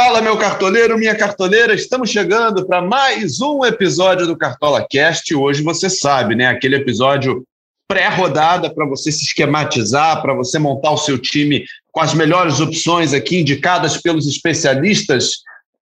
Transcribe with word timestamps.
Fala, 0.00 0.22
meu 0.22 0.36
cartoleiro, 0.36 0.96
minha 0.96 1.16
cartoleira, 1.16 1.74
estamos 1.74 2.10
chegando 2.10 2.64
para 2.64 2.80
mais 2.80 3.40
um 3.40 3.64
episódio 3.64 4.28
do 4.28 4.36
Cartola 4.36 4.86
Cast. 4.88 5.34
Hoje 5.34 5.60
você 5.60 5.90
sabe, 5.90 6.36
né? 6.36 6.46
Aquele 6.46 6.76
episódio 6.76 7.42
pré-rodada 7.88 8.72
para 8.72 8.86
você 8.86 9.10
se 9.10 9.24
esquematizar, 9.24 10.22
para 10.22 10.34
você 10.34 10.56
montar 10.56 10.92
o 10.92 10.96
seu 10.96 11.18
time 11.18 11.64
com 11.90 12.00
as 12.00 12.14
melhores 12.14 12.60
opções 12.60 13.12
aqui 13.12 13.40
indicadas 13.40 13.96
pelos 13.96 14.28
especialistas, 14.28 15.38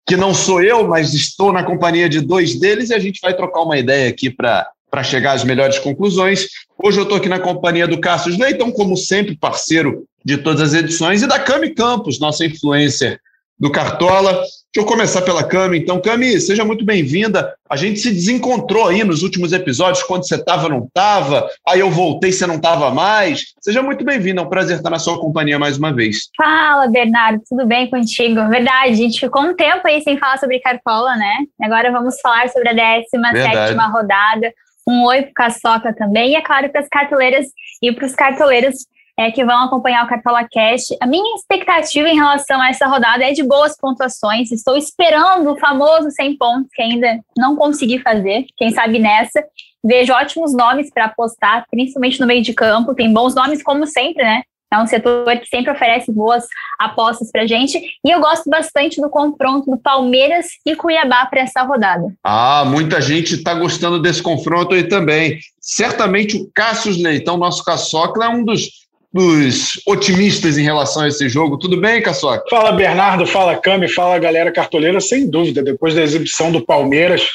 que 0.07 0.15
não 0.15 0.35
sou 0.35 0.63
eu, 0.63 0.87
mas 0.87 1.15
estou 1.15 1.51
na 1.51 1.65
companhia 1.65 2.07
de 2.07 2.21
dois 2.21 2.61
deles 2.61 2.91
e 2.91 2.95
a 2.95 2.99
gente 2.99 3.19
vai 3.23 3.35
trocar 3.35 3.63
uma 3.63 3.79
ideia 3.79 4.11
aqui 4.11 4.29
para 4.29 4.69
para 4.91 5.03
chegar 5.03 5.33
às 5.33 5.43
melhores 5.43 5.79
conclusões. 5.79 6.49
Hoje 6.85 6.99
eu 6.99 7.05
estou 7.05 7.17
aqui 7.17 7.31
na 7.31 7.41
companhia 7.41 7.89
do 7.89 7.99
Cássio 7.99 8.39
Leitão, 8.39 8.71
como 8.71 8.95
sempre, 8.95 9.35
parceiro 9.35 10.05
de 10.23 10.37
todas 10.37 10.61
as 10.61 10.75
edições, 10.75 11.23
e 11.23 11.27
da 11.27 11.39
Cami 11.39 11.75
Campos, 11.75 12.21
nossa 12.21 12.45
influencer 12.45 13.19
do 13.63 13.71
Cartola. 13.71 14.33
Deixa 14.33 14.79
eu 14.79 14.85
começar 14.85 15.23
pela 15.23 15.45
Cami. 15.45 15.79
Então, 15.79 16.01
Cami, 16.01 16.41
seja 16.41 16.65
muito 16.65 16.85
bem-vinda. 16.85 17.55
A 17.71 17.77
gente 17.77 18.01
se 18.01 18.11
desencontrou 18.11 18.89
aí 18.89 19.05
nos 19.05 19.23
últimos 19.23 19.53
episódios, 19.53 20.03
quando 20.03 20.27
você 20.27 20.35
estava 20.35 20.69
não 20.69 20.85
estava, 20.85 21.49
aí 21.69 21.79
eu 21.79 21.89
voltei, 21.89 22.33
você 22.33 22.45
não 22.45 22.57
estava 22.57 22.91
mais. 22.91 23.55
Seja 23.61 23.81
muito 23.81 24.05
bem-vinda, 24.05 24.41
é 24.41 24.45
um 24.45 24.49
prazer 24.49 24.79
estar 24.79 24.91
na 24.91 24.99
sua 24.99 25.21
companhia 25.21 25.61
mais 25.61 25.79
uma 25.79 25.93
vez. 25.93 26.23
Fala, 26.37 26.89
Bernardo, 26.89 27.41
tudo 27.49 27.65
bem 27.65 27.89
contigo? 27.89 28.49
Verdade, 28.49 28.91
a 28.91 28.97
gente 28.97 29.21
ficou 29.21 29.43
um 29.43 29.55
tempo 29.55 29.87
aí 29.87 30.03
sem 30.03 30.19
falar 30.19 30.39
sobre 30.39 30.59
Cartola, 30.59 31.15
né? 31.15 31.37
Agora 31.63 31.93
vamos 31.93 32.21
falar 32.21 32.49
sobre 32.49 32.69
a 32.69 32.73
17 32.73 33.77
rodada. 33.93 34.53
Um 34.89 35.05
oi 35.05 35.23
para 35.23 35.33
Caçoca 35.35 35.95
também, 35.95 36.33
e 36.33 36.35
é 36.35 36.43
claro 36.43 36.69
para 36.69 36.81
as 36.81 36.89
cartoleiras 36.89 37.47
e 37.81 37.93
para 37.93 38.07
os 38.07 38.15
cartoleiros 38.17 38.75
é, 39.23 39.31
que 39.31 39.45
vão 39.45 39.65
acompanhar 39.65 40.05
o 40.05 40.09
Cartola 40.09 40.43
Cash. 40.43 40.97
A 41.01 41.07
minha 41.07 41.37
expectativa 41.37 42.09
em 42.09 42.17
relação 42.17 42.61
a 42.61 42.71
essa 42.71 42.87
rodada 42.87 43.25
é 43.25 43.33
de 43.33 43.43
boas 43.43 43.77
pontuações. 43.77 44.51
Estou 44.51 44.77
esperando 44.77 45.53
o 45.53 45.59
famoso 45.59 46.11
100 46.11 46.37
pontos, 46.37 46.69
que 46.73 46.83
ainda 46.83 47.21
não 47.37 47.55
consegui 47.55 48.01
fazer. 48.01 48.47
Quem 48.57 48.71
sabe 48.73 48.99
nessa. 48.99 49.43
Vejo 49.85 50.13
ótimos 50.13 50.55
nomes 50.55 50.91
para 50.93 51.07
apostar, 51.07 51.67
principalmente 51.71 52.21
no 52.21 52.27
meio 52.27 52.43
de 52.43 52.53
campo. 52.53 52.95
Tem 52.95 53.13
bons 53.13 53.35
nomes, 53.35 53.63
como 53.63 53.87
sempre, 53.87 54.25
né? 54.25 54.43
É 54.73 54.79
um 54.79 54.87
setor 54.87 55.27
que 55.39 55.47
sempre 55.47 55.71
oferece 55.71 56.11
boas 56.11 56.47
apostas 56.79 57.31
para 57.31 57.47
gente. 57.47 57.79
E 58.03 58.11
eu 58.11 58.21
gosto 58.21 58.49
bastante 58.49 59.01
do 59.03 59.11
confronto 59.11 59.71
do 59.71 59.77
Palmeiras 59.77 60.47
e 60.65 60.75
Cuiabá 60.75 61.27
para 61.27 61.43
essa 61.43 61.63
rodada. 61.63 62.13
Ah, 62.25 62.65
muita 62.67 62.99
gente 63.01 63.35
está 63.35 63.53
gostando 63.55 64.01
desse 64.01 64.23
confronto 64.23 64.75
aí 64.75 64.85
também. 64.85 65.39
Certamente 65.61 66.39
o 66.39 66.51
Cássio 66.55 66.91
Leitão, 67.03 67.37
nosso 67.37 67.63
caçocla, 67.63 68.25
é 68.25 68.29
um 68.31 68.43
dos 68.43 68.83
dos 69.13 69.81
otimistas 69.87 70.57
em 70.57 70.63
relação 70.63 71.03
a 71.03 71.09
esse 71.09 71.29
jogo. 71.29 71.59
Tudo 71.59 71.77
bem, 71.77 72.01
Caçoca? 72.01 72.45
Fala, 72.49 72.73
Bernardo. 72.73 73.27
Fala, 73.27 73.57
Cami. 73.57 73.89
Fala, 73.89 74.19
galera 74.19 74.51
cartoleira. 74.51 75.01
Sem 75.01 75.29
dúvida, 75.29 75.63
depois 75.63 75.95
da 75.95 76.03
exibição 76.03 76.51
do 76.51 76.65
Palmeiras 76.65 77.29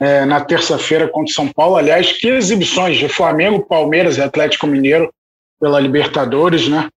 é, 0.00 0.24
na 0.24 0.40
terça-feira 0.40 1.06
contra 1.06 1.30
o 1.30 1.34
São 1.34 1.48
Paulo. 1.48 1.76
Aliás, 1.76 2.12
que 2.12 2.28
exibições 2.28 2.98
de 2.98 3.08
Flamengo, 3.08 3.66
Palmeiras 3.66 4.16
e 4.16 4.22
Atlético 4.22 4.66
Mineiro 4.66 5.12
pela 5.60 5.78
Libertadores, 5.78 6.66
né? 6.68 6.88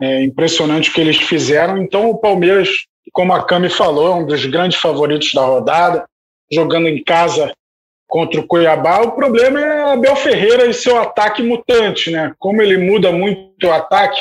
É 0.00 0.22
impressionante 0.22 0.90
o 0.90 0.92
que 0.92 1.00
eles 1.00 1.16
fizeram. 1.16 1.78
Então, 1.78 2.10
o 2.10 2.18
Palmeiras, 2.18 2.68
como 3.12 3.32
a 3.32 3.44
Cami 3.44 3.70
falou, 3.70 4.12
é 4.12 4.14
um 4.16 4.26
dos 4.26 4.44
grandes 4.44 4.78
favoritos 4.78 5.32
da 5.32 5.44
rodada, 5.44 6.04
jogando 6.52 6.88
em 6.88 7.02
casa 7.02 7.52
contra 8.08 8.40
o 8.40 8.46
Cuiabá. 8.46 9.02
O 9.02 9.12
problema 9.12 9.60
é 9.60 9.92
Abel 9.92 10.16
Ferreira 10.16 10.66
e 10.66 10.72
seu 10.72 10.96
ataque 10.98 11.42
mutante, 11.42 12.10
né? 12.10 12.34
Como 12.38 12.62
ele 12.62 12.78
muda 12.78 13.12
muito 13.12 13.66
o 13.66 13.72
ataque, 13.72 14.20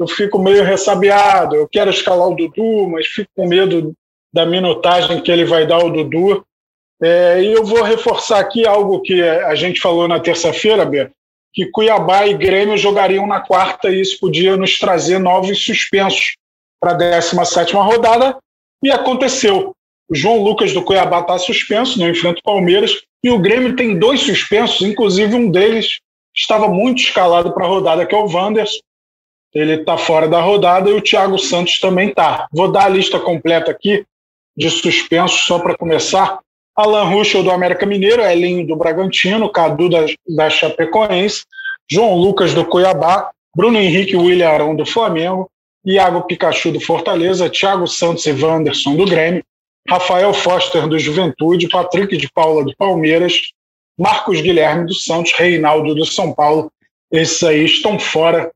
eu 0.00 0.08
fico 0.08 0.38
meio 0.38 0.64
ressabiado. 0.64 1.54
Eu 1.54 1.68
quero 1.68 1.90
escalar 1.90 2.28
o 2.28 2.34
Dudu, 2.34 2.88
mas 2.88 3.06
fico 3.06 3.30
com 3.36 3.46
medo 3.46 3.92
da 4.32 4.46
minutagem 4.46 5.20
que 5.20 5.30
ele 5.30 5.44
vai 5.44 5.66
dar 5.66 5.76
ao 5.76 5.90
Dudu. 5.90 6.44
É, 7.02 7.42
e 7.42 7.52
eu 7.52 7.62
vou 7.62 7.82
reforçar 7.82 8.40
aqui 8.40 8.66
algo 8.66 9.02
que 9.02 9.22
a 9.22 9.54
gente 9.54 9.80
falou 9.80 10.08
na 10.08 10.18
terça-feira, 10.18 10.84
Bê, 10.86 11.10
que 11.52 11.66
Cuiabá 11.66 12.26
e 12.26 12.34
Grêmio 12.34 12.76
jogariam 12.76 13.26
na 13.26 13.40
quarta 13.40 13.90
e 13.90 14.00
isso 14.00 14.18
podia 14.18 14.56
nos 14.56 14.78
trazer 14.78 15.18
novos 15.18 15.62
suspensos 15.62 16.36
para 16.80 16.92
a 16.92 16.94
17 16.94 17.74
rodada, 17.74 18.38
e 18.82 18.90
aconteceu. 18.90 19.74
O 20.08 20.14
João 20.14 20.42
Lucas 20.42 20.72
do 20.72 20.82
Cuiabá 20.82 21.20
está 21.20 21.38
suspenso, 21.38 21.98
não 21.98 22.08
enfrenta 22.08 22.38
o 22.38 22.42
Palmeiras, 22.42 23.02
e 23.26 23.30
o 23.30 23.40
Grêmio 23.40 23.74
tem 23.74 23.98
dois 23.98 24.20
suspensos, 24.20 24.82
inclusive 24.82 25.34
um 25.34 25.50
deles 25.50 25.98
estava 26.32 26.68
muito 26.68 27.02
escalado 27.02 27.52
para 27.52 27.64
a 27.64 27.68
rodada, 27.68 28.06
que 28.06 28.14
é 28.14 28.18
o 28.18 28.32
Wanderson. 28.32 28.78
Ele 29.52 29.80
está 29.80 29.98
fora 29.98 30.28
da 30.28 30.40
rodada 30.40 30.88
e 30.88 30.92
o 30.92 31.00
Thiago 31.00 31.36
Santos 31.36 31.80
também 31.80 32.10
está. 32.10 32.46
Vou 32.52 32.70
dar 32.70 32.84
a 32.84 32.88
lista 32.88 33.18
completa 33.18 33.72
aqui 33.72 34.06
de 34.56 34.70
suspensos, 34.70 35.40
só 35.40 35.58
para 35.58 35.76
começar. 35.76 36.38
Alan 36.76 37.02
Ruschel 37.02 37.42
do 37.42 37.50
América 37.50 37.84
Mineiro, 37.84 38.22
Elinho 38.22 38.64
do 38.64 38.76
Bragantino, 38.76 39.50
Cadu 39.50 39.88
da, 39.88 40.06
da 40.28 40.48
Chapecoense, 40.48 41.42
João 41.90 42.14
Lucas 42.14 42.54
do 42.54 42.64
Cuiabá, 42.64 43.32
Bruno 43.56 43.76
Henrique 43.76 44.16
William 44.16 44.50
Arão 44.50 44.76
do 44.76 44.86
Flamengo, 44.86 45.50
Iago 45.84 46.22
Pikachu 46.22 46.70
do 46.70 46.78
Fortaleza, 46.78 47.50
Thiago 47.50 47.88
Santos 47.88 48.24
e 48.24 48.30
Wanderson 48.30 48.94
do 48.94 49.04
Grêmio, 49.04 49.42
Rafael 49.88 50.32
Foster 50.34 50.86
do 50.88 50.98
Juventude, 50.98 51.68
Patrick 51.68 52.16
de 52.16 52.30
Paula 52.32 52.64
do 52.64 52.74
Palmeiras, 52.76 53.40
Marcos 53.98 54.40
Guilherme 54.40 54.86
do 54.86 54.94
Santos, 54.94 55.32
Reinaldo 55.32 55.94
do 55.94 56.04
São 56.04 56.32
Paulo. 56.32 56.70
Esses 57.10 57.42
aí 57.42 57.64
estão 57.64 57.98
fora 57.98 58.50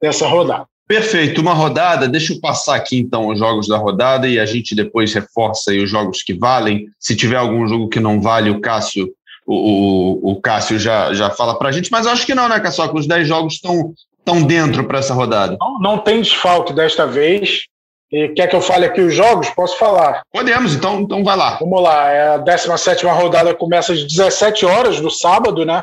dessa 0.00 0.26
rodada. 0.26 0.66
Perfeito, 0.88 1.40
uma 1.40 1.52
rodada. 1.52 2.08
Deixa 2.08 2.32
eu 2.32 2.40
passar 2.40 2.76
aqui 2.76 2.96
então 2.96 3.28
os 3.28 3.38
jogos 3.38 3.66
da 3.66 3.76
rodada 3.76 4.28
e 4.28 4.38
a 4.38 4.46
gente 4.46 4.74
depois 4.74 5.12
reforça 5.12 5.72
os 5.72 5.90
jogos 5.90 6.22
que 6.22 6.32
valem. 6.32 6.86
Se 7.00 7.16
tiver 7.16 7.36
algum 7.36 7.66
jogo 7.66 7.88
que 7.88 7.98
não 7.98 8.20
vale, 8.20 8.50
o 8.50 8.60
Cássio, 8.60 9.08
o, 9.44 10.30
o, 10.32 10.40
Cássio 10.40 10.78
já, 10.78 11.12
já 11.12 11.30
fala 11.30 11.58
para 11.58 11.70
a 11.70 11.72
gente, 11.72 11.90
mas 11.90 12.06
acho 12.06 12.24
que 12.24 12.34
não, 12.34 12.48
né, 12.48 12.60
Cássio? 12.60 12.94
Os 12.94 13.06
10 13.06 13.26
jogos 13.26 13.54
estão 13.54 13.92
estão 14.26 14.42
dentro 14.42 14.84
para 14.84 14.98
essa 14.98 15.14
rodada. 15.14 15.56
Não, 15.60 15.78
não 15.78 15.98
tem 15.98 16.20
desfalque 16.20 16.72
desta 16.72 17.06
vez. 17.06 17.66
E 18.10 18.28
quer 18.28 18.46
que 18.46 18.54
eu 18.54 18.60
fale 18.60 18.86
aqui 18.86 19.00
os 19.00 19.14
jogos? 19.14 19.50
Posso 19.50 19.76
falar? 19.78 20.22
Podemos, 20.32 20.74
então, 20.74 21.00
então 21.00 21.24
vai 21.24 21.36
lá. 21.36 21.58
Vamos 21.58 21.82
lá. 21.82 22.10
É 22.10 22.28
a 22.34 22.36
17 22.38 23.04
rodada 23.06 23.54
começa 23.54 23.92
às 23.92 24.04
17 24.04 24.64
horas 24.64 25.00
do 25.00 25.10
sábado, 25.10 25.64
né? 25.64 25.82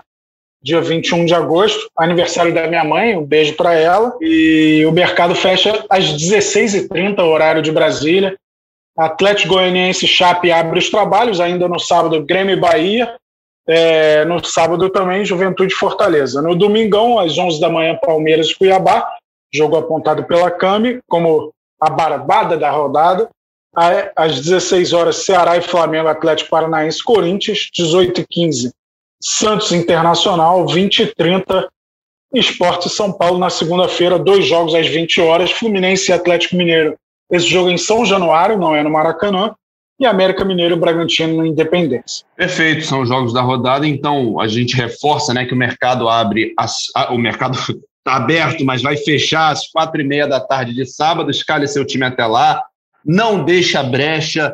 Dia 0.61 0.79
21 0.79 1.25
de 1.25 1.35
agosto, 1.35 1.89
aniversário 1.97 2.53
da 2.53 2.67
minha 2.67 2.85
mãe, 2.85 3.17
um 3.17 3.25
beijo 3.25 3.53
para 3.55 3.73
ela. 3.73 4.15
E 4.21 4.85
o 4.87 4.93
mercado 4.93 5.35
fecha 5.35 5.85
às 5.89 6.05
16h30, 6.05 7.19
horário 7.19 7.61
de 7.61 7.71
Brasília. 7.71 8.37
Atlético 8.97 9.55
Goianiense 9.55 10.07
Chape 10.07 10.51
abre 10.51 10.79
os 10.79 10.89
trabalhos, 10.89 11.41
ainda 11.41 11.67
no 11.67 11.79
sábado, 11.79 12.23
Grêmio 12.23 12.53
e 12.53 12.59
Bahia. 12.59 13.15
É, 13.67 14.23
no 14.23 14.43
sábado 14.43 14.89
também, 14.89 15.25
Juventude 15.25 15.75
Fortaleza. 15.75 16.41
No 16.41 16.55
domingão, 16.55 17.19
às 17.19 17.37
11 17.37 17.59
da 17.59 17.69
manhã, 17.69 17.97
Palmeiras 18.01 18.49
e 18.49 18.55
Cuiabá. 18.55 19.05
Jogo 19.53 19.75
apontado 19.75 20.23
pela 20.23 20.49
Cami, 20.49 20.99
como 21.07 21.53
a 21.83 21.89
barbada 21.89 22.57
da 22.57 22.69
rodada. 22.71 23.29
Às 24.15 24.39
16 24.39 24.93
horas, 24.93 25.25
Ceará 25.25 25.57
e 25.57 25.61
Flamengo, 25.61 26.07
Atlético 26.07 26.51
Paranaense, 26.51 27.03
Corinthians, 27.03 27.69
18 27.73 28.21
e 28.21 28.25
15, 28.29 28.73
Santos 29.19 29.71
Internacional, 29.71 30.67
20 30.67 30.99
e 30.99 31.15
30, 31.15 31.67
Esporte 32.35 32.87
São 32.87 33.11
Paulo 33.11 33.39
na 33.39 33.49
segunda-feira, 33.49 34.19
dois 34.19 34.45
jogos 34.45 34.75
às 34.75 34.87
20 34.87 35.21
horas, 35.21 35.51
Fluminense 35.51 36.11
e 36.11 36.13
Atlético 36.13 36.55
Mineiro. 36.55 36.95
Esse 37.31 37.47
jogo 37.47 37.69
é 37.69 37.73
em 37.73 37.77
São 37.77 38.05
Januário, 38.05 38.59
não 38.59 38.75
é 38.75 38.83
no 38.83 38.91
Maracanã, 38.91 39.55
e 39.99 40.05
América 40.05 40.45
Mineiro 40.45 40.75
e 40.75 40.79
Bragantino 40.79 41.37
no 41.37 41.45
Independência. 41.45 42.25
Perfeito, 42.35 42.85
são 42.85 43.01
os 43.01 43.09
jogos 43.09 43.33
da 43.33 43.41
rodada, 43.41 43.87
então 43.87 44.39
a 44.39 44.47
gente 44.47 44.75
reforça 44.75 45.33
né, 45.33 45.45
que 45.45 45.53
o 45.53 45.57
mercado 45.57 46.09
abre, 46.09 46.53
as, 46.57 46.75
a, 46.95 47.13
o 47.13 47.17
mercado 47.17 47.57
está 48.05 48.17
aberto, 48.17 48.65
mas 48.65 48.81
vai 48.81 48.97
fechar 48.97 49.49
às 49.49 49.67
quatro 49.67 50.01
e 50.01 50.03
meia 50.03 50.27
da 50.27 50.39
tarde 50.39 50.73
de 50.73 50.85
sábado. 50.85 51.31
Escale 51.31 51.67
seu 51.67 51.85
time 51.85 52.05
até 52.05 52.25
lá. 52.25 52.61
Não 53.03 53.43
deixa 53.43 53.81
brecha. 53.81 54.53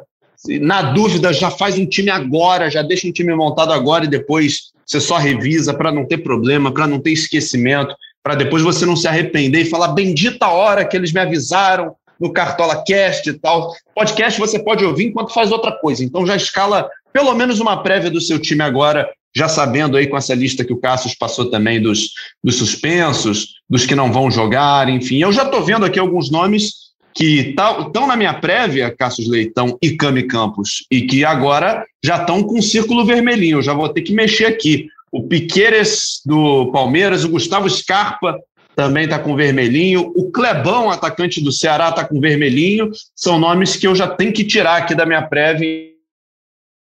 Na 0.61 0.83
dúvida, 0.83 1.33
já 1.33 1.49
faz 1.49 1.77
um 1.77 1.85
time 1.85 2.09
agora, 2.09 2.69
já 2.69 2.81
deixa 2.81 3.07
um 3.07 3.11
time 3.11 3.35
montado 3.35 3.73
agora 3.73 4.05
e 4.05 4.07
depois 4.07 4.71
você 4.85 5.01
só 5.01 5.17
revisa 5.17 5.73
para 5.73 5.91
não 5.91 6.07
ter 6.07 6.19
problema, 6.19 6.71
para 6.71 6.87
não 6.87 6.99
ter 6.99 7.11
esquecimento, 7.11 7.93
para 8.23 8.35
depois 8.35 8.63
você 8.63 8.85
não 8.85 8.95
se 8.95 9.07
arrepender 9.07 9.61
e 9.61 9.69
falar 9.69 9.89
bendita 9.89 10.47
hora 10.47 10.85
que 10.85 10.95
eles 10.95 11.11
me 11.11 11.19
avisaram 11.19 11.93
no 12.19 12.31
Cartola 12.31 12.83
Cast 12.85 13.29
e 13.29 13.33
tal. 13.33 13.73
Podcast 13.93 14.39
você 14.39 14.59
pode 14.59 14.85
ouvir 14.85 15.07
enquanto 15.07 15.33
faz 15.33 15.51
outra 15.51 15.71
coisa. 15.73 16.03
Então 16.03 16.25
já 16.25 16.35
escala 16.35 16.89
pelo 17.11 17.33
menos 17.33 17.59
uma 17.59 17.81
prévia 17.83 18.09
do 18.09 18.21
seu 18.21 18.39
time 18.39 18.61
agora 18.61 19.09
já 19.35 19.47
sabendo 19.47 19.95
aí 19.95 20.07
com 20.07 20.17
essa 20.17 20.33
lista 20.33 20.65
que 20.65 20.73
o 20.73 20.79
Cassius 20.79 21.15
passou 21.15 21.49
também 21.49 21.81
dos, 21.81 22.11
dos 22.43 22.55
suspensos, 22.55 23.59
dos 23.69 23.85
que 23.85 23.95
não 23.95 24.11
vão 24.11 24.31
jogar, 24.31 24.89
enfim. 24.89 25.19
Eu 25.19 25.31
já 25.31 25.43
estou 25.43 25.63
vendo 25.63 25.85
aqui 25.85 25.99
alguns 25.99 26.31
nomes 26.31 26.89
que 27.13 27.55
estão 27.57 28.07
na 28.07 28.15
minha 28.15 28.33
prévia, 28.33 28.95
Cassius 28.95 29.27
Leitão 29.27 29.77
e 29.81 29.91
Cami 29.91 30.23
Campos, 30.23 30.85
e 30.89 31.01
que 31.01 31.25
agora 31.25 31.85
já 32.03 32.17
estão 32.17 32.41
com 32.43 32.59
um 32.59 32.61
círculo 32.61 33.05
vermelhinho. 33.05 33.57
Eu 33.57 33.63
já 33.63 33.73
vou 33.73 33.89
ter 33.89 34.01
que 34.01 34.13
mexer 34.13 34.45
aqui. 34.45 34.87
O 35.11 35.23
Piqueires 35.23 36.21
do 36.25 36.71
Palmeiras, 36.71 37.23
o 37.23 37.29
Gustavo 37.29 37.69
Scarpa 37.69 38.39
também 38.75 39.03
está 39.03 39.19
com 39.19 39.35
vermelhinho. 39.35 40.13
O 40.15 40.31
Clebão, 40.31 40.89
atacante 40.89 41.43
do 41.43 41.51
Ceará, 41.51 41.89
está 41.89 42.05
com 42.05 42.21
vermelhinho. 42.21 42.91
São 43.15 43.37
nomes 43.37 43.75
que 43.75 43.85
eu 43.85 43.95
já 43.95 44.07
tenho 44.07 44.31
que 44.31 44.45
tirar 44.45 44.77
aqui 44.77 44.95
da 44.95 45.05
minha 45.05 45.21
prévia. 45.21 45.89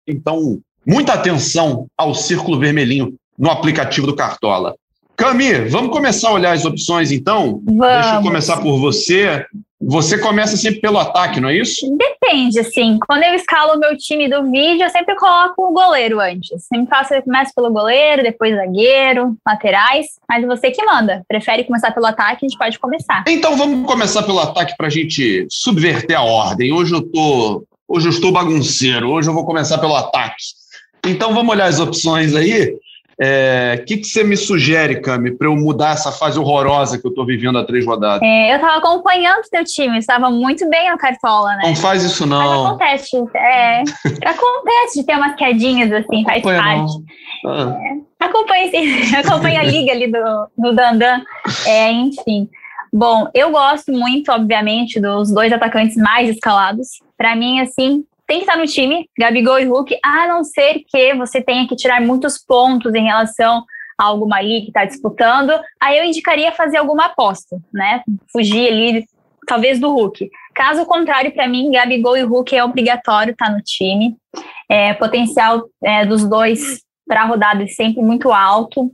Então, 0.07 0.59
muita 0.85 1.13
atenção 1.13 1.87
ao 1.97 2.13
círculo 2.13 2.59
vermelhinho 2.59 3.13
no 3.37 3.49
aplicativo 3.49 4.07
do 4.07 4.15
Cartola. 4.15 4.75
Cami, 5.15 5.53
vamos 5.69 5.91
começar 5.91 6.29
a 6.29 6.33
olhar 6.33 6.53
as 6.53 6.65
opções 6.65 7.11
então? 7.11 7.61
Vamos. 7.65 7.87
Deixa 7.87 8.15
eu 8.15 8.21
começar 8.21 8.57
por 8.57 8.79
você. 8.79 9.45
Você 9.85 10.17
começa 10.17 10.55
sempre 10.55 10.79
pelo 10.79 10.97
ataque, 10.97 11.41
não 11.41 11.49
é 11.49 11.57
isso? 11.57 11.85
Depende, 11.97 12.59
assim. 12.59 12.97
Quando 13.05 13.23
eu 13.23 13.33
escalo 13.33 13.73
o 13.73 13.79
meu 13.79 13.97
time 13.97 14.29
do 14.29 14.49
vídeo, 14.49 14.83
eu 14.83 14.89
sempre 14.89 15.13
coloco 15.15 15.67
o 15.67 15.73
goleiro 15.73 16.19
antes. 16.21 16.65
Sempre 16.65 16.87
faço, 16.87 17.13
eu 17.13 17.21
começo 17.21 17.51
pelo 17.53 17.71
goleiro, 17.71 18.23
depois 18.23 18.55
zagueiro, 18.55 19.35
laterais. 19.45 20.05
Mas 20.27 20.45
você 20.45 20.71
que 20.71 20.83
manda. 20.83 21.21
Prefere 21.27 21.65
começar 21.65 21.91
pelo 21.91 22.05
ataque, 22.05 22.45
a 22.45 22.49
gente 22.49 22.57
pode 22.57 22.79
começar. 22.79 23.25
Então 23.27 23.57
vamos 23.57 23.85
começar 23.85 24.23
pelo 24.23 24.39
ataque 24.39 24.73
para 24.77 24.87
a 24.87 24.91
gente 24.91 25.45
subverter 25.49 26.17
a 26.17 26.23
ordem. 26.23 26.71
Hoje 26.71 26.93
eu 26.93 27.01
tô, 27.01 27.63
hoje 27.87 28.07
eu 28.07 28.11
estou 28.11 28.31
bagunceiro. 28.31 29.09
Hoje 29.09 29.29
eu 29.29 29.33
vou 29.33 29.45
começar 29.45 29.77
pelo 29.79 29.95
ataque. 29.95 30.62
Então 31.05 31.33
vamos 31.33 31.53
olhar 31.53 31.65
as 31.65 31.79
opções 31.79 32.35
aí. 32.35 32.77
O 33.13 33.15
é, 33.19 33.83
que, 33.85 33.97
que 33.97 34.07
você 34.07 34.23
me 34.23 34.35
sugere, 34.35 34.99
Cami, 34.99 35.31
para 35.31 35.47
eu 35.47 35.55
mudar 35.55 35.91
essa 35.91 36.11
fase 36.11 36.39
horrorosa 36.39 36.99
que 36.99 37.05
eu 37.05 37.09
estou 37.09 37.25
vivendo 37.25 37.59
há 37.59 37.63
três 37.63 37.85
rodadas? 37.85 38.21
É, 38.23 38.51
eu 38.51 38.55
estava 38.55 38.77
acompanhando 38.77 39.39
o 39.45 39.49
teu 39.49 39.63
time, 39.63 39.99
estava 39.99 40.31
muito 40.31 40.67
bem 40.67 40.89
no 40.89 40.97
Cartola, 40.97 41.55
né? 41.57 41.63
Não 41.67 41.75
faz 41.75 42.03
isso, 42.03 42.25
não. 42.25 42.63
Mas 42.63 42.65
acontece, 42.65 43.17
é, 43.35 43.83
acontece 44.25 44.99
de 44.99 45.05
ter 45.05 45.15
umas 45.15 45.35
quedinhas 45.35 45.91
assim, 45.91 46.23
faz 46.23 46.41
parte. 46.41 46.93
Ah. 47.45 47.77
É, 47.79 48.25
acompanha, 48.25 48.71
sim, 48.71 49.15
acompanha 49.15 49.59
a 49.59 49.63
liga 49.63 49.91
ali 49.91 50.11
do, 50.11 50.47
do 50.57 50.73
Dandan. 50.73 51.21
É, 51.67 51.91
enfim. 51.91 52.49
Bom, 52.91 53.27
eu 53.33 53.51
gosto 53.51 53.91
muito, 53.91 54.31
obviamente, 54.31 54.99
dos 54.99 55.31
dois 55.31 55.53
atacantes 55.53 55.97
mais 55.97 56.29
escalados. 56.29 56.87
Para 57.15 57.35
mim, 57.35 57.59
assim, 57.59 58.03
tem 58.27 58.37
que 58.37 58.43
estar 58.43 58.57
no 58.57 58.65
time, 58.65 59.09
Gabigol 59.17 59.59
e 59.59 59.65
Hulk, 59.65 59.97
a 60.03 60.27
não 60.27 60.43
ser 60.43 60.83
que 60.87 61.13
você 61.15 61.41
tenha 61.41 61.67
que 61.67 61.75
tirar 61.75 62.01
muitos 62.01 62.37
pontos 62.37 62.93
em 62.93 63.03
relação 63.03 63.63
a 63.99 64.05
alguma 64.05 64.37
ali 64.37 64.61
que 64.61 64.67
está 64.67 64.85
disputando, 64.85 65.51
aí 65.79 65.97
eu 65.97 66.05
indicaria 66.05 66.51
fazer 66.51 66.77
alguma 66.77 67.05
aposta, 67.05 67.57
né? 67.71 68.03
Fugir 68.31 68.67
ali, 68.71 69.05
talvez 69.45 69.79
do 69.79 69.91
Hulk. 69.93 70.29
Caso 70.55 70.85
contrário, 70.85 71.33
para 71.33 71.47
mim, 71.47 71.71
Gabigol 71.71 72.17
e 72.17 72.23
Hulk 72.23 72.55
é 72.55 72.63
obrigatório 72.63 73.31
estar 73.31 73.47
tá 73.47 73.51
no 73.51 73.61
time. 73.61 74.15
É, 74.69 74.93
potencial 74.93 75.63
é, 75.83 76.05
dos 76.05 76.27
dois 76.27 76.81
para 77.07 77.21
a 77.21 77.25
rodada 77.25 77.63
é 77.63 77.67
sempre 77.67 78.01
muito 78.01 78.31
alto. 78.31 78.91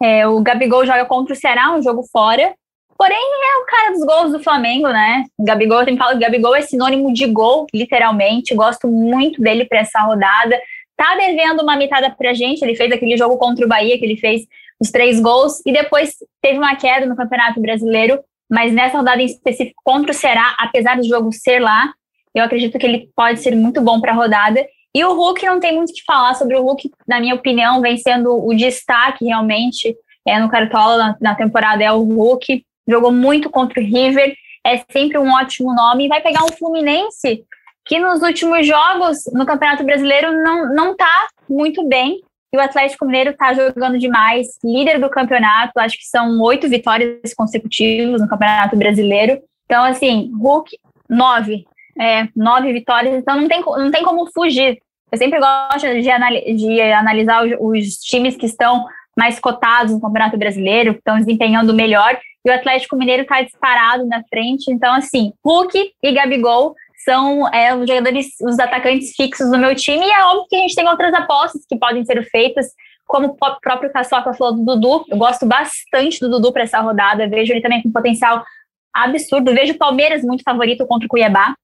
É, 0.00 0.26
o 0.28 0.40
Gabigol 0.40 0.86
joga 0.86 1.04
contra 1.04 1.32
o 1.32 1.36
Ceará, 1.36 1.72
um 1.72 1.82
jogo 1.82 2.04
fora, 2.12 2.54
Porém, 2.98 3.16
é 3.16 3.62
o 3.62 3.66
cara 3.66 3.92
dos 3.92 4.04
gols 4.04 4.32
do 4.32 4.42
Flamengo, 4.42 4.88
né? 4.88 5.24
Gabigol, 5.38 5.78
eu 5.78 5.84
sempre 5.84 5.98
falo 5.98 6.18
que 6.18 6.24
Gabigol 6.24 6.56
é 6.56 6.62
sinônimo 6.62 7.14
de 7.14 7.26
gol, 7.26 7.68
literalmente. 7.72 8.56
Gosto 8.56 8.88
muito 8.88 9.40
dele 9.40 9.64
para 9.66 9.78
essa 9.78 10.00
rodada. 10.00 10.60
Tá 10.96 11.14
devendo 11.14 11.62
uma 11.62 11.76
mitada 11.76 12.10
pra 12.10 12.34
gente. 12.34 12.60
Ele 12.60 12.74
fez 12.74 12.90
aquele 12.90 13.16
jogo 13.16 13.38
contra 13.38 13.64
o 13.64 13.68
Bahia, 13.68 13.96
que 13.96 14.04
ele 14.04 14.16
fez 14.16 14.48
os 14.80 14.90
três 14.90 15.20
gols, 15.20 15.60
e 15.64 15.72
depois 15.72 16.16
teve 16.42 16.58
uma 16.58 16.74
queda 16.74 17.06
no 17.06 17.14
Campeonato 17.14 17.60
Brasileiro. 17.60 18.18
Mas 18.50 18.72
nessa 18.72 18.96
rodada 18.96 19.22
em 19.22 19.26
específico 19.26 19.80
contra 19.84 20.10
o 20.10 20.14
Ceará, 20.14 20.56
apesar 20.58 20.96
do 20.96 21.06
jogo 21.06 21.32
ser 21.32 21.60
lá, 21.60 21.92
eu 22.34 22.42
acredito 22.42 22.78
que 22.78 22.86
ele 22.86 23.08
pode 23.14 23.38
ser 23.38 23.54
muito 23.54 23.80
bom 23.80 24.00
para 24.00 24.10
a 24.10 24.16
rodada. 24.16 24.66
E 24.92 25.04
o 25.04 25.14
Hulk 25.14 25.46
não 25.46 25.60
tem 25.60 25.76
muito 25.76 25.90
o 25.90 25.92
que 25.92 26.02
falar 26.04 26.34
sobre 26.34 26.56
o 26.56 26.62
Hulk, 26.62 26.90
na 27.06 27.20
minha 27.20 27.36
opinião, 27.36 27.80
vem 27.80 27.96
sendo 27.96 28.44
o 28.44 28.52
destaque 28.54 29.24
realmente 29.24 29.94
é, 30.26 30.38
no 30.40 30.48
Cartola 30.48 30.96
na, 30.96 31.16
na 31.20 31.34
temporada 31.34 31.82
é 31.82 31.90
o 31.92 32.02
Hulk 32.02 32.64
jogou 32.88 33.12
muito 33.12 33.50
contra 33.50 33.80
o 33.80 33.84
River, 33.84 34.34
é 34.64 34.82
sempre 34.90 35.18
um 35.18 35.30
ótimo 35.30 35.74
nome, 35.74 36.06
e 36.06 36.08
vai 36.08 36.20
pegar 36.20 36.44
um 36.44 36.52
Fluminense 36.52 37.44
que 37.84 37.98
nos 37.98 38.22
últimos 38.22 38.66
jogos 38.66 39.18
no 39.32 39.46
Campeonato 39.46 39.84
Brasileiro 39.84 40.32
não, 40.42 40.74
não 40.74 40.96
tá 40.96 41.28
muito 41.48 41.86
bem, 41.86 42.20
e 42.52 42.56
o 42.56 42.60
Atlético 42.60 43.04
Mineiro 43.04 43.30
está 43.30 43.52
jogando 43.52 43.98
demais, 43.98 44.46
líder 44.64 44.98
do 44.98 45.10
campeonato, 45.10 45.78
acho 45.78 45.98
que 45.98 46.06
são 46.06 46.40
oito 46.40 46.68
vitórias 46.68 47.34
consecutivas 47.36 48.20
no 48.22 48.28
Campeonato 48.28 48.74
Brasileiro. 48.74 49.42
Então, 49.66 49.84
assim, 49.84 50.30
Hulk, 50.34 50.78
nove, 51.08 51.66
é, 52.00 52.26
nove 52.34 52.72
vitórias, 52.72 53.14
então 53.14 53.38
não 53.38 53.48
tem, 53.48 53.60
não 53.60 53.90
tem 53.90 54.02
como 54.02 54.30
fugir. 54.32 54.78
Eu 55.12 55.18
sempre 55.18 55.38
gosto 55.38 55.86
de, 55.86 56.02
de 56.54 56.80
analisar 56.92 57.44
os, 57.44 57.52
os 57.60 57.94
times 57.96 58.34
que 58.36 58.46
estão 58.46 58.86
mais 59.18 59.40
cotados 59.40 59.92
no 59.92 60.00
Campeonato 60.00 60.38
Brasileiro, 60.38 60.92
que 60.92 61.00
estão 61.00 61.18
desempenhando 61.18 61.74
melhor, 61.74 62.16
e 62.44 62.50
o 62.50 62.54
Atlético 62.54 62.94
Mineiro 62.94 63.22
está 63.22 63.42
disparado 63.42 64.06
na 64.06 64.22
frente. 64.30 64.70
Então, 64.70 64.94
assim, 64.94 65.32
Hulk 65.44 65.92
e 66.00 66.12
Gabigol 66.12 66.76
são 67.04 67.52
é, 67.52 67.74
os 67.74 67.88
jogadores, 67.88 68.28
os 68.40 68.60
atacantes 68.60 69.14
fixos 69.16 69.50
do 69.50 69.58
meu 69.58 69.74
time, 69.74 70.06
e 70.06 70.10
é 70.10 70.24
óbvio 70.24 70.46
que 70.48 70.54
a 70.54 70.60
gente 70.60 70.76
tem 70.76 70.88
outras 70.88 71.12
apostas 71.12 71.62
que 71.68 71.76
podem 71.76 72.04
ser 72.04 72.22
feitas, 72.30 72.68
como 73.06 73.28
o 73.28 73.60
próprio 73.60 73.90
Caçoca 73.92 74.32
falou 74.34 74.54
do 74.54 74.64
Dudu. 74.64 75.04
Eu 75.08 75.18
gosto 75.18 75.44
bastante 75.46 76.20
do 76.20 76.28
Dudu 76.28 76.52
para 76.52 76.62
essa 76.62 76.78
rodada, 76.80 77.28
vejo 77.28 77.52
ele 77.52 77.62
também 77.62 77.82
com 77.82 77.90
potencial 77.90 78.44
absurdo. 78.94 79.52
Vejo 79.52 79.72
o 79.72 79.78
Palmeiras 79.78 80.22
muito 80.22 80.42
favorito 80.44 80.86
contra 80.86 81.06
o 81.06 81.08
Cuiabá. 81.08 81.54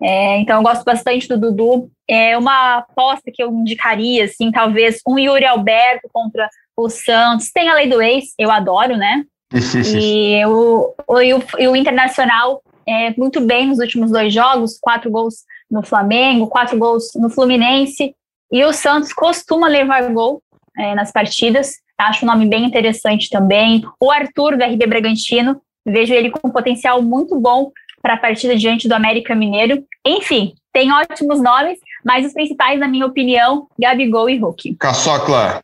É, 0.00 0.38
então, 0.38 0.58
eu 0.58 0.62
gosto 0.62 0.84
bastante 0.84 1.26
do 1.26 1.40
Dudu. 1.40 1.90
É 2.06 2.36
uma 2.36 2.76
aposta 2.76 3.30
que 3.32 3.42
eu 3.42 3.50
indicaria, 3.50 4.24
assim, 4.24 4.50
talvez 4.52 5.00
um 5.08 5.18
Yuri 5.18 5.46
Alberto 5.46 6.08
contra 6.12 6.48
o 6.78 6.88
Santos. 6.88 7.50
Tem 7.50 7.68
a 7.68 7.74
lei 7.74 7.88
do 7.88 8.00
ex, 8.00 8.26
eu 8.38 8.50
adoro, 8.50 8.96
né? 8.96 9.24
e, 9.52 10.44
o, 10.46 10.94
o, 11.06 11.20
e, 11.20 11.34
o, 11.34 11.42
e 11.58 11.68
o 11.68 11.74
Internacional 11.76 12.62
é, 12.86 13.14
muito 13.18 13.40
bem 13.40 13.66
nos 13.66 13.78
últimos 13.78 14.10
dois 14.10 14.32
jogos, 14.32 14.78
quatro 14.80 15.10
gols 15.10 15.44
no 15.70 15.82
Flamengo, 15.82 16.46
quatro 16.46 16.78
gols 16.78 17.10
no 17.16 17.28
Fluminense, 17.28 18.14
e 18.50 18.64
o 18.64 18.72
Santos 18.72 19.12
costuma 19.12 19.68
levar 19.68 20.10
gol 20.10 20.42
é, 20.76 20.94
nas 20.94 21.12
partidas, 21.12 21.74
acho 21.98 22.24
um 22.24 22.28
nome 22.28 22.46
bem 22.46 22.64
interessante 22.64 23.28
também. 23.28 23.84
O 24.00 24.10
Arthur, 24.10 24.56
do 24.56 24.64
RB 24.64 24.86
Bragantino, 24.86 25.60
vejo 25.84 26.14
ele 26.14 26.30
com 26.30 26.48
um 26.48 26.52
potencial 26.52 27.02
muito 27.02 27.38
bom 27.38 27.70
para 28.00 28.14
a 28.14 28.18
partida 28.18 28.56
diante 28.56 28.88
do 28.88 28.94
América 28.94 29.34
Mineiro. 29.34 29.84
Enfim, 30.06 30.54
tem 30.72 30.90
ótimos 30.92 31.42
nomes, 31.42 31.78
mas 32.04 32.24
os 32.24 32.32
principais, 32.32 32.78
na 32.78 32.88
minha 32.88 33.04
opinião, 33.04 33.66
Gabigol 33.78 34.30
e 34.30 34.38
Hulk. 34.38 34.76
Caçocla, 34.76 35.60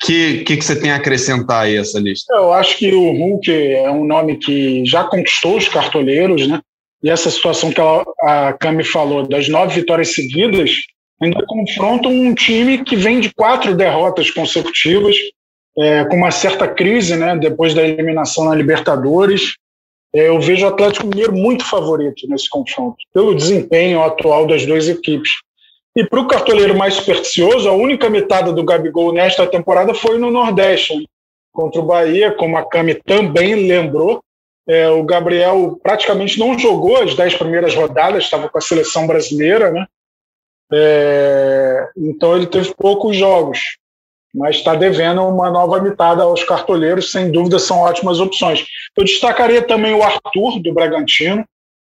que, 0.00 0.44
que, 0.44 0.56
que 0.56 0.64
você 0.64 0.80
tem 0.80 0.90
a 0.90 0.96
acrescentar 0.96 1.64
aí 1.64 1.76
essa 1.76 1.98
lista? 1.98 2.32
Eu 2.34 2.52
acho 2.52 2.76
que 2.78 2.92
o 2.92 3.10
Hulk 3.12 3.52
é 3.52 3.90
um 3.90 4.04
nome 4.04 4.36
que 4.36 4.84
já 4.86 5.04
conquistou 5.04 5.56
os 5.56 5.68
cartoleiros, 5.68 6.46
né? 6.46 6.60
E 7.02 7.10
essa 7.10 7.30
situação 7.30 7.70
que 7.70 7.80
ela, 7.80 8.04
a 8.22 8.52
Cami 8.52 8.84
falou, 8.84 9.26
das 9.26 9.48
nove 9.48 9.80
vitórias 9.80 10.14
seguidas, 10.14 10.72
ainda 11.20 11.44
confronta 11.46 12.08
um 12.08 12.34
time 12.34 12.84
que 12.84 12.96
vem 12.96 13.20
de 13.20 13.32
quatro 13.34 13.74
derrotas 13.74 14.30
consecutivas, 14.30 15.16
é, 15.78 16.04
com 16.04 16.16
uma 16.16 16.30
certa 16.30 16.66
crise, 16.66 17.16
né? 17.16 17.36
Depois 17.36 17.74
da 17.74 17.82
eliminação 17.82 18.44
na 18.44 18.54
Libertadores. 18.54 19.56
É, 20.14 20.28
eu 20.28 20.40
vejo 20.40 20.64
o 20.64 20.68
Atlético 20.68 21.06
Mineiro 21.06 21.32
muito 21.34 21.64
favorito 21.64 22.26
nesse 22.28 22.48
confronto, 22.48 22.96
pelo 23.12 23.34
desempenho 23.34 24.02
atual 24.02 24.46
das 24.46 24.64
duas 24.64 24.88
equipes. 24.88 25.30
E 25.96 26.04
para 26.04 26.20
o 26.20 26.26
cartoleiro 26.26 26.76
mais 26.76 26.94
supersticioso, 26.94 27.68
a 27.68 27.72
única 27.72 28.08
metade 28.08 28.52
do 28.52 28.64
Gabigol 28.64 29.12
nesta 29.12 29.46
temporada 29.46 29.94
foi 29.94 30.18
no 30.18 30.30
Nordeste, 30.30 30.96
né? 30.96 31.04
contra 31.52 31.80
o 31.80 31.84
Bahia, 31.84 32.32
como 32.32 32.56
a 32.56 32.64
Cami 32.64 32.94
também 32.94 33.66
lembrou. 33.66 34.22
É, 34.66 34.88
o 34.90 35.02
Gabriel 35.02 35.78
praticamente 35.82 36.38
não 36.38 36.58
jogou 36.58 36.98
as 36.98 37.16
dez 37.16 37.34
primeiras 37.34 37.74
rodadas, 37.74 38.24
estava 38.24 38.48
com 38.48 38.58
a 38.58 38.60
seleção 38.60 39.06
brasileira, 39.06 39.72
né? 39.72 39.86
É, 40.72 41.88
então 41.96 42.36
ele 42.36 42.46
teve 42.46 42.74
poucos 42.74 43.16
jogos, 43.16 43.78
mas 44.34 44.56
está 44.56 44.74
devendo 44.74 45.26
uma 45.26 45.50
nova 45.50 45.80
mitada 45.80 46.22
aos 46.22 46.44
cartoleiros, 46.44 47.10
sem 47.10 47.32
dúvida 47.32 47.58
são 47.58 47.78
ótimas 47.78 48.20
opções. 48.20 48.66
Eu 48.96 49.04
destacaria 49.04 49.62
também 49.62 49.94
o 49.94 50.02
Arthur, 50.02 50.60
do 50.60 50.72
Bragantino, 50.72 51.44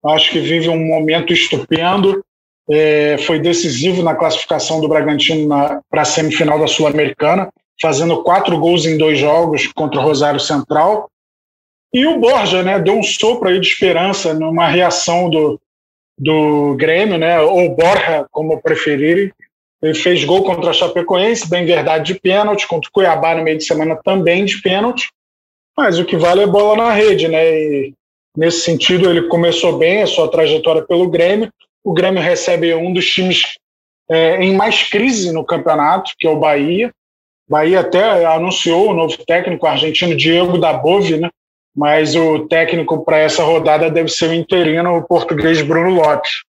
acho 0.05 0.31
que 0.31 0.39
vive 0.39 0.69
um 0.69 0.87
momento 0.87 1.33
estupendo, 1.33 2.23
é, 2.71 3.17
foi 3.19 3.39
decisivo 3.39 4.03
na 4.03 4.15
classificação 4.15 4.81
do 4.81 4.89
Bragantino 4.89 5.49
para 5.91 6.03
a 6.03 6.05
semifinal 6.05 6.59
da 6.59 6.67
Sul-Americana, 6.67 7.49
fazendo 7.81 8.23
quatro 8.23 8.59
gols 8.59 8.85
em 8.85 8.99
dois 8.99 9.19
jogos 9.19 9.67
contra 9.69 10.01
o 10.01 10.03
Rosário 10.03 10.41
Central. 10.41 11.09
E 11.93 12.07
o 12.07 12.19
Borja 12.19 12.63
né, 12.63 12.79
deu 12.79 12.95
um 12.99 13.03
sopro 13.03 13.49
aí 13.49 13.59
de 13.59 13.67
esperança 13.67 14.35
numa 14.35 14.69
reação 14.69 15.31
do, 15.31 15.59
do 16.19 16.75
Grêmio, 16.77 17.17
né, 17.17 17.41
ou 17.41 17.75
Borja, 17.75 18.27
como 18.31 18.61
preferirem, 18.61 19.33
Ele 19.83 19.95
fez 19.95 20.25
gol 20.25 20.43
contra 20.43 20.71
a 20.71 20.75
Chapecoense, 20.75 21.49
bem 21.49 21.65
verdade, 21.65 22.13
de 22.13 22.21
pênalti, 22.21 22.67
contra 22.67 22.89
o 22.89 22.93
Cuiabá 22.93 23.35
no 23.35 23.45
meio 23.45 23.57
de 23.57 23.65
semana 23.65 23.97
também 24.05 24.45
de 24.45 24.61
pênalti. 24.61 25.09
Mas 25.77 25.99
o 25.99 26.05
que 26.05 26.17
vale 26.17 26.43
é 26.43 26.47
bola 26.47 26.77
na 26.77 26.93
rede, 26.93 27.29
né? 27.29 27.49
E 27.49 27.95
nesse 28.37 28.63
sentido, 28.63 29.09
ele 29.09 29.29
começou 29.29 29.79
bem 29.79 30.03
a 30.03 30.07
sua 30.07 30.29
trajetória 30.29 30.83
pelo 30.83 31.09
Grêmio. 31.09 31.51
O 31.89 31.95
Grêmio 31.95 32.23
recebe 32.23 32.75
um 32.75 32.93
dos 32.93 33.09
times 33.09 33.55
é, 34.11 34.37
em 34.43 34.55
mais 34.55 34.83
crise 34.83 35.33
no 35.33 35.43
campeonato, 35.43 36.13
que 36.19 36.27
é 36.27 36.31
o 36.31 36.39
Bahia. 36.39 36.93
Bahia 37.49 37.81
até 37.81 38.27
anunciou 38.27 38.91
o 38.91 38.93
novo 38.93 39.17
técnico 39.25 39.67
argentino 39.67 40.15
Diego 40.15 40.59
Dabove, 40.59 41.17
né? 41.17 41.31
mas 41.75 42.15
o 42.15 42.47
técnico 42.47 43.03
para 43.07 43.17
essa 43.17 43.43
rodada 43.43 43.91
deve 43.91 44.11
ser 44.11 44.29
o 44.29 44.35
interino, 44.35 44.99
o 44.99 45.03
português 45.03 45.63
Bruno 45.63 45.95
Lopes. 45.95 46.43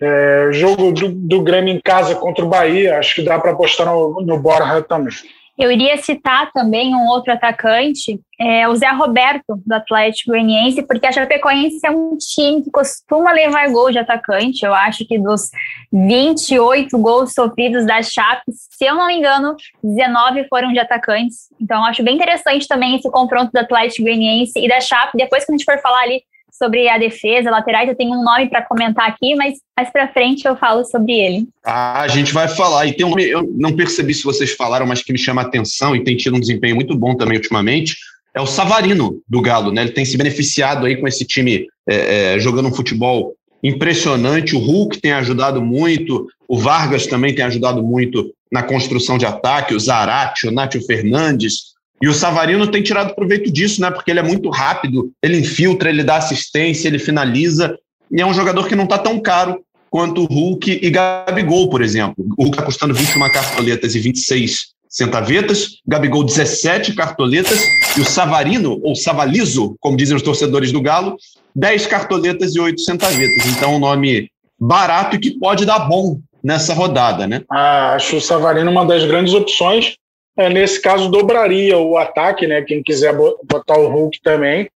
É, 0.00 0.50
jogo 0.52 0.92
do, 0.92 1.08
do, 1.08 1.42
Grêmio 1.42 1.74
em 1.74 1.80
casa 1.80 2.14
contra 2.14 2.44
o 2.44 2.48
Bahia, 2.48 3.00
acho 3.00 3.16
que 3.16 3.22
dá 3.22 3.36
para 3.36 3.50
apostar 3.50 3.88
no, 3.88 4.20
no 4.20 4.38
Borja 4.38 4.80
também. 4.80 5.12
Eu 5.58 5.72
iria 5.72 5.96
citar 5.96 6.52
também 6.52 6.94
um 6.94 7.06
outro 7.08 7.32
atacante, 7.32 8.20
é, 8.40 8.68
o 8.68 8.76
Zé 8.76 8.88
Roberto, 8.90 9.60
do 9.66 9.72
Atlético 9.72 10.30
Goianiense, 10.30 10.82
porque 10.84 11.04
a 11.04 11.10
Chapecoense 11.10 11.80
é 11.84 11.90
um 11.90 12.16
time 12.16 12.62
que 12.62 12.70
costuma 12.70 13.32
levar 13.32 13.68
gol 13.70 13.90
de 13.90 13.98
atacante. 13.98 14.64
Eu 14.64 14.72
acho 14.72 15.04
que 15.04 15.18
dos 15.18 15.50
28 15.92 16.96
gols 16.98 17.34
sofridos 17.34 17.84
da 17.84 18.00
Chape, 18.00 18.44
se 18.52 18.84
eu 18.84 18.94
não 18.94 19.08
me 19.08 19.16
engano, 19.16 19.56
19 19.82 20.46
foram 20.48 20.72
de 20.72 20.78
atacantes. 20.78 21.48
Então, 21.60 21.84
acho 21.84 22.04
bem 22.04 22.14
interessante 22.14 22.68
também 22.68 22.94
esse 22.94 23.10
confronto 23.10 23.50
do 23.52 23.58
Atlético 23.58 24.04
Goianiense 24.04 24.52
e 24.56 24.68
da 24.68 24.80
Chape. 24.80 25.18
Depois 25.18 25.44
que 25.44 25.50
a 25.50 25.56
gente 25.56 25.64
for 25.64 25.80
falar 25.80 26.02
ali 26.02 26.22
sobre 26.50 26.88
a 26.88 26.98
defesa, 26.98 27.50
laterais, 27.50 27.88
eu 27.88 27.96
tenho 27.96 28.12
um 28.12 28.22
nome 28.22 28.48
para 28.48 28.62
comentar 28.62 29.08
aqui, 29.08 29.34
mas 29.36 29.54
mais 29.76 29.90
para 29.90 30.08
frente 30.08 30.46
eu 30.46 30.56
falo 30.56 30.84
sobre 30.84 31.12
ele. 31.12 31.48
Ah, 31.64 32.02
a 32.02 32.08
gente 32.08 32.32
vai 32.32 32.48
falar. 32.48 32.86
E 32.86 32.92
tem 32.92 33.06
um 33.06 33.18
eu 33.18 33.48
não 33.56 33.74
percebi 33.74 34.12
se 34.14 34.24
vocês 34.24 34.52
falaram, 34.52 34.86
mas 34.86 35.02
que 35.02 35.12
me 35.12 35.18
chama 35.18 35.42
a 35.42 35.44
atenção 35.44 35.94
e 35.94 36.02
tem 36.02 36.16
tido 36.16 36.36
um 36.36 36.40
desempenho 36.40 36.74
muito 36.74 36.96
bom 36.96 37.14
também 37.14 37.36
ultimamente, 37.36 37.96
é 38.34 38.40
o 38.40 38.46
Savarino 38.46 39.20
do 39.28 39.40
Galo, 39.40 39.72
né? 39.72 39.82
Ele 39.82 39.92
tem 39.92 40.04
se 40.04 40.16
beneficiado 40.16 40.86
aí 40.86 40.96
com 40.96 41.08
esse 41.08 41.24
time 41.24 41.66
é, 41.88 42.34
é, 42.34 42.38
jogando 42.38 42.68
um 42.68 42.74
futebol 42.74 43.34
impressionante. 43.62 44.54
O 44.54 44.60
Hulk 44.60 45.00
tem 45.00 45.12
ajudado 45.12 45.62
muito, 45.62 46.26
o 46.46 46.58
Vargas 46.58 47.06
também 47.06 47.34
tem 47.34 47.44
ajudado 47.44 47.82
muito 47.82 48.32
na 48.50 48.62
construção 48.62 49.18
de 49.18 49.26
ataque, 49.26 49.74
o 49.74 49.80
Zarate, 49.80 50.46
o 50.46 50.52
Nátio 50.52 50.84
Fernandes, 50.84 51.74
e 52.00 52.08
o 52.08 52.14
Savarino 52.14 52.66
tem 52.70 52.82
tirado 52.82 53.14
proveito 53.14 53.50
disso, 53.50 53.80
né? 53.80 53.90
Porque 53.90 54.10
ele 54.10 54.20
é 54.20 54.22
muito 54.22 54.48
rápido, 54.50 55.10
ele 55.22 55.38
infiltra, 55.38 55.90
ele 55.90 56.04
dá 56.04 56.16
assistência, 56.16 56.88
ele 56.88 56.98
finaliza. 56.98 57.76
E 58.10 58.20
é 58.20 58.26
um 58.26 58.34
jogador 58.34 58.68
que 58.68 58.76
não 58.76 58.84
está 58.84 58.98
tão 58.98 59.18
caro 59.18 59.60
quanto 59.90 60.24
Hulk 60.24 60.80
e 60.82 60.90
Gabigol, 60.90 61.68
por 61.68 61.82
exemplo. 61.82 62.24
O 62.36 62.44
Hulk 62.44 62.56
está 62.56 62.62
custando 62.62 62.94
21 62.94 63.30
cartoletas 63.32 63.94
e 63.94 63.98
26 63.98 64.78
centavetas, 64.88 65.80
Gabigol 65.86 66.24
17 66.24 66.94
cartoletas 66.94 67.60
e 67.96 68.00
o 68.00 68.04
Savarino, 68.04 68.80
ou 68.82 68.94
Savalizo, 68.94 69.76
como 69.80 69.96
dizem 69.96 70.16
os 70.16 70.22
torcedores 70.22 70.72
do 70.72 70.80
Galo, 70.80 71.16
10 71.54 71.86
cartoletas 71.86 72.54
e 72.54 72.60
8 72.60 72.80
centavetas. 72.80 73.46
Então, 73.46 73.76
um 73.76 73.78
nome 73.78 74.30
barato 74.58 75.16
e 75.16 75.18
que 75.18 75.38
pode 75.38 75.66
dar 75.66 75.80
bom 75.80 76.18
nessa 76.42 76.72
rodada, 76.72 77.26
né? 77.26 77.42
Ah, 77.50 77.94
acho 77.94 78.16
o 78.16 78.20
Savarino 78.20 78.70
uma 78.70 78.86
das 78.86 79.04
grandes 79.04 79.34
opções. 79.34 79.96
É, 80.38 80.48
nesse 80.48 80.80
caso, 80.80 81.10
dobraria 81.10 81.76
o 81.76 81.98
ataque, 81.98 82.46
né? 82.46 82.62
Quem 82.62 82.80
quiser 82.80 83.12
botar 83.12 83.76
o 83.76 83.88
Hulk 83.88 84.20
também. 84.22 84.70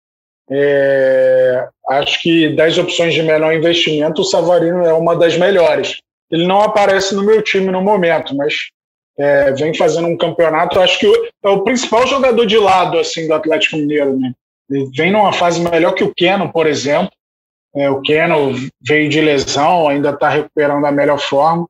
É, 0.48 1.68
acho 1.90 2.22
que 2.22 2.54
das 2.54 2.78
opções 2.78 3.12
de 3.12 3.22
menor 3.22 3.52
investimento, 3.52 4.22
o 4.22 4.24
Savarino 4.24 4.86
é 4.86 4.92
uma 4.92 5.16
das 5.16 5.36
melhores. 5.36 6.00
Ele 6.30 6.46
não 6.46 6.62
aparece 6.62 7.14
no 7.14 7.24
meu 7.24 7.42
time 7.42 7.70
no 7.72 7.82
momento, 7.82 8.36
mas 8.36 8.54
é, 9.18 9.50
vem 9.52 9.74
fazendo 9.74 10.06
um 10.06 10.16
campeonato. 10.16 10.78
Acho 10.78 11.00
que 11.00 11.30
é 11.42 11.48
o 11.48 11.64
principal 11.64 12.06
jogador 12.06 12.46
de 12.46 12.56
lado 12.56 12.98
assim 12.98 13.26
do 13.26 13.34
Atlético 13.34 13.76
Mineiro. 13.76 14.16
Né? 14.16 14.32
Ele 14.70 14.88
vem 14.94 15.10
numa 15.10 15.32
fase 15.32 15.60
melhor 15.60 15.92
que 15.92 16.04
o 16.04 16.14
Keno, 16.14 16.52
por 16.52 16.68
exemplo. 16.68 17.10
É, 17.74 17.90
o 17.90 18.00
Keno 18.00 18.54
veio 18.80 19.08
de 19.08 19.20
lesão, 19.20 19.88
ainda 19.88 20.10
está 20.10 20.28
recuperando 20.28 20.86
a 20.86 20.92
melhor 20.92 21.18
forma, 21.18 21.66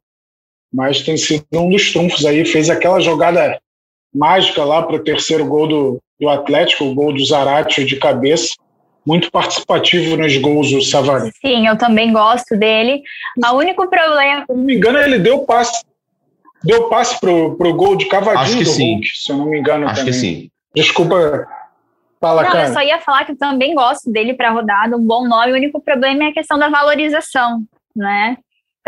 mas 0.72 1.02
tem 1.02 1.16
sido 1.16 1.44
um 1.54 1.70
dos 1.70 1.90
trunfos 1.90 2.26
aí. 2.26 2.44
Fez 2.44 2.68
aquela 2.68 3.00
jogada 3.00 3.58
mágica 4.14 4.64
lá 4.64 4.82
para 4.82 4.96
o 4.96 5.02
terceiro 5.02 5.46
gol 5.46 5.66
do, 5.66 6.02
do 6.20 6.28
Atlético, 6.28 6.84
o 6.84 6.94
gol 6.94 7.12
do 7.12 7.24
Zarate 7.24 7.84
de 7.84 7.96
cabeça. 7.96 8.54
Muito 9.06 9.30
participativo 9.30 10.16
nos 10.18 10.36
gols 10.36 10.70
o 10.72 10.82
Savarino. 10.82 11.32
Sim, 11.40 11.66
eu 11.66 11.78
também 11.78 12.12
gosto 12.12 12.56
dele. 12.56 13.02
O 13.42 13.56
único 13.56 13.88
problema. 13.88 14.44
Se 14.46 14.52
não 14.52 14.62
me 14.62 14.76
engano, 14.76 14.98
ele 14.98 15.18
deu 15.18 15.40
passe. 15.40 15.82
Deu 16.62 16.88
passe 16.90 17.18
pro, 17.18 17.56
pro 17.56 17.72
gol 17.72 17.96
de 17.96 18.06
cavadinho 18.06 18.64
do 18.64 18.70
sim. 18.70 18.94
Hulk, 18.94 19.06
se 19.06 19.32
eu 19.32 19.36
não 19.38 19.46
me 19.46 19.58
engano. 19.58 19.86
Acho 19.86 20.00
também. 20.00 20.12
que 20.12 20.18
sim. 20.18 20.50
Desculpa 20.74 21.46
Fala, 22.20 22.42
não, 22.42 22.50
cara. 22.50 22.68
eu 22.68 22.72
só 22.72 22.82
ia 22.82 23.00
falar 23.00 23.24
que 23.24 23.32
eu 23.32 23.38
também 23.38 23.74
gosto 23.74 24.10
dele 24.10 24.34
para 24.34 24.50
rodada, 24.50 24.96
um 24.96 25.06
bom 25.06 25.26
nome. 25.26 25.52
O 25.52 25.56
único 25.56 25.80
problema 25.80 26.24
é 26.24 26.26
a 26.28 26.32
questão 26.32 26.58
da 26.58 26.68
valorização, 26.68 27.62
né? 27.94 28.36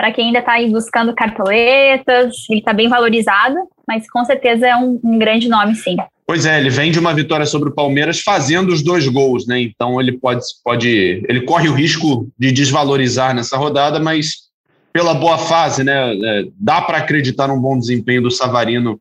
Para 0.01 0.13
quem 0.13 0.29
ainda 0.29 0.39
está 0.39 0.57
buscando 0.71 1.15
cartoletas, 1.15 2.35
ele 2.49 2.61
está 2.61 2.73
bem 2.73 2.89
valorizado, 2.89 3.55
mas 3.87 4.09
com 4.09 4.25
certeza 4.25 4.67
é 4.67 4.75
um, 4.75 4.99
um, 5.05 5.19
grande 5.19 5.47
nome, 5.47 5.75
sim. 5.75 5.95
Pois 6.27 6.47
é, 6.47 6.59
ele 6.59 6.71
vem 6.71 6.91
de 6.91 6.99
uma 6.99 7.13
vitória 7.13 7.45
sobre 7.45 7.69
o 7.69 7.75
Palmeiras 7.75 8.21
fazendo 8.21 8.73
os 8.73 8.83
dois 8.83 9.07
gols, 9.07 9.47
né? 9.47 9.61
Então 9.61 10.01
ele 10.01 10.13
pode, 10.13 10.41
pode 10.65 11.23
ele 11.29 11.43
corre 11.43 11.69
o 11.69 11.75
risco 11.75 12.27
de 12.39 12.51
desvalorizar 12.51 13.35
nessa 13.35 13.59
rodada, 13.59 14.01
mas 14.01 14.49
pela 14.91 15.13
boa 15.13 15.37
fase, 15.37 15.85
né? 15.85 16.15
É, 16.15 16.45
dá 16.59 16.81
para 16.81 16.97
acreditar 16.97 17.49
num 17.49 17.61
bom 17.61 17.79
desempenho 17.79 18.23
do 18.23 18.31
Savarino 18.31 18.99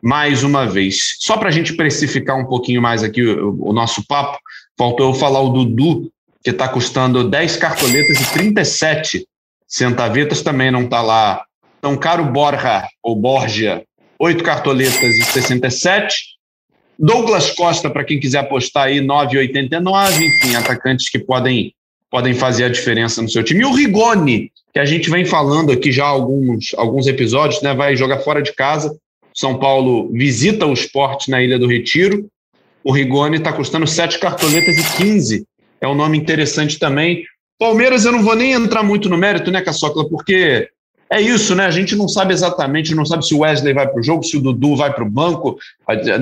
mais 0.00 0.42
uma 0.42 0.64
vez. 0.64 1.18
Só 1.18 1.36
para 1.36 1.50
a 1.50 1.52
gente 1.52 1.74
precificar 1.74 2.38
um 2.38 2.46
pouquinho 2.46 2.80
mais 2.80 3.02
aqui 3.02 3.22
o, 3.22 3.68
o, 3.68 3.72
nosso 3.74 4.02
papo, 4.06 4.38
faltou 4.78 5.08
eu 5.10 5.14
falar 5.14 5.42
o 5.42 5.50
Dudu, 5.50 6.10
que 6.42 6.48
está 6.48 6.66
custando 6.66 7.28
10 7.28 7.56
cartoletas 7.56 8.18
e 8.18 8.32
37 8.32 9.27
Centavetas 9.68 10.40
também 10.40 10.70
não 10.70 10.84
está 10.84 11.02
lá 11.02 11.44
tão 11.80 11.94
caro. 11.94 12.24
Borja, 12.24 12.88
ou 13.02 13.14
Borgia, 13.14 13.84
8 14.18 14.42
cartoletas 14.42 15.14
e 15.14 15.22
67. 15.24 16.38
Douglas 16.98 17.52
Costa, 17.52 17.88
para 17.90 18.02
quem 18.02 18.18
quiser 18.18 18.38
apostar 18.38 18.86
aí, 18.86 18.98
9,89. 18.98 20.16
Enfim, 20.16 20.56
atacantes 20.56 21.10
que 21.10 21.18
podem, 21.18 21.74
podem 22.10 22.32
fazer 22.32 22.64
a 22.64 22.68
diferença 22.68 23.20
no 23.20 23.28
seu 23.28 23.44
time. 23.44 23.60
E 23.60 23.66
o 23.66 23.74
Rigoni, 23.74 24.50
que 24.72 24.80
a 24.80 24.86
gente 24.86 25.10
vem 25.10 25.24
falando 25.24 25.70
aqui 25.70 25.92
já 25.92 26.06
alguns, 26.06 26.74
alguns 26.76 27.06
episódios, 27.06 27.62
né? 27.62 27.74
vai 27.74 27.94
jogar 27.94 28.20
fora 28.20 28.42
de 28.42 28.54
casa. 28.54 28.96
São 29.34 29.58
Paulo 29.58 30.10
visita 30.12 30.66
o 30.66 30.72
esporte 30.72 31.30
na 31.30 31.42
Ilha 31.42 31.58
do 31.58 31.68
Retiro. 31.68 32.26
O 32.82 32.90
Rigoni 32.90 33.36
está 33.36 33.52
custando 33.52 33.86
7 33.86 34.18
cartoletas 34.18 34.78
e 34.78 34.96
15. 34.96 35.46
É 35.80 35.86
um 35.86 35.94
nome 35.94 36.18
interessante 36.18 36.78
também. 36.78 37.22
Palmeiras, 37.58 38.04
eu 38.04 38.12
não 38.12 38.22
vou 38.22 38.36
nem 38.36 38.52
entrar 38.52 38.82
muito 38.82 39.08
no 39.08 39.18
mérito, 39.18 39.50
né, 39.50 39.60
Caçocla, 39.60 40.08
porque 40.08 40.70
é 41.10 41.20
isso, 41.20 41.54
né? 41.54 41.64
A 41.64 41.70
gente 41.70 41.96
não 41.96 42.06
sabe 42.06 42.34
exatamente, 42.34 42.94
não 42.94 43.04
sabe 43.04 43.26
se 43.26 43.34
o 43.34 43.40
Wesley 43.40 43.72
vai 43.72 43.88
para 43.88 43.98
o 43.98 44.02
jogo, 44.02 44.22
se 44.22 44.36
o 44.36 44.40
Dudu 44.40 44.76
vai 44.76 44.92
para 44.92 45.02
o 45.02 45.10
banco. 45.10 45.58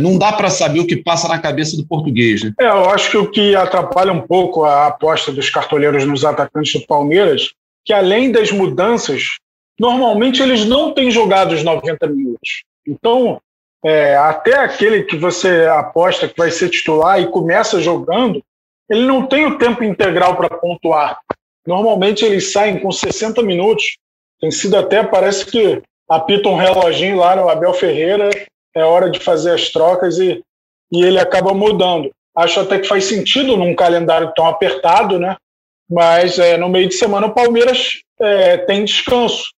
Não 0.00 0.16
dá 0.16 0.32
para 0.32 0.48
saber 0.48 0.80
o 0.80 0.86
que 0.86 0.96
passa 0.96 1.26
na 1.26 1.38
cabeça 1.38 1.76
do 1.76 1.84
português, 1.84 2.44
né? 2.44 2.52
É, 2.60 2.66
eu 2.66 2.88
acho 2.90 3.10
que 3.10 3.16
o 3.16 3.28
que 3.28 3.56
atrapalha 3.56 4.12
um 4.12 4.20
pouco 4.20 4.64
a 4.64 4.86
aposta 4.86 5.32
dos 5.32 5.50
cartoleiros 5.50 6.04
nos 6.06 6.24
atacantes 6.24 6.80
do 6.80 6.86
Palmeiras, 6.86 7.52
que 7.84 7.92
além 7.92 8.30
das 8.30 8.52
mudanças, 8.52 9.38
normalmente 9.78 10.40
eles 10.40 10.64
não 10.64 10.92
têm 10.92 11.10
jogado 11.10 11.52
os 11.52 11.64
90 11.64 12.06
minutos. 12.06 12.62
Então, 12.86 13.40
é, 13.84 14.16
até 14.16 14.56
aquele 14.56 15.02
que 15.02 15.16
você 15.16 15.66
aposta 15.66 16.28
que 16.28 16.38
vai 16.38 16.50
ser 16.50 16.68
titular 16.68 17.20
e 17.20 17.26
começa 17.26 17.80
jogando, 17.80 18.40
ele 18.88 19.04
não 19.04 19.26
tem 19.26 19.46
o 19.46 19.58
tempo 19.58 19.82
integral 19.82 20.36
para 20.36 20.48
pontuar. 20.48 21.18
Normalmente 21.66 22.24
eles 22.24 22.52
saem 22.52 22.78
com 22.78 22.92
60 22.92 23.42
minutos. 23.42 23.96
Tem 24.40 24.50
sido 24.50 24.76
até, 24.76 25.02
parece 25.02 25.46
que 25.46 25.82
apita 26.08 26.48
um 26.48 26.56
reloginho 26.56 27.16
lá 27.16 27.34
no 27.34 27.48
Abel 27.48 27.74
Ferreira, 27.74 28.30
é 28.74 28.84
hora 28.84 29.10
de 29.10 29.18
fazer 29.18 29.52
as 29.52 29.70
trocas 29.70 30.18
e, 30.18 30.42
e 30.92 31.02
ele 31.02 31.18
acaba 31.18 31.52
mudando. 31.52 32.10
Acho 32.36 32.60
até 32.60 32.78
que 32.78 32.86
faz 32.86 33.04
sentido 33.04 33.56
num 33.56 33.74
calendário 33.74 34.32
tão 34.36 34.46
apertado, 34.46 35.18
né? 35.18 35.36
Mas 35.90 36.38
é, 36.38 36.56
no 36.56 36.68
meio 36.68 36.88
de 36.88 36.94
semana 36.94 37.26
o 37.26 37.34
Palmeiras 37.34 38.00
é, 38.20 38.58
tem 38.58 38.84
descanso. 38.84 39.50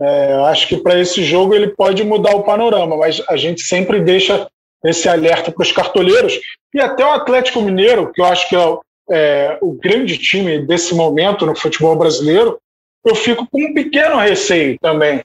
É, 0.00 0.32
acho 0.46 0.68
que 0.68 0.76
para 0.76 0.98
esse 0.98 1.22
jogo 1.24 1.54
ele 1.54 1.68
pode 1.68 2.02
mudar 2.04 2.34
o 2.34 2.44
panorama, 2.44 2.96
mas 2.96 3.22
a 3.28 3.36
gente 3.36 3.62
sempre 3.62 4.00
deixa 4.00 4.48
esse 4.84 5.08
alerta 5.08 5.52
para 5.52 5.62
os 5.62 5.72
cartoleiros 5.72 6.38
e 6.74 6.80
até 6.80 7.04
o 7.04 7.12
Atlético 7.12 7.60
Mineiro, 7.60 8.12
que 8.12 8.20
eu 8.20 8.24
acho 8.24 8.48
que 8.48 8.56
é, 8.56 8.78
é, 9.12 9.58
o 9.60 9.72
grande 9.72 10.16
time 10.16 10.58
desse 10.66 10.94
momento 10.94 11.44
no 11.44 11.54
futebol 11.54 11.94
brasileiro, 11.94 12.58
eu 13.04 13.14
fico 13.14 13.46
com 13.46 13.62
um 13.62 13.74
pequeno 13.74 14.16
receio 14.16 14.78
também 14.80 15.20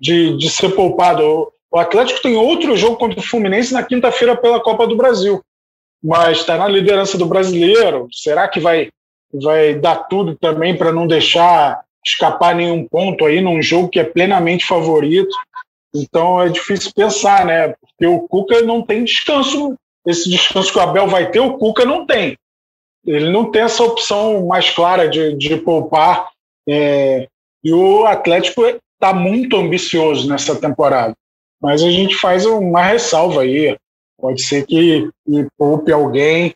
de, 0.00 0.36
de 0.36 0.50
ser 0.50 0.70
poupado. 0.70 1.50
O 1.72 1.78
Atlético 1.78 2.20
tem 2.20 2.36
outro 2.36 2.76
jogo 2.76 2.96
contra 2.96 3.18
o 3.18 3.22
Fluminense 3.22 3.72
na 3.72 3.82
quinta-feira 3.82 4.36
pela 4.36 4.60
Copa 4.60 4.86
do 4.86 4.96
Brasil, 4.96 5.40
mas 6.02 6.38
está 6.38 6.58
na 6.58 6.68
liderança 6.68 7.16
do 7.16 7.26
brasileiro. 7.26 8.08
Será 8.12 8.46
que 8.46 8.60
vai, 8.60 8.90
vai 9.32 9.74
dar 9.74 9.96
tudo 10.08 10.36
também 10.36 10.76
para 10.76 10.92
não 10.92 11.06
deixar 11.06 11.80
escapar 12.04 12.54
nenhum 12.54 12.86
ponto 12.86 13.24
aí 13.24 13.40
num 13.40 13.62
jogo 13.62 13.88
que 13.88 14.00
é 14.00 14.04
plenamente 14.04 14.66
favorito? 14.66 15.34
Então 15.94 16.42
é 16.42 16.48
difícil 16.48 16.92
pensar, 16.94 17.46
né? 17.46 17.68
Porque 17.68 18.06
o 18.06 18.20
Cuca 18.28 18.60
não 18.62 18.82
tem 18.82 19.04
descanso. 19.04 19.74
Esse 20.06 20.28
descanso 20.28 20.72
que 20.72 20.78
o 20.78 20.82
Abel 20.82 21.06
vai 21.06 21.30
ter, 21.30 21.40
o 21.40 21.58
Cuca 21.58 21.84
não 21.84 22.06
tem. 22.06 22.36
Ele 23.06 23.30
não 23.30 23.50
tem 23.50 23.62
essa 23.62 23.82
opção 23.82 24.46
mais 24.46 24.70
clara 24.70 25.08
de, 25.08 25.34
de 25.36 25.56
poupar. 25.56 26.28
É, 26.68 27.26
e 27.64 27.72
o 27.72 28.04
Atlético 28.04 28.64
está 28.66 29.14
muito 29.14 29.56
ambicioso 29.56 30.28
nessa 30.28 30.54
temporada. 30.54 31.14
Mas 31.60 31.82
a 31.82 31.90
gente 31.90 32.14
faz 32.16 32.44
uma 32.46 32.82
ressalva 32.82 33.42
aí. 33.42 33.76
Pode 34.18 34.42
ser 34.42 34.66
que, 34.66 35.08
poupe 35.56 35.90
alguém, 35.90 36.54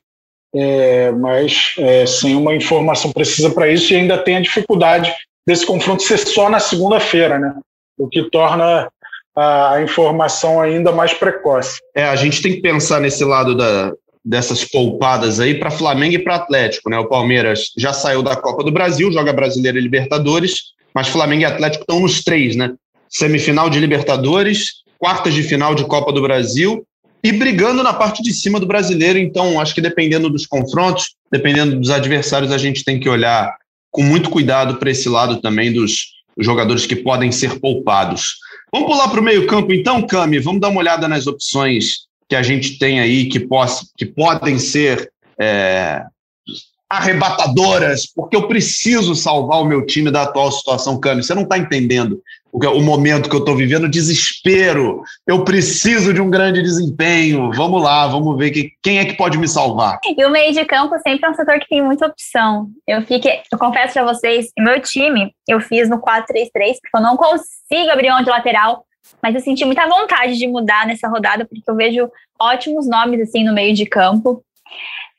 é, 0.55 1.11
mas 1.13 1.75
é, 1.79 2.07
sem 2.07 2.37
uma 2.37 2.55
informação 2.55 3.11
precisa 3.11 3.51
para 3.51 3.69
isso 3.69 3.93
e 3.93 3.97
ainda 3.97 4.19
tem 4.19 4.37
a 4.37 4.43
dificuldade 4.43 5.15
desse 5.47 5.67
confronto 5.67 6.03
ser 6.03 6.19
só 6.19 6.49
na 6.49 6.61
segunda-feira, 6.61 7.39
né? 7.39 7.55
O 7.99 8.09
que 8.09 8.31
torna 8.31 8.89
a 9.37 9.83
informação 9.83 10.61
ainda 10.61 10.93
mais 10.93 11.13
precoce. 11.13 11.81
É, 11.95 12.05
a 12.05 12.15
gente 12.15 12.41
tem 12.41 12.53
que 12.53 12.61
pensar 12.61 13.01
nesse 13.01 13.25
lado 13.25 13.57
da, 13.57 13.93
dessas 14.25 14.65
poupadas 14.65 15.39
aí 15.39 15.55
para 15.55 15.71
Flamengo 15.71 16.15
e 16.15 16.19
para 16.19 16.37
Atlético, 16.37 16.89
né? 16.89 16.99
O 16.99 17.09
Palmeiras 17.09 17.73
já 17.77 17.93
saiu 17.93 18.23
da 18.23 18.35
Copa 18.35 18.65
do 18.65 18.73
Brasil, 18.73 19.13
joga 19.13 19.33
Brasileiro 19.33 19.77
e 19.77 19.83
Libertadores, 19.83 20.73
mas 20.95 21.09
Flamengo 21.09 21.43
e 21.43 21.45
Atlético 21.45 21.83
estão 21.83 22.01
nos 22.01 22.23
três, 22.23 22.57
né? 22.57 22.73
Semifinal 23.09 23.69
de 23.69 23.79
Libertadores, 23.79 24.83
quartas 24.99 25.35
de 25.35 25.43
final 25.43 25.75
de 25.75 25.85
Copa 25.85 26.13
do 26.13 26.23
Brasil 26.23 26.87
e 27.23 27.33
brigando 27.33 27.83
na 27.83 27.93
parte 27.93 28.23
de 28.23 28.33
cima 28.33 28.59
do 28.59 28.67
brasileiro. 28.67 29.19
Então, 29.19 29.61
acho 29.61 29.75
que 29.75 29.81
dependendo 29.81 30.31
dos 30.31 30.47
confrontos, 30.47 31.15
dependendo 31.31 31.79
dos 31.79 31.91
adversários, 31.91 32.51
a 32.51 32.59
gente 32.59 32.85
tem 32.85 32.99
que 32.99 33.09
olhar 33.09 33.55
com 33.91 34.03
muito 34.03 34.31
cuidado 34.31 34.77
para 34.77 34.91
esse 34.91 35.09
lado 35.09 35.41
também 35.41 35.73
dos 35.73 36.15
jogadores 36.39 36.87
que 36.87 36.97
podem 36.97 37.31
ser 37.31 37.61
poupados. 37.61 38.37
Vamos 38.73 38.89
pular 38.89 39.09
para 39.09 39.21
o 39.21 39.25
meio-campo, 39.25 39.73
então, 39.73 40.03
Cami. 40.03 40.39
Vamos 40.41 40.61
dar 40.61 40.69
uma 40.69 40.81
olhada 40.81 41.07
nas 41.07 41.27
opções 41.27 42.09
que 42.29 42.37
a 42.37 42.43
gente 42.43 42.79
tem 42.79 43.01
aí 43.01 43.29
que, 43.29 43.41
poss 43.41 43.93
que 43.97 44.07
podem 44.07 44.59
ser 44.59 45.11
é, 45.39 46.05
arrebatadoras, 46.89 48.07
porque 48.07 48.37
eu 48.37 48.47
preciso 48.47 49.15
salvar 49.15 49.61
o 49.61 49.65
meu 49.65 49.85
time 49.85 50.11
da 50.11 50.23
atual 50.23 50.51
situação, 50.53 51.01
Cami. 51.01 51.23
Você 51.23 51.35
não 51.35 51.43
está 51.43 51.59
entendendo 51.59 52.21
o, 52.53 52.59
o 52.59 52.83
momento 52.83 53.29
que 53.29 53.35
eu 53.35 53.41
estou 53.41 53.57
vivendo, 53.57 53.89
desespero. 53.89 55.03
Eu 55.27 55.45
preciso 55.45 56.15
de 56.15 56.21
um 56.21 56.31
grande 56.31 56.63
desempenho. 56.63 57.51
Vamos 57.53 57.83
lá, 57.83 58.07
vamos 58.07 58.37
ver 58.39 58.51
que, 58.51 58.73
quem 58.83 58.99
é 58.99 59.05
que 59.05 59.17
pode 59.17 59.37
me 59.39 59.49
salvar. 59.49 59.99
E 60.05 60.25
o 60.25 60.31
meio 60.31 60.53
de 60.53 60.65
campo 60.65 60.97
sempre 61.01 61.27
é 61.27 61.31
um 61.31 61.35
setor 61.35 61.59
que 61.59 61.69
tem 61.69 61.83
muita 61.83 62.07
opção. 62.07 62.69
Eu 62.87 63.03
fiquei, 63.03 63.41
eu 63.51 63.59
confesso 63.59 63.95
para 63.95 64.05
vocês, 64.05 64.49
meu 64.57 64.81
time 64.81 65.35
eu 65.49 65.61
fiz 65.61 65.89
no 65.89 65.99
4-3-3, 65.99 66.25
porque 66.53 66.97
eu 66.97 67.03
não 67.03 67.17
consigo 67.17 67.91
abrir 67.91 68.13
onde 68.13 68.31
lateral. 68.31 68.85
Mas 69.23 69.35
eu 69.35 69.41
senti 69.41 69.65
muita 69.65 69.87
vontade 69.87 70.37
de 70.37 70.47
mudar 70.47 70.87
nessa 70.87 71.09
rodada, 71.09 71.45
porque 71.45 71.63
eu 71.67 71.77
vejo 71.77 72.11
ótimos 72.41 72.89
nomes 72.89 73.21
assim 73.21 73.45
no 73.45 73.55
meio 73.55 73.75
de 73.75 73.87
campo. 73.87 74.43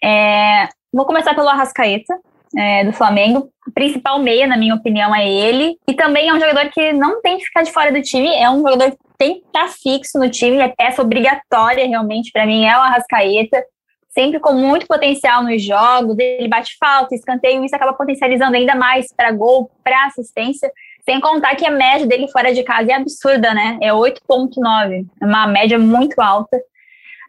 É, 0.04 0.70
vou 0.94 1.06
começar 1.06 1.34
pelo 1.34 1.50
Arrascaeta, 1.50 2.15
é, 2.58 2.84
do 2.84 2.94
Flamengo. 2.94 3.50
O 3.68 3.72
principal 3.72 4.20
meia, 4.20 4.48
na 4.48 4.58
minha 4.58 4.75
opinião, 4.75 5.13
é 5.15 5.30
ele. 5.30 5.77
E 5.88 5.94
também 5.94 6.30
é 6.30 6.34
um 6.34 6.39
jogador 6.39 6.70
que 6.70 6.94
não 6.94 7.22
tem 7.22 7.38
que 7.38 7.46
ficar 7.46 7.63
de 7.63 7.72
fora 7.72 7.92
do 7.92 8.01
time, 8.01 8.34
é 8.34 8.50
um 8.50 8.60
jogador 8.60 8.92
que 8.92 8.98
tem 9.18 9.39
que 9.39 9.46
estar 9.48 9.68
fixo 9.70 10.20
no 10.20 10.30
time, 10.30 10.58
é 10.58 10.68
peça 10.68 11.01
obrigatória 11.01 11.86
realmente 11.88 12.32
para 12.32 12.46
mim, 12.46 12.65
é 12.65 12.77
o 12.77 12.82
Arrascaeta. 12.82 13.63
Sempre 14.10 14.39
com 14.39 14.54
muito 14.54 14.88
potencial 14.88 15.44
nos 15.44 15.62
jogos, 15.62 16.18
ele 16.18 16.48
bate 16.48 16.77
falta, 16.80 17.13
escanteio, 17.13 17.65
isso 17.65 17.75
acaba 17.75 17.92
potencializando 17.92 18.56
ainda 18.56 18.74
mais 18.74 19.13
para 19.13 19.32
gol, 19.34 19.70
para 19.84 20.06
assistência. 20.06 20.72
Sem 21.05 21.19
contar 21.21 21.55
que 21.55 21.65
a 21.65 21.71
média 21.71 22.07
dele 22.07 22.27
fora 22.29 22.53
de 22.53 22.63
casa 22.63 22.91
é 22.91 22.95
absurda, 22.95 23.53
né? 23.53 23.77
É 23.81 23.91
8,9. 23.91 25.05
É 25.21 25.25
uma 25.25 25.47
média 25.47 25.77
muito 25.77 26.19
alta. 26.19 26.59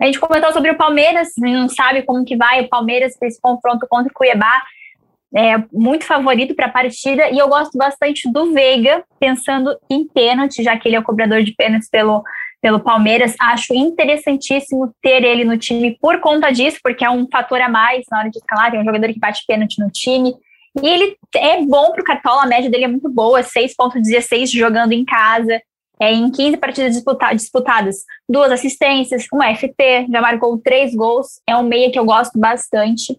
A 0.00 0.06
gente 0.06 0.18
comentou 0.18 0.52
sobre 0.52 0.70
o 0.70 0.76
Palmeiras, 0.76 1.28
não 1.38 1.68
sabe 1.68 2.02
como 2.02 2.24
que 2.24 2.36
vai 2.36 2.62
o 2.62 2.68
Palmeiras 2.68 3.16
para 3.18 3.28
esse 3.28 3.40
confronto 3.40 3.86
contra 3.88 4.10
o 4.10 4.14
Cuiabá 4.14 4.62
é 5.34 5.62
muito 5.70 6.04
favorito 6.04 6.54
para 6.54 6.66
a 6.66 6.70
partida 6.70 7.28
e 7.30 7.38
eu 7.38 7.48
gosto 7.48 7.76
bastante 7.76 8.30
do 8.30 8.52
Veiga, 8.52 9.04
pensando 9.20 9.76
em 9.90 10.06
pênalti, 10.06 10.62
já 10.62 10.76
que 10.78 10.88
ele 10.88 10.96
é 10.96 10.98
o 11.00 11.04
cobrador 11.04 11.42
de 11.42 11.52
pênaltis 11.52 11.90
pelo, 11.90 12.22
pelo 12.60 12.80
Palmeiras. 12.80 13.34
Acho 13.38 13.74
interessantíssimo 13.74 14.94
ter 15.02 15.24
ele 15.24 15.44
no 15.44 15.58
time 15.58 15.98
por 16.00 16.20
conta 16.20 16.50
disso, 16.50 16.78
porque 16.82 17.04
é 17.04 17.10
um 17.10 17.26
fator 17.30 17.60
a 17.60 17.68
mais 17.68 18.04
na 18.10 18.20
hora 18.20 18.30
de 18.30 18.38
escalar. 18.38 18.70
Tem 18.70 18.80
um 18.80 18.84
jogador 18.84 19.12
que 19.12 19.18
bate 19.18 19.44
pênalti 19.46 19.78
no 19.78 19.90
time. 19.90 20.34
E 20.82 20.88
ele 20.88 21.16
é 21.34 21.62
bom 21.62 21.92
para 21.92 22.02
o 22.02 22.04
Cartola, 22.04 22.42
a 22.42 22.46
média 22.46 22.70
dele 22.70 22.84
é 22.84 22.88
muito 22.88 23.08
boa, 23.08 23.40
6,16 23.40 24.48
jogando 24.52 24.92
em 24.92 25.04
casa. 25.04 25.60
É, 25.98 26.12
em 26.12 26.30
15 26.30 26.58
partidas 26.58 26.92
disputa 26.92 27.32
disputadas, 27.32 28.04
duas 28.28 28.52
assistências, 28.52 29.26
um 29.32 29.40
FT, 29.42 30.06
já 30.10 30.20
marcou 30.20 30.58
três 30.58 30.94
gols. 30.94 31.40
É 31.46 31.56
um 31.56 31.62
meia 31.62 31.90
que 31.90 31.98
eu 31.98 32.04
gosto 32.04 32.38
bastante. 32.38 33.18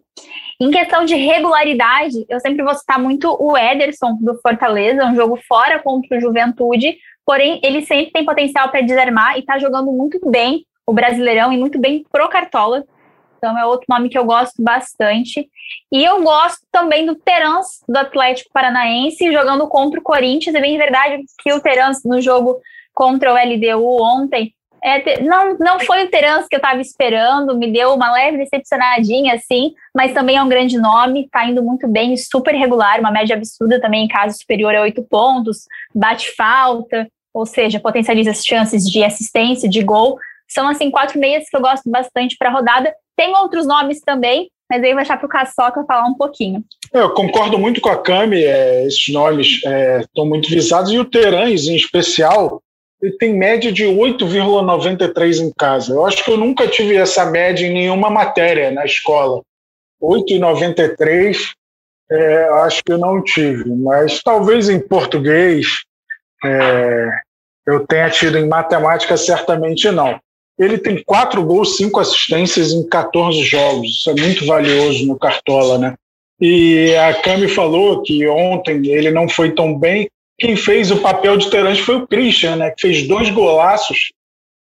Em 0.61 0.69
questão 0.69 1.03
de 1.03 1.15
regularidade, 1.15 2.25
eu 2.29 2.39
sempre 2.39 2.63
vou 2.63 2.75
citar 2.75 2.99
muito 2.99 3.35
o 3.39 3.57
Ederson 3.57 4.17
do 4.21 4.39
Fortaleza, 4.41 5.05
um 5.05 5.15
jogo 5.15 5.39
fora 5.47 5.79
contra 5.79 6.17
o 6.17 6.21
Juventude, 6.21 6.97
porém 7.25 7.59
ele 7.63 7.81
sempre 7.81 8.11
tem 8.11 8.25
potencial 8.25 8.69
para 8.69 8.81
desarmar 8.81 9.37
e 9.37 9.39
está 9.39 9.57
jogando 9.57 9.91
muito 9.91 10.19
bem 10.29 10.63
o 10.85 10.93
Brasileirão 10.93 11.51
e 11.51 11.57
muito 11.57 11.79
bem 11.79 12.05
pro 12.11 12.29
Cartola. 12.29 12.85
Então 13.37 13.57
é 13.57 13.65
outro 13.65 13.85
nome 13.89 14.09
que 14.09 14.17
eu 14.17 14.25
gosto 14.25 14.61
bastante. 14.61 15.47
E 15.91 16.03
eu 16.03 16.23
gosto 16.23 16.61
também 16.71 17.05
do 17.05 17.15
Terans 17.15 17.83
do 17.87 17.97
Atlético 17.97 18.51
Paranaense 18.53 19.31
jogando 19.31 19.67
contra 19.67 19.99
o 19.99 20.03
Corinthians. 20.03 20.55
É 20.55 20.61
bem 20.61 20.77
verdade 20.77 21.23
que 21.41 21.53
o 21.53 21.59
Terans 21.59 22.03
no 22.03 22.21
jogo 22.21 22.59
contra 22.93 23.33
o 23.33 23.37
LDU 23.37 24.01
ontem 24.01 24.53
é, 24.83 25.21
não, 25.21 25.57
não 25.57 25.79
foi 25.79 26.05
o 26.05 26.09
Terans 26.09 26.47
que 26.47 26.55
eu 26.55 26.59
estava 26.59 26.79
esperando, 26.79 27.57
me 27.57 27.71
deu 27.71 27.93
uma 27.93 28.11
leve 28.11 28.37
decepcionadinha, 28.37 29.33
assim, 29.33 29.73
mas 29.93 30.13
também 30.13 30.37
é 30.37 30.43
um 30.43 30.49
grande 30.49 30.77
nome, 30.77 31.25
está 31.25 31.45
indo 31.45 31.63
muito 31.63 31.87
bem, 31.87 32.15
super 32.15 32.53
regular, 32.53 32.99
uma 32.99 33.11
média 33.11 33.35
absurda 33.35 33.81
também 33.81 34.05
em 34.05 34.07
caso 34.07 34.37
superior 34.37 34.75
a 34.75 34.81
oito 34.81 35.03
pontos, 35.03 35.65
bate 35.93 36.33
falta, 36.35 37.07
ou 37.33 37.45
seja, 37.45 37.79
potencializa 37.79 38.31
as 38.31 38.43
chances 38.43 38.89
de 38.89 39.03
assistência, 39.03 39.69
de 39.69 39.83
gol. 39.83 40.17
São, 40.47 40.67
assim, 40.67 40.89
quatro 40.89 41.19
meias 41.19 41.49
que 41.49 41.55
eu 41.55 41.61
gosto 41.61 41.89
bastante 41.89 42.35
para 42.37 42.49
a 42.49 42.53
rodada. 42.53 42.93
Tem 43.17 43.35
outros 43.35 43.65
nomes 43.65 43.99
também, 44.01 44.49
mas 44.69 44.83
aí 44.83 44.89
eu 44.89 44.95
vou 44.95 45.03
deixar 45.03 45.17
para 45.17 45.25
o 45.25 45.29
Caçoca 45.29 45.83
falar 45.85 46.07
um 46.07 46.13
pouquinho. 46.13 46.63
Eu 46.93 47.13
concordo 47.13 47.57
muito 47.57 47.81
com 47.81 47.89
a 47.89 48.01
Cami, 48.01 48.43
é, 48.43 48.85
esses 48.85 49.11
nomes 49.11 49.59
estão 50.03 50.25
é, 50.25 50.27
muito 50.27 50.49
visados, 50.49 50.91
e 50.91 50.99
o 50.99 51.05
Terãs, 51.05 51.65
em 51.65 51.75
especial, 51.75 52.61
ele 53.01 53.17
tem 53.17 53.33
média 53.33 53.71
de 53.71 53.85
8,93 53.85 55.39
em 55.39 55.51
casa. 55.57 55.93
Eu 55.93 56.05
acho 56.05 56.23
que 56.23 56.31
eu 56.31 56.37
nunca 56.37 56.67
tive 56.67 56.95
essa 56.95 57.25
média 57.25 57.65
em 57.65 57.73
nenhuma 57.73 58.09
matéria 58.09 58.71
na 58.71 58.85
escola. 58.85 59.41
8,93 60.01 61.37
é, 62.09 62.49
acho 62.63 62.83
que 62.83 62.93
eu 62.93 62.97
não 62.97 63.21
tive, 63.21 63.69
mas 63.75 64.21
talvez 64.23 64.69
em 64.69 64.79
português 64.79 65.81
é, 66.43 67.09
eu 67.65 67.85
tenha 67.85 68.09
tido, 68.09 68.37
em 68.37 68.47
matemática 68.47 69.17
certamente 69.17 69.91
não. 69.91 70.19
Ele 70.57 70.77
tem 70.77 71.03
quatro 71.03 71.43
gols, 71.43 71.77
cinco 71.77 71.99
assistências 71.99 72.71
em 72.71 72.87
14 72.87 73.43
jogos. 73.43 73.87
Isso 73.87 74.09
é 74.09 74.13
muito 74.15 74.45
valioso 74.45 75.05
no 75.05 75.17
Cartola, 75.17 75.77
né? 75.77 75.95
E 76.41 76.95
a 76.95 77.13
Cami 77.13 77.47
falou 77.47 78.01
que 78.01 78.27
ontem 78.27 78.87
ele 78.87 79.11
não 79.11 79.29
foi 79.29 79.51
tão 79.51 79.77
bem. 79.77 80.09
Quem 80.39 80.55
fez 80.55 80.91
o 80.91 80.97
papel 80.97 81.37
de 81.37 81.49
Terence 81.49 81.81
foi 81.81 81.95
o 81.95 82.07
Christian, 82.07 82.57
né? 82.57 82.71
Que 82.71 82.87
fez 82.87 83.07
dois 83.07 83.29
golaços. 83.29 84.11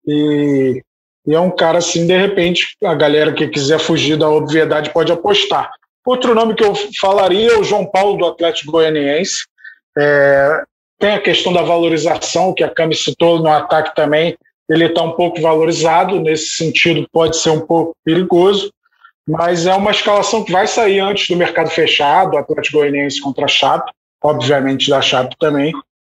E, 0.06 0.82
e 1.28 1.34
é 1.34 1.40
um 1.40 1.52
cara 1.52 1.78
assim, 1.78 2.06
de 2.08 2.18
repente, 2.18 2.76
a 2.84 2.94
galera 2.94 3.34
que 3.34 3.48
quiser 3.48 3.80
fugir 3.80 4.18
da 4.18 4.30
obviedade 4.30 4.92
pode 4.92 5.12
apostar. 5.12 5.70
Outro 6.06 6.36
nome 6.36 6.54
que 6.54 6.64
eu 6.64 6.74
falaria 7.00 7.54
é 7.54 7.58
o 7.58 7.64
João 7.64 7.86
Paulo 7.86 8.18
do 8.18 8.26
Atlético 8.26 8.74
Goianiense. 8.74 9.46
É, 9.98 10.64
tem 11.00 11.12
a 11.12 11.22
questão 11.22 11.54
da 11.54 11.62
valorização, 11.62 12.54
que 12.54 12.64
a 12.64 12.70
Cami 12.70 12.96
citou 12.96 13.40
no 13.40 13.50
ataque 13.50 13.96
também 13.96 14.38
ele 14.70 14.86
está 14.86 15.02
um 15.02 15.12
pouco 15.12 15.42
valorizado, 15.42 16.20
nesse 16.20 16.56
sentido 16.56 17.08
pode 17.12 17.38
ser 17.38 17.50
um 17.50 17.62
pouco 17.62 17.96
perigoso, 18.04 18.72
mas 19.28 19.66
é 19.66 19.74
uma 19.74 19.92
escalação 19.92 20.44
que 20.44 20.52
vai 20.52 20.68
sair 20.68 21.00
antes 21.00 21.28
do 21.28 21.36
mercado 21.36 21.70
fechado, 21.70 22.38
Atlético 22.38 22.80
Goianiense 22.80 23.22
contra 23.22 23.46
a 23.46 23.48
Chape, 23.48 23.92
obviamente 24.22 24.90
da 24.90 25.02
Chape 25.02 25.36
também. 25.40 25.72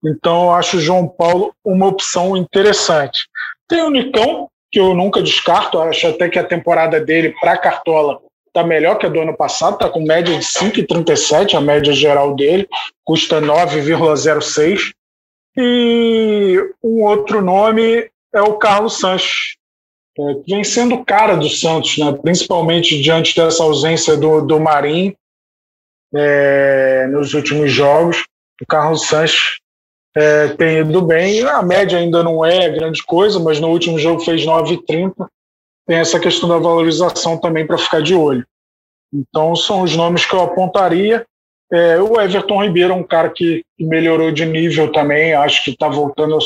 Então, 0.04 0.44
eu 0.44 0.50
acho 0.52 0.76
o 0.76 0.80
João 0.80 1.08
Paulo 1.08 1.54
uma 1.64 1.86
opção 1.86 2.36
interessante. 2.36 3.26
Tem 3.66 3.82
o 3.82 3.90
Nicão, 3.90 4.48
que 4.70 4.78
eu 4.78 4.94
nunca 4.94 5.22
descarto, 5.22 5.78
acho 5.78 6.06
até 6.06 6.28
que 6.28 6.38
a 6.38 6.44
temporada 6.44 7.00
dele 7.00 7.34
para 7.40 7.56
Cartola 7.56 8.20
está 8.46 8.62
melhor 8.62 8.98
que 8.98 9.06
a 9.06 9.08
do 9.08 9.20
ano 9.20 9.36
passado, 9.36 9.74
está 9.74 9.88
com 9.88 10.04
média 10.04 10.38
de 10.38 10.44
5,37, 10.44 11.54
a 11.54 11.60
média 11.60 11.92
geral 11.92 12.34
dele, 12.34 12.68
custa 13.04 13.40
9,06. 13.40 14.92
E 15.56 16.58
um 16.82 17.04
outro 17.04 17.40
nome 17.40 18.10
é 18.34 18.42
o 18.42 18.54
Carlos 18.54 18.98
Sanches, 18.98 19.56
é, 20.18 20.34
que 20.34 20.54
vem 20.54 20.64
sendo 20.64 21.04
cara 21.04 21.36
do 21.36 21.48
Santos, 21.48 21.96
né? 21.98 22.12
principalmente 22.12 23.00
diante 23.00 23.34
dessa 23.34 23.62
ausência 23.62 24.16
do, 24.16 24.40
do 24.40 24.60
Marinho 24.60 25.14
é, 26.14 27.06
nos 27.08 27.34
últimos 27.34 27.72
jogos. 27.72 28.24
O 28.60 28.66
Carlos 28.66 29.06
Sanches 29.06 29.58
é, 30.16 30.48
tem 30.48 30.78
ido 30.78 31.02
bem. 31.02 31.42
A 31.42 31.62
média 31.62 31.98
ainda 31.98 32.22
não 32.22 32.44
é 32.44 32.68
grande 32.70 33.02
coisa, 33.02 33.40
mas 33.40 33.58
no 33.60 33.68
último 33.68 33.98
jogo 33.98 34.20
fez 34.20 34.44
9,30. 34.44 35.26
Tem 35.86 35.98
essa 35.98 36.20
questão 36.20 36.48
da 36.48 36.58
valorização 36.58 37.38
também 37.38 37.66
para 37.66 37.78
ficar 37.78 38.00
de 38.00 38.14
olho. 38.14 38.46
Então, 39.12 39.54
são 39.54 39.82
os 39.82 39.94
nomes 39.94 40.24
que 40.24 40.34
eu 40.34 40.42
apontaria. 40.42 41.24
É, 41.72 42.00
o 42.00 42.20
Everton 42.20 42.62
Ribeiro 42.62 42.92
é 42.92 42.96
um 42.96 43.02
cara 43.02 43.30
que 43.30 43.64
melhorou 43.78 44.30
de 44.30 44.46
nível 44.46 44.92
também, 44.92 45.34
acho 45.34 45.64
que 45.64 45.70
está 45.70 45.88
voltando 45.88 46.36
a 46.36 46.40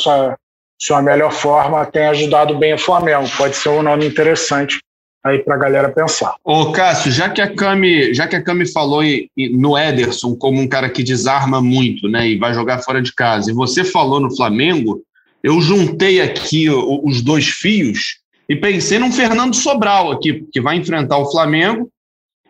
sua, 0.78 0.96
sua 0.96 1.02
melhor 1.02 1.32
forma, 1.32 1.84
tem 1.86 2.06
ajudado 2.06 2.56
bem 2.56 2.74
o 2.74 2.78
Flamengo. 2.78 3.28
Pode 3.36 3.56
ser 3.56 3.70
um 3.70 3.82
nome 3.82 4.06
interessante 4.06 4.78
aí 5.24 5.38
para 5.40 5.54
a 5.54 5.58
galera 5.58 5.88
pensar. 5.90 6.34
Ô, 6.44 6.72
Cássio, 6.72 7.10
já 7.10 7.28
que 7.28 7.40
a 7.40 7.52
Cami, 7.52 8.14
já 8.14 8.26
que 8.26 8.36
a 8.36 8.42
Cami 8.42 8.66
falou 8.70 9.02
em, 9.02 9.28
no 9.52 9.76
Ederson 9.76 10.34
como 10.36 10.60
um 10.60 10.68
cara 10.68 10.88
que 10.88 11.02
desarma 11.02 11.60
muito, 11.60 12.08
né, 12.08 12.28
e 12.28 12.38
vai 12.38 12.54
jogar 12.54 12.78
fora 12.78 13.02
de 13.02 13.12
casa, 13.14 13.50
e 13.50 13.54
você 13.54 13.84
falou 13.84 14.20
no 14.20 14.34
Flamengo, 14.34 15.02
eu 15.42 15.60
juntei 15.60 16.20
aqui 16.20 16.68
os 16.70 17.22
dois 17.22 17.46
fios 17.46 18.18
e 18.48 18.56
pensei 18.56 18.98
num 18.98 19.12
Fernando 19.12 19.54
Sobral 19.54 20.10
aqui, 20.10 20.44
que 20.52 20.60
vai 20.60 20.76
enfrentar 20.76 21.18
o 21.18 21.30
Flamengo 21.30 21.88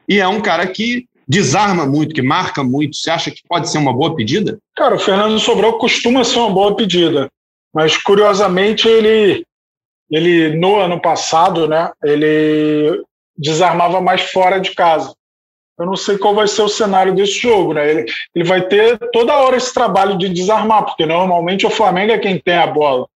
e 0.08 0.18
é 0.18 0.28
um 0.28 0.40
cara 0.40 0.66
que 0.66 1.06
desarma 1.28 1.84
muito, 1.84 2.14
que 2.14 2.22
marca 2.22 2.64
muito. 2.64 2.96
Você 2.96 3.10
acha 3.10 3.30
que 3.30 3.42
pode 3.46 3.70
ser 3.70 3.76
uma 3.76 3.92
boa 3.92 4.16
pedida? 4.16 4.58
Cara, 4.74 4.94
o 4.94 4.98
Fernando 4.98 5.38
Sobral 5.38 5.76
costuma 5.76 6.24
ser 6.24 6.38
uma 6.38 6.50
boa 6.50 6.74
pedida, 6.74 7.28
mas 7.78 7.96
curiosamente 7.96 8.88
ele 8.88 9.44
ele 10.10 10.56
no 10.56 10.80
ano 10.80 11.00
passado, 11.00 11.68
né, 11.68 11.92
ele 12.02 13.04
desarmava 13.36 14.00
mais 14.00 14.22
fora 14.32 14.58
de 14.58 14.74
casa. 14.74 15.14
Eu 15.78 15.86
não 15.86 15.94
sei 15.94 16.18
qual 16.18 16.34
vai 16.34 16.48
ser 16.48 16.62
o 16.62 16.68
cenário 16.68 17.14
desse 17.14 17.38
jogo, 17.38 17.74
né? 17.74 17.88
Ele, 17.88 18.06
ele 18.34 18.44
vai 18.44 18.66
ter 18.66 18.98
toda 19.12 19.36
hora 19.36 19.56
esse 19.56 19.72
trabalho 19.72 20.18
de 20.18 20.28
desarmar, 20.28 20.86
porque 20.86 21.06
normalmente 21.06 21.66
o 21.66 21.70
Flamengo 21.70 22.10
é 22.10 22.18
quem 22.18 22.40
tem 22.40 22.56
a 22.56 22.66
bola. 22.66 23.06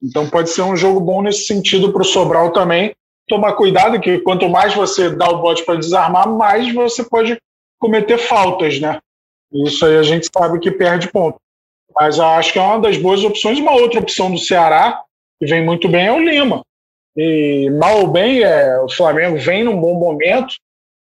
Então 0.00 0.30
pode 0.30 0.50
ser 0.50 0.62
um 0.62 0.76
jogo 0.76 1.00
bom 1.00 1.20
nesse 1.20 1.46
sentido 1.46 1.92
para 1.92 2.02
o 2.02 2.04
Sobral 2.04 2.52
também. 2.52 2.94
Tomar 3.26 3.54
cuidado 3.54 4.00
que 4.00 4.20
quanto 4.20 4.48
mais 4.48 4.72
você 4.72 5.10
dá 5.10 5.28
o 5.30 5.42
bote 5.42 5.64
para 5.64 5.80
desarmar, 5.80 6.28
mais 6.28 6.72
você 6.72 7.02
pode 7.02 7.36
cometer 7.80 8.18
faltas, 8.18 8.78
né? 8.78 9.00
Isso 9.66 9.84
aí 9.84 9.96
a 9.96 10.02
gente 10.04 10.28
sabe 10.32 10.60
que 10.60 10.70
perde 10.70 11.10
ponto. 11.10 11.42
Mas 11.94 12.18
acho 12.18 12.52
que 12.52 12.58
é 12.58 12.62
uma 12.62 12.80
das 12.80 12.96
boas 12.96 13.24
opções. 13.24 13.58
Uma 13.58 13.72
outra 13.72 14.00
opção 14.00 14.30
do 14.30 14.38
Ceará 14.38 15.02
que 15.40 15.46
vem 15.46 15.64
muito 15.64 15.88
bem 15.88 16.06
é 16.06 16.12
o 16.12 16.18
Lima. 16.18 16.62
E 17.16 17.68
mal 17.70 18.00
ou 18.00 18.06
bem, 18.08 18.42
é, 18.42 18.80
o 18.80 18.88
Flamengo 18.88 19.38
vem 19.38 19.64
num 19.64 19.78
bom 19.78 19.98
momento, 19.98 20.54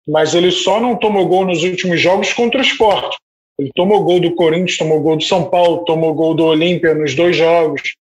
mas 0.08 0.34
ele 0.34 0.52
só 0.52 0.80
não 0.80 0.96
tomou 0.96 1.28
gol 1.28 1.46
nos 1.46 1.64
últimos 1.64 2.00
jogos 2.02 2.34
contra 2.34 2.60
o 2.60 2.64
esporte. 2.64 3.18
Ele 3.60 3.70
tomou 3.76 4.04
gol 4.04 4.20
do 4.20 4.34
Corinthians, 4.36 4.78
tomou 4.78 5.02
gol 5.02 5.18
do 5.18 5.24
São 5.24 5.50
Paulo, 5.50 5.84
tomou 5.84 6.14
gol 6.14 6.34
do 6.34 6.46
Olímpia 6.46 6.96
nos 6.96 7.14
dois 7.14 7.36
jogos. 7.36 7.96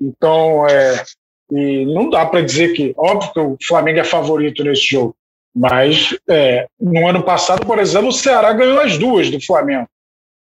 Então, 0.00 0.66
é, 0.68 1.04
e 1.52 1.86
não 1.86 2.10
dá 2.10 2.26
para 2.26 2.42
dizer 2.42 2.72
que, 2.72 2.92
óbvio 2.96 3.32
que 3.32 3.40
o 3.40 3.56
Flamengo 3.66 4.00
é 4.00 4.04
favorito 4.04 4.64
nesse 4.64 4.82
jogo, 4.88 5.14
mas 5.54 6.16
é, 6.28 6.66
no 6.80 7.06
ano 7.06 7.22
passado, 7.22 7.64
por 7.64 7.78
exemplo, 7.78 8.08
o 8.08 8.12
Ceará 8.12 8.52
ganhou 8.52 8.80
as 8.80 8.98
duas 8.98 9.30
do 9.30 9.40
Flamengo. 9.40 9.88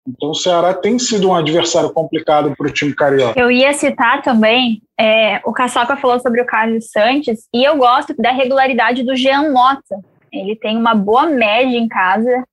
Então 0.10 0.32
o 0.32 0.36
Ceará 0.36 0.74
tem 0.74 0.98
sido 0.98 1.30
um 1.30 1.36
adversário 1.36 1.92
complicado 1.92 2.54
para 2.58 2.68
o 2.68 2.72
time 2.72 2.94
carioca. 2.94 3.40
Eu 3.40 3.52
ia 3.52 3.74
citar 3.74 4.22
também, 4.22 4.82
é, 5.00 5.40
o 5.46 5.54
Caçoca 5.54 5.96
falou 5.96 6.20
sobre 6.20 6.42
o 6.42 6.46
Carlos 6.46 6.90
Santos, 6.90 7.48
e 7.54 7.64
eu 7.64 7.78
gosto 7.78 8.16
da 8.18 8.32
regularidade 8.32 9.04
do 9.04 9.16
Jean 9.16 9.52
Mota. 9.52 10.00
Ele 10.32 10.56
tem 10.56 10.78
uma 10.78 10.96
boa 10.96 11.28
média 11.28 11.78
em 11.78 11.88
casa, 11.88 12.44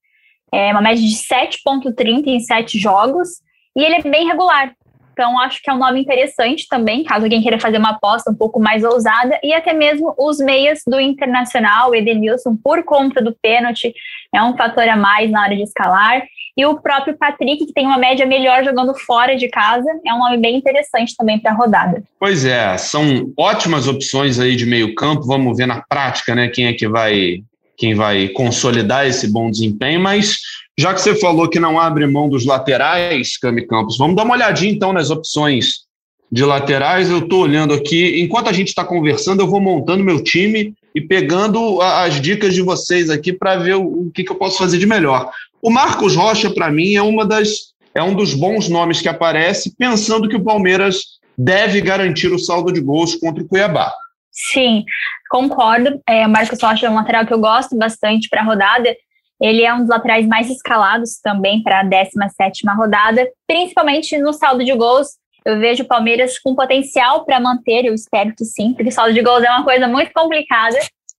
é, 0.52 0.70
uma 0.70 0.82
média 0.82 1.02
de 1.02 1.14
7,30 1.14 2.26
em 2.26 2.40
7 2.40 2.78
jogos, 2.78 3.28
e 3.74 3.82
ele 3.82 3.96
é 3.96 4.02
bem 4.02 4.26
regular. 4.26 4.72
Então, 5.16 5.40
acho 5.40 5.62
que 5.62 5.70
é 5.70 5.72
um 5.72 5.78
nome 5.78 5.98
interessante 5.98 6.68
também, 6.68 7.02
caso 7.02 7.24
alguém 7.24 7.40
queira 7.40 7.58
fazer 7.58 7.78
uma 7.78 7.92
aposta 7.92 8.30
um 8.30 8.34
pouco 8.34 8.60
mais 8.60 8.84
ousada, 8.84 9.40
e 9.42 9.54
até 9.54 9.72
mesmo 9.72 10.14
os 10.18 10.36
meias 10.36 10.82
do 10.86 11.00
Internacional, 11.00 11.94
Edenilson, 11.94 12.54
por 12.62 12.84
conta 12.84 13.22
do 13.22 13.34
pênalti, 13.40 13.94
é 14.30 14.42
um 14.42 14.54
fator 14.54 14.86
a 14.86 14.94
mais 14.94 15.30
na 15.30 15.40
hora 15.40 15.56
de 15.56 15.62
escalar. 15.62 16.22
E 16.54 16.66
o 16.66 16.78
próprio 16.78 17.16
Patrick, 17.16 17.64
que 17.64 17.72
tem 17.72 17.86
uma 17.86 17.96
média 17.96 18.26
melhor 18.26 18.62
jogando 18.62 18.94
fora 18.94 19.36
de 19.36 19.48
casa, 19.48 19.88
é 20.06 20.12
um 20.12 20.18
nome 20.18 20.36
bem 20.36 20.56
interessante 20.56 21.14
também 21.16 21.38
para 21.38 21.52
a 21.52 21.54
rodada. 21.54 22.02
Pois 22.20 22.44
é, 22.44 22.76
são 22.76 23.32
ótimas 23.38 23.88
opções 23.88 24.38
aí 24.38 24.54
de 24.54 24.66
meio 24.66 24.94
campo. 24.94 25.26
Vamos 25.26 25.56
ver 25.56 25.66
na 25.66 25.80
prática, 25.80 26.34
né, 26.34 26.48
quem 26.48 26.66
é 26.66 26.74
que 26.74 26.86
vai 26.86 27.42
quem 27.78 27.94
vai 27.94 28.28
consolidar 28.28 29.06
esse 29.06 29.30
bom 29.30 29.50
desempenho, 29.50 30.00
mas 30.00 30.38
já 30.78 30.92
que 30.92 31.00
você 31.00 31.14
falou 31.14 31.48
que 31.48 31.58
não 31.58 31.80
abre 31.80 32.06
mão 32.06 32.28
dos 32.28 32.44
laterais, 32.44 33.38
Cami 33.38 33.66
Campos, 33.66 33.96
vamos 33.96 34.14
dar 34.14 34.24
uma 34.24 34.34
olhadinha 34.34 34.72
então 34.72 34.92
nas 34.92 35.10
opções 35.10 35.86
de 36.30 36.44
laterais. 36.44 37.10
Eu 37.10 37.20
estou 37.20 37.42
olhando 37.42 37.72
aqui, 37.72 38.20
enquanto 38.20 38.48
a 38.48 38.52
gente 38.52 38.68
está 38.68 38.84
conversando, 38.84 39.42
eu 39.42 39.46
vou 39.46 39.60
montando 39.60 40.04
meu 40.04 40.22
time 40.22 40.74
e 40.94 41.00
pegando 41.00 41.80
as 41.80 42.20
dicas 42.20 42.54
de 42.54 42.62
vocês 42.62 43.08
aqui 43.08 43.32
para 43.32 43.56
ver 43.56 43.74
o, 43.74 44.10
que, 44.14 44.24
que 44.24 44.32
eu 44.32 44.36
posso 44.36 44.58
fazer 44.58 44.78
de 44.78 44.86
melhor. 44.86 45.30
O 45.62 45.70
Marcos 45.70 46.14
Rocha, 46.14 46.50
para 46.50 46.70
mim, 46.70 46.94
é 46.94 47.02
uma 47.02 47.24
das 47.24 47.74
é 47.94 48.02
um 48.02 48.14
dos 48.14 48.34
bons 48.34 48.68
nomes 48.68 49.00
que 49.00 49.08
aparece, 49.08 49.74
pensando 49.74 50.28
que 50.28 50.36
o 50.36 50.44
Palmeiras 50.44 51.16
deve 51.36 51.80
garantir 51.80 52.30
o 52.30 52.38
saldo 52.38 52.70
de 52.70 52.78
gols 52.78 53.14
contra 53.14 53.42
o 53.42 53.48
Cuiabá. 53.48 53.90
Sim, 54.30 54.84
concordo. 55.30 55.98
É, 56.06 56.26
o 56.26 56.30
Marcos 56.30 56.60
Rocha 56.62 56.86
é 56.86 56.90
um 56.90 56.94
lateral 56.94 57.24
que 57.24 57.32
eu 57.32 57.38
gosto 57.38 57.74
bastante 57.74 58.28
para 58.28 58.42
a 58.42 58.44
rodada. 58.44 58.94
Ele 59.40 59.62
é 59.62 59.72
um 59.74 59.80
dos 59.80 59.88
laterais 59.88 60.26
mais 60.26 60.50
escalados 60.50 61.20
também 61.20 61.62
para 61.62 61.80
a 61.80 61.82
17 61.82 62.66
rodada, 62.76 63.28
principalmente 63.46 64.16
no 64.18 64.32
saldo 64.32 64.64
de 64.64 64.72
gols. 64.74 65.08
Eu 65.44 65.58
vejo 65.58 65.84
o 65.84 65.86
Palmeiras 65.86 66.38
com 66.38 66.54
potencial 66.54 67.24
para 67.24 67.38
manter, 67.38 67.84
eu 67.84 67.94
espero 67.94 68.34
que 68.34 68.44
sim, 68.44 68.72
porque 68.72 68.90
saldo 68.90 69.14
de 69.14 69.22
gols 69.22 69.44
é 69.44 69.50
uma 69.50 69.64
coisa 69.64 69.86
muito 69.86 70.10
complicada, 70.12 70.78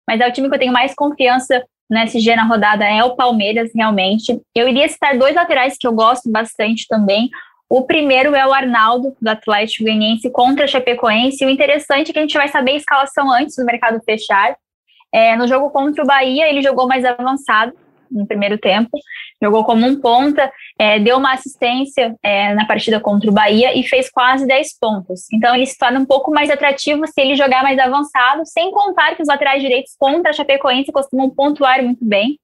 mas 0.08 0.20
é 0.20 0.28
o 0.28 0.32
time 0.32 0.48
que 0.48 0.54
eu 0.54 0.58
tenho 0.58 0.72
mais 0.72 0.94
confiança 0.94 1.62
no 1.88 1.98
SG 2.00 2.34
na 2.34 2.44
rodada, 2.44 2.84
é 2.84 3.04
o 3.04 3.14
Palmeiras, 3.14 3.70
realmente. 3.74 4.40
Eu 4.54 4.68
iria 4.68 4.88
citar 4.88 5.16
dois 5.16 5.34
laterais 5.34 5.76
que 5.78 5.86
eu 5.86 5.92
gosto 5.92 6.30
bastante 6.30 6.86
também. 6.88 7.30
O 7.68 7.82
primeiro 7.82 8.34
é 8.34 8.46
o 8.46 8.52
Arnaldo, 8.52 9.16
do 9.20 9.28
Atlético 9.28 9.84
Goianiense, 9.84 10.30
contra 10.30 10.64
a 10.64 10.68
Chapecoense. 10.68 11.44
O 11.44 11.50
interessante 11.50 12.10
é 12.10 12.12
que 12.12 12.18
a 12.18 12.22
gente 12.22 12.36
vai 12.36 12.48
saber 12.48 12.72
a 12.72 12.76
escalação 12.76 13.30
antes 13.30 13.56
do 13.56 13.64
mercado 13.64 14.00
fechar. 14.04 14.56
É, 15.12 15.36
no 15.36 15.46
jogo 15.46 15.70
contra 15.70 16.02
o 16.02 16.06
Bahia, 16.06 16.48
ele 16.48 16.62
jogou 16.62 16.86
mais 16.86 17.04
avançado, 17.04 17.72
no 18.10 18.26
primeiro 18.26 18.58
tempo, 18.58 18.90
jogou 19.42 19.64
como 19.64 19.86
um 19.86 20.00
ponta, 20.00 20.50
é, 20.78 20.98
deu 20.98 21.18
uma 21.18 21.32
assistência 21.32 22.14
é, 22.22 22.54
na 22.54 22.66
partida 22.66 23.00
contra 23.00 23.30
o 23.30 23.32
Bahia 23.32 23.76
e 23.78 23.82
fez 23.82 24.10
quase 24.10 24.46
10 24.46 24.78
pontos. 24.78 25.26
Então 25.32 25.54
ele 25.54 25.66
se 25.66 25.78
torna 25.78 26.00
um 26.00 26.06
pouco 26.06 26.30
mais 26.30 26.50
atrativo 26.50 27.06
se 27.06 27.20
ele 27.20 27.36
jogar 27.36 27.62
mais 27.62 27.78
avançado, 27.78 28.42
sem 28.44 28.70
contar 28.70 29.14
que 29.14 29.22
os 29.22 29.28
laterais 29.28 29.62
direitos 29.62 29.94
contra 29.98 30.30
a 30.30 30.32
Chapecoense 30.34 30.92
costumam 30.92 31.30
pontuar 31.30 31.82
muito 31.82 32.04
bem. 32.04 32.38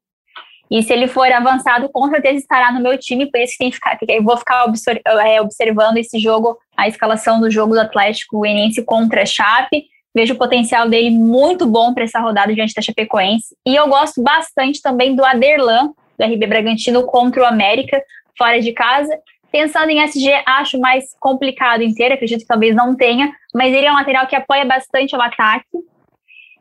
E 0.71 0.83
se 0.83 0.91
ele 0.91 1.07
for 1.07 1.31
avançado, 1.31 1.87
com 1.91 2.09
certeza 2.09 2.39
estará 2.39 2.73
no 2.73 2.81
meu 2.81 2.97
time, 2.97 3.31
por 3.31 3.39
isso 3.39 3.53
que, 3.53 3.59
tem 3.59 3.71
que 3.71 3.77
ficar, 3.77 3.99
eu 4.09 4.23
vou 4.23 4.39
ficar 4.39 4.65
é, 5.27 5.39
observando 5.39 5.99
esse 5.99 6.19
jogo, 6.19 6.57
a 6.75 6.89
escalação 6.89 7.39
do 7.39 7.51
jogo 7.51 7.75
do 7.75 7.81
Atlético 7.81 8.39
Goianiense 8.39 8.83
contra 8.83 9.23
a 9.23 9.27
Chape, 9.27 9.85
Vejo 10.15 10.35
o 10.35 10.39
potencial 10.39 10.89
dele 10.89 11.11
muito 11.11 11.67
bom 11.67 11.95
para 11.95 12.05
essa 12.05 12.21
rodada 12.21 12.55
diante 12.55 12.75
da 12.75 12.83
Chapecoense. 12.83 13.57
E 13.67 13.75
eu 13.75 13.89
gosto 13.89 14.23
bastante 14.23 14.83
também 14.83 15.17
do 15.17 15.25
Aderlan, 15.25 15.93
do 16.19 16.25
RB 16.25 16.47
Bragantino, 16.47 17.05
contra 17.05 17.43
o 17.43 17.47
América, 17.47 18.03
fora 18.37 18.61
de 18.61 18.73
casa. 18.73 19.19
Pensando 19.51 19.91
em 19.91 20.03
SG, 20.03 20.31
acho 20.47 20.79
mais 20.79 21.15
complicado 21.19 21.83
inteiro, 21.83 22.15
acredito 22.15 22.41
que 22.41 22.47
talvez 22.47 22.75
não 22.75 22.95
tenha, 22.95 23.33
mas 23.55 23.73
ele 23.73 23.87
é 23.87 23.93
um 23.93 23.97
lateral 23.97 24.27
que 24.27 24.37
apoia 24.37 24.65
bastante 24.65 25.15
o 25.17 25.21
ataque. 25.21 25.79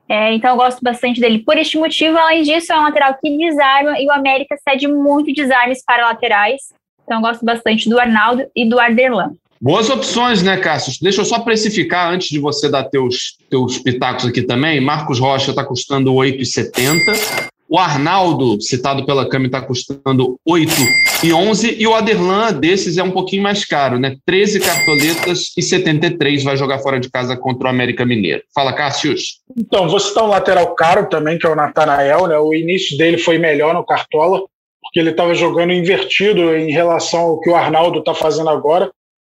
É, 0.09 0.33
então 0.33 0.51
eu 0.51 0.57
gosto 0.57 0.81
bastante 0.81 1.21
dele 1.21 1.39
por 1.39 1.57
este 1.57 1.77
motivo. 1.77 2.17
Além 2.17 2.43
disso, 2.43 2.73
é 2.73 2.77
um 2.77 2.83
lateral 2.83 3.15
que 3.21 3.37
desarma 3.37 3.97
e 3.97 4.07
o 4.07 4.11
América 4.11 4.57
cede 4.57 4.87
muito 4.87 5.33
desarmes 5.33 5.83
para 5.85 6.05
laterais. 6.05 6.73
Então 7.03 7.17
eu 7.17 7.21
gosto 7.21 7.45
bastante 7.45 7.89
do 7.89 7.97
Arnaldo 7.97 8.45
e 8.53 8.67
do 8.67 8.77
Arderlan. 8.77 9.35
Boas 9.61 9.91
opções, 9.91 10.41
né, 10.41 10.57
Cássio? 10.57 10.91
Deixa 10.99 11.21
eu 11.21 11.25
só 11.25 11.37
precificar 11.37 12.11
antes 12.11 12.29
de 12.29 12.39
você 12.39 12.67
dar 12.67 12.85
teus, 12.85 13.37
teus 13.47 13.77
pitacos 13.77 14.25
aqui 14.25 14.41
também. 14.41 14.81
Marcos 14.81 15.19
Rocha 15.19 15.51
está 15.51 15.63
custando 15.63 16.11
8,70. 16.15 17.51
O 17.69 17.77
Arnaldo, 17.77 18.59
citado 18.59 19.05
pela 19.05 19.29
Cami, 19.29 19.45
está 19.45 19.61
custando 19.61 20.35
8,11. 20.49 21.75
E 21.77 21.85
o 21.85 21.93
Aderlan, 21.93 22.53
desses, 22.53 22.97
é 22.97 23.03
um 23.03 23.11
pouquinho 23.11 23.43
mais 23.43 23.63
caro, 23.63 23.99
né? 23.99 24.15
13 24.25 24.61
cartoletas 24.61 25.51
e 25.55 25.61
73 25.61 26.43
vai 26.43 26.57
jogar 26.57 26.79
fora 26.79 26.99
de 26.99 27.11
casa 27.11 27.37
contra 27.37 27.67
o 27.67 27.69
América 27.69 28.03
Mineiro. 28.03 28.41
Fala, 28.55 28.73
Cássio. 28.73 29.13
Então, 29.55 29.87
vou 29.87 29.99
citar 29.99 30.23
um 30.23 30.29
lateral 30.29 30.73
caro 30.73 31.07
também, 31.07 31.37
que 31.37 31.45
é 31.45 31.49
o 31.51 31.55
Natanael, 31.55 32.25
né? 32.25 32.35
O 32.39 32.51
início 32.55 32.97
dele 32.97 33.19
foi 33.19 33.37
melhor 33.37 33.75
no 33.75 33.85
Cartola, 33.85 34.41
porque 34.81 34.99
ele 34.99 35.11
estava 35.11 35.35
jogando 35.35 35.71
invertido 35.71 36.57
em 36.57 36.71
relação 36.71 37.19
ao 37.19 37.39
que 37.39 37.49
o 37.51 37.55
Arnaldo 37.55 37.99
está 37.99 38.15
fazendo 38.15 38.49
agora 38.49 38.91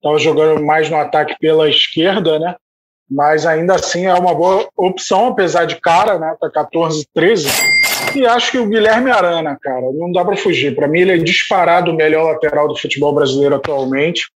estava 0.03 0.19
jogando 0.19 0.61
mais 0.61 0.89
no 0.89 0.97
ataque 0.97 1.35
pela 1.39 1.69
esquerda, 1.69 2.37
né? 2.37 2.55
Mas 3.09 3.45
ainda 3.45 3.75
assim 3.75 4.05
é 4.05 4.13
uma 4.13 4.35
boa 4.35 4.67
opção, 4.75 5.27
apesar 5.27 5.65
de 5.65 5.79
cara, 5.79 6.19
né? 6.19 6.35
Tá 6.39 6.49
14, 6.49 7.07
13. 7.13 7.47
E 8.15 8.25
acho 8.25 8.51
que 8.51 8.59
o 8.59 8.67
Guilherme 8.67 9.09
Arana, 9.09 9.57
cara, 9.61 9.91
não 9.93 10.11
dá 10.11 10.25
para 10.25 10.35
fugir. 10.35 10.75
Para 10.75 10.87
mim, 10.87 10.99
ele 10.99 11.13
é 11.13 11.17
disparado 11.17 11.91
o 11.91 11.95
melhor 11.95 12.33
lateral 12.33 12.67
do 12.67 12.75
futebol 12.75 13.13
brasileiro 13.13 13.55
atualmente. 13.55 14.29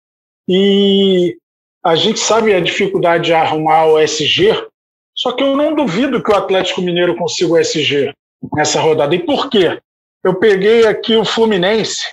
E 0.48 1.36
a 1.84 1.96
gente 1.96 2.20
sabe 2.20 2.54
a 2.54 2.60
dificuldade 2.60 3.26
de 3.26 3.34
arrumar 3.34 3.86
o 3.86 4.00
SG, 4.00 4.68
só 5.16 5.32
que 5.32 5.44
eu 5.44 5.56
não 5.56 5.74
duvido 5.74 6.22
que 6.22 6.32
o 6.32 6.36
Atlético 6.36 6.82
Mineiro 6.82 7.16
consiga 7.16 7.54
o 7.54 7.58
SG 7.58 8.14
nessa 8.54 8.80
rodada. 8.80 9.16
E 9.16 9.20
por 9.20 9.50
quê? 9.50 9.80
Eu 10.24 10.36
peguei 10.36 10.86
aqui 10.86 11.16
o 11.16 11.26
Fluminense. 11.26 12.04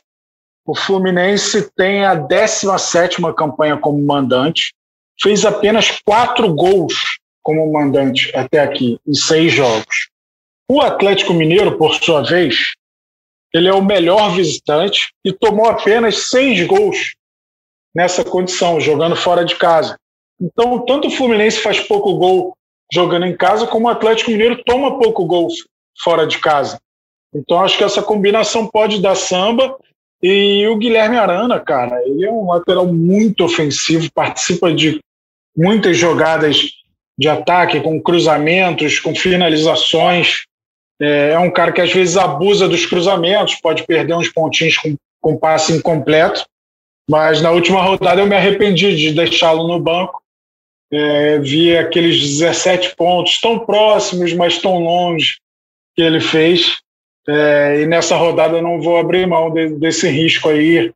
O 0.65 0.77
Fluminense 0.77 1.71
tem 1.77 2.05
a 2.05 2.15
17 2.15 3.21
campanha 3.37 3.77
como 3.77 4.05
mandante, 4.05 4.73
fez 5.21 5.45
apenas 5.45 5.91
quatro 6.05 6.53
gols 6.55 6.95
como 7.43 7.73
mandante 7.73 8.31
até 8.37 8.61
aqui, 8.61 8.99
em 9.07 9.15
seis 9.15 9.53
jogos. 9.53 10.09
O 10.69 10.81
Atlético 10.81 11.35
Mineiro, 11.35 11.77
por 11.77 11.95
sua 11.97 12.23
vez, 12.23 12.75
ele 13.53 13.69
é 13.69 13.75
o 13.75 13.85
melhor 13.85 14.31
visitante 14.31 15.13
e 15.25 15.33
tomou 15.33 15.67
apenas 15.67 16.29
seis 16.29 16.65
gols 16.67 17.15
nessa 17.95 18.25
condição, 18.25 18.81
jogando 18.81 19.17
fora 19.17 19.45
de 19.45 19.57
casa. 19.57 19.99
Então, 20.41 20.85
tanto 20.87 21.09
o 21.09 21.11
Fluminense 21.11 21.61
faz 21.61 21.81
pouco 21.81 22.17
gol 22.17 22.57
jogando 22.93 23.27
em 23.27 23.37
casa, 23.37 23.67
como 23.67 23.87
o 23.87 23.91
Atlético 23.91 24.31
Mineiro 24.31 24.63
toma 24.65 24.99
pouco 24.99 25.25
gol 25.25 25.49
fora 26.03 26.27
de 26.27 26.39
casa. 26.39 26.81
Então, 27.35 27.61
acho 27.63 27.77
que 27.77 27.85
essa 27.85 28.03
combinação 28.03 28.67
pode 28.67 29.01
dar 29.01 29.15
samba. 29.15 29.77
E 30.23 30.67
o 30.69 30.77
Guilherme 30.77 31.17
Arana, 31.17 31.59
cara, 31.59 32.01
ele 32.07 32.25
é 32.25 32.31
um 32.31 32.47
lateral 32.47 32.87
muito 32.87 33.45
ofensivo, 33.45 34.11
participa 34.13 34.73
de 34.73 35.01
muitas 35.57 35.97
jogadas 35.97 36.71
de 37.19 37.29
ataque, 37.29 37.81
com 37.81 38.01
cruzamentos, 38.01 39.01
com 39.01 39.15
finalizações. 39.15 40.45
É, 41.01 41.33
é 41.33 41.39
um 41.39 41.51
cara 41.51 41.73
que 41.73 41.81
às 41.81 41.93
vezes 41.93 42.17
abusa 42.17 42.69
dos 42.69 42.87
cruzamentos, 42.87 43.57
pode 43.57 43.85
perder 43.85 44.15
uns 44.15 44.29
pontinhos 44.29 44.77
com, 44.77 44.97
com 45.21 45.37
passe 45.37 45.73
incompleto, 45.73 46.45
mas 47.11 47.43
na 47.43 47.51
última 47.51 47.83
rodada 47.83 48.21
eu 48.21 48.27
me 48.27 48.37
arrependi 48.37 48.95
de 48.95 49.13
deixá-lo 49.13 49.67
no 49.67 49.81
banco. 49.81 50.23
É, 50.93 51.39
vi 51.39 51.77
aqueles 51.77 52.21
17 52.21 52.95
pontos 52.97 53.41
tão 53.41 53.59
próximos, 53.59 54.33
mas 54.35 54.59
tão 54.59 54.79
longe 54.79 55.39
que 55.97 56.03
ele 56.03 56.21
fez. 56.21 56.81
É, 57.29 57.81
e 57.81 57.87
nessa 57.87 58.17
rodada 58.17 58.57
eu 58.57 58.63
não 58.63 58.81
vou 58.81 58.99
abrir 58.99 59.27
mão 59.27 59.51
de, 59.51 59.69
desse 59.77 60.09
risco 60.09 60.49
aí. 60.49 60.93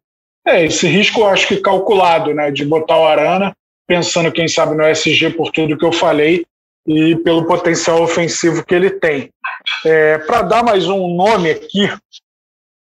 É, 0.47 0.65
esse 0.65 0.87
risco 0.87 1.21
eu 1.21 1.27
acho 1.27 1.49
que 1.49 1.57
calculado, 1.57 2.35
né, 2.35 2.51
de 2.51 2.65
botar 2.65 2.99
o 2.99 3.07
Arana, 3.07 3.55
pensando, 3.87 4.33
quem 4.33 4.49
sabe, 4.49 4.77
no 4.77 4.85
SG 4.85 5.31
por 5.31 5.51
tudo 5.51 5.79
que 5.79 5.85
eu 5.85 5.93
falei 5.93 6.45
e 6.87 7.17
pelo 7.17 7.47
potencial 7.47 8.03
ofensivo 8.03 8.65
que 8.65 8.75
ele 8.75 8.91
tem. 8.91 9.31
É, 9.85 10.19
Para 10.19 10.43
dar 10.43 10.65
mais 10.65 10.89
um 10.89 11.15
nome 11.15 11.51
aqui, 11.51 11.89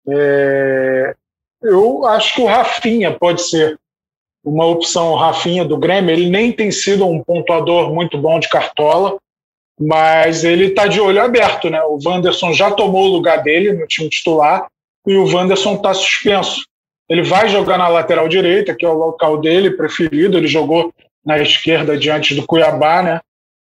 é, 0.08 1.14
eu 1.62 2.04
acho 2.06 2.34
que 2.34 2.42
o 2.42 2.46
Rafinha 2.46 3.12
pode 3.12 3.42
ser 3.42 3.78
uma 4.44 4.66
opção. 4.66 5.12
O 5.12 5.16
Rafinha 5.16 5.64
do 5.64 5.76
Grêmio, 5.76 6.10
ele 6.10 6.28
nem 6.28 6.52
tem 6.52 6.70
sido 6.70 7.06
um 7.06 7.22
pontuador 7.22 7.92
muito 7.92 8.18
bom 8.18 8.40
de 8.40 8.48
cartola, 8.48 9.16
mas 9.86 10.44
ele 10.44 10.66
está 10.66 10.86
de 10.86 11.00
olho 11.00 11.22
aberto. 11.22 11.68
Né? 11.68 11.82
O 11.82 11.98
Wanderson 12.04 12.52
já 12.52 12.70
tomou 12.70 13.06
o 13.06 13.12
lugar 13.12 13.42
dele 13.42 13.72
no 13.72 13.86
time 13.86 14.08
titular 14.08 14.66
e 15.06 15.16
o 15.16 15.26
Wanderson 15.32 15.74
está 15.74 15.92
suspenso. 15.92 16.64
Ele 17.08 17.22
vai 17.22 17.48
jogar 17.48 17.76
na 17.76 17.88
lateral 17.88 18.28
direita, 18.28 18.74
que 18.74 18.86
é 18.86 18.88
o 18.88 18.94
local 18.94 19.38
dele 19.40 19.72
preferido. 19.72 20.38
Ele 20.38 20.46
jogou 20.46 20.92
na 21.24 21.38
esquerda 21.38 21.96
diante 21.96 22.34
do 22.34 22.46
Cuiabá, 22.46 23.02
né? 23.02 23.20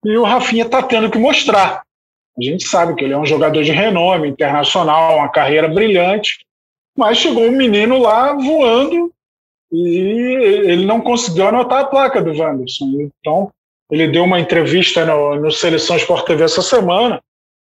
E 0.05 0.17
o 0.17 0.25
Rafinha 0.25 0.65
está 0.65 0.83
tendo 0.83 1.11
que 1.11 1.19
mostrar. 1.19 1.83
A 2.39 2.43
gente 2.43 2.67
sabe 2.67 2.95
que 2.95 3.05
ele 3.05 3.13
é 3.13 3.19
um 3.19 3.27
jogador 3.27 3.63
de 3.63 3.71
renome 3.71 4.29
internacional, 4.29 5.19
uma 5.19 5.29
carreira 5.29 5.69
brilhante, 5.69 6.45
mas 6.97 7.19
chegou 7.19 7.45
um 7.45 7.53
menino 7.53 7.99
lá 7.99 8.33
voando 8.33 9.13
e 9.73 10.67
ele 10.67 10.85
não 10.85 11.01
conseguiu 11.01 11.49
anotar 11.49 11.81
a 11.81 11.85
placa 11.85 12.21
do 12.23 12.37
Wanderson. 12.37 13.11
Então, 13.21 13.51
ele 13.91 14.09
deu 14.09 14.25
uma 14.25 14.39
entrevista 14.39 15.05
no, 15.05 15.37
no 15.37 15.51
Seleção 15.51 15.97
Sport 15.97 16.25
TV 16.25 16.45
essa 16.45 16.63
semana 16.63 17.21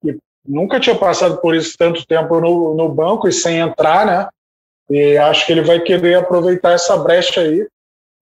e 0.03 0.15
nunca 0.47 0.79
tinha 0.79 0.95
passado 0.95 1.37
por 1.37 1.55
isso 1.55 1.75
tanto 1.77 2.05
tempo 2.05 2.39
no, 2.39 2.73
no 2.73 2.89
banco 2.89 3.27
e 3.27 3.33
sem 3.33 3.59
entrar, 3.59 4.05
né? 4.05 4.27
E 4.89 5.17
acho 5.17 5.45
que 5.45 5.51
ele 5.51 5.61
vai 5.61 5.79
querer 5.79 6.15
aproveitar 6.15 6.73
essa 6.73 6.97
brecha 6.97 7.41
aí. 7.41 7.67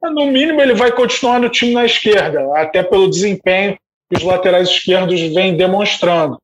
No 0.02 0.26
mínimo, 0.28 0.62
ele 0.62 0.74
vai 0.74 0.92
continuar 0.92 1.40
no 1.40 1.50
time 1.50 1.74
na 1.74 1.86
esquerda, 1.86 2.50
até 2.56 2.82
pelo 2.82 3.10
desempenho 3.10 3.78
que 4.10 4.18
os 4.18 4.24
laterais 4.24 4.70
esquerdos 4.70 5.20
vêm 5.34 5.56
demonstrando. 5.56 6.38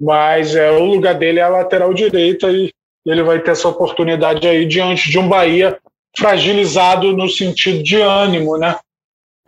Mas 0.00 0.54
é, 0.54 0.70
o 0.70 0.84
lugar 0.84 1.14
dele 1.14 1.38
é 1.38 1.42
a 1.42 1.48
lateral 1.48 1.92
direita 1.94 2.50
e 2.50 2.70
ele 3.06 3.22
vai 3.22 3.40
ter 3.40 3.52
essa 3.52 3.68
oportunidade 3.68 4.46
aí 4.46 4.66
diante 4.66 5.10
de 5.10 5.18
um 5.18 5.28
Bahia 5.28 5.78
fragilizado 6.16 7.16
no 7.16 7.28
sentido 7.28 7.82
de 7.82 8.00
ânimo, 8.00 8.56
né? 8.58 8.76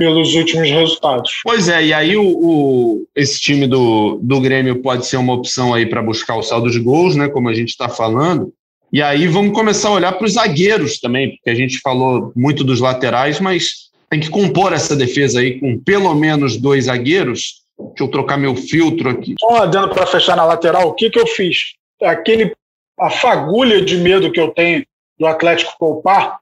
Pelos 0.00 0.34
últimos 0.34 0.70
resultados. 0.70 1.40
Pois 1.44 1.68
é, 1.68 1.84
e 1.84 1.92
aí 1.92 2.16
o, 2.16 2.24
o 2.24 3.06
esse 3.14 3.38
time 3.38 3.66
do, 3.66 4.18
do 4.22 4.40
Grêmio 4.40 4.80
pode 4.80 5.04
ser 5.04 5.18
uma 5.18 5.34
opção 5.34 5.74
aí 5.74 5.84
para 5.84 6.02
buscar 6.02 6.36
o 6.36 6.42
saldo 6.42 6.70
de 6.70 6.80
gols, 6.80 7.14
né? 7.14 7.28
Como 7.28 7.50
a 7.50 7.52
gente 7.52 7.68
está 7.68 7.86
falando. 7.86 8.50
E 8.90 9.02
aí 9.02 9.26
vamos 9.26 9.52
começar 9.52 9.90
a 9.90 9.92
olhar 9.92 10.12
para 10.12 10.24
os 10.24 10.32
zagueiros 10.32 10.98
também, 10.98 11.32
porque 11.32 11.50
a 11.50 11.54
gente 11.54 11.80
falou 11.80 12.32
muito 12.34 12.64
dos 12.64 12.80
laterais, 12.80 13.38
mas 13.40 13.90
tem 14.08 14.18
que 14.18 14.30
compor 14.30 14.72
essa 14.72 14.96
defesa 14.96 15.40
aí 15.40 15.60
com 15.60 15.78
pelo 15.78 16.14
menos 16.14 16.56
dois 16.56 16.86
zagueiros. 16.86 17.60
Deixa 17.78 18.04
eu 18.04 18.08
trocar 18.08 18.38
meu 18.38 18.56
filtro 18.56 19.10
aqui. 19.10 19.34
Só 19.38 19.66
dando 19.66 19.90
para 19.90 20.06
fechar 20.06 20.34
na 20.34 20.46
lateral, 20.46 20.88
o 20.88 20.94
que, 20.94 21.10
que 21.10 21.20
eu 21.20 21.26
fiz? 21.26 21.74
Aquele, 22.02 22.54
a 22.98 23.10
fagulha 23.10 23.84
de 23.84 23.98
medo 23.98 24.32
que 24.32 24.40
eu 24.40 24.48
tenho 24.48 24.82
do 25.18 25.26
Atlético 25.26 25.76
poupar, 25.78 26.40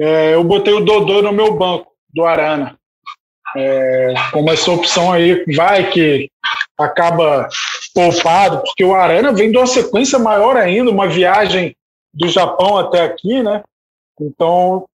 é, 0.00 0.34
eu 0.34 0.42
botei 0.42 0.72
o 0.72 0.80
Dodô 0.80 1.22
no 1.22 1.32
meu 1.32 1.54
banco, 1.54 1.92
do 2.12 2.24
Arana. 2.24 2.78
É, 3.56 4.14
como 4.32 4.50
essa 4.50 4.70
opção 4.70 5.12
aí 5.12 5.44
vai 5.54 5.90
que 5.90 6.30
acaba 6.78 7.48
poupado, 7.94 8.62
porque 8.62 8.84
o 8.84 8.94
Arana 8.94 9.32
vem 9.32 9.50
de 9.50 9.56
uma 9.56 9.66
sequência 9.66 10.18
maior 10.18 10.56
ainda, 10.56 10.90
uma 10.90 11.08
viagem 11.08 11.74
do 12.12 12.28
Japão 12.28 12.76
até 12.76 13.02
aqui, 13.02 13.42
né? 13.42 13.62
Então, 14.20 14.86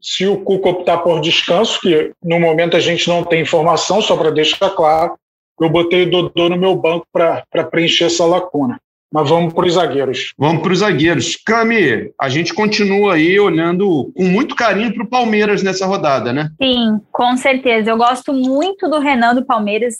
se 0.00 0.26
o 0.26 0.42
Cuca 0.42 0.70
optar 0.70 0.98
por 0.98 1.20
descanso, 1.20 1.80
que 1.80 2.12
no 2.22 2.40
momento 2.40 2.76
a 2.76 2.80
gente 2.80 3.08
não 3.08 3.22
tem 3.24 3.42
informação, 3.42 4.02
só 4.02 4.16
para 4.16 4.30
deixar 4.30 4.70
claro, 4.70 5.16
eu 5.60 5.70
botei 5.70 6.02
o 6.02 6.10
Dodô 6.10 6.48
no 6.48 6.56
meu 6.56 6.74
banco 6.74 7.06
para 7.12 7.64
preencher 7.70 8.06
essa 8.06 8.24
lacuna. 8.24 8.80
Mas 9.12 9.28
vamos 9.28 9.52
para 9.52 9.66
os 9.66 9.74
zagueiros. 9.74 10.32
Vamos 10.38 10.62
para 10.62 10.72
os 10.72 10.78
zagueiros. 10.78 11.36
Cami, 11.36 12.10
a 12.18 12.28
gente 12.30 12.54
continua 12.54 13.14
aí 13.14 13.38
olhando 13.38 14.10
com 14.16 14.24
muito 14.24 14.56
carinho 14.56 14.94
para 14.94 15.04
o 15.04 15.08
Palmeiras 15.08 15.62
nessa 15.62 15.84
rodada, 15.84 16.32
né? 16.32 16.48
Sim, 16.60 16.98
com 17.12 17.36
certeza. 17.36 17.90
Eu 17.90 17.98
gosto 17.98 18.32
muito 18.32 18.88
do 18.88 18.98
Renan 18.98 19.34
do 19.34 19.44
Palmeiras. 19.44 19.96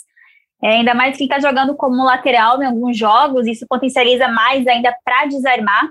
É, 0.62 0.76
ainda 0.76 0.94
mais 0.94 1.18
que 1.18 1.24
está 1.24 1.38
jogando 1.38 1.74
como 1.74 2.04
lateral 2.04 2.62
em 2.62 2.66
alguns 2.66 2.96
jogos, 2.96 3.46
isso 3.46 3.66
potencializa 3.68 4.28
mais 4.28 4.66
ainda 4.66 4.94
para 5.04 5.26
desarmar. 5.26 5.90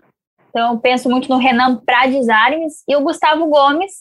Então, 0.49 0.73
eu 0.73 0.79
penso 0.79 1.09
muito 1.09 1.29
no 1.29 1.37
Renan 1.37 1.75
para 1.85 2.07
desarmes 2.07 2.83
e 2.87 2.95
o 2.95 3.01
Gustavo 3.01 3.45
Gomes. 3.47 3.91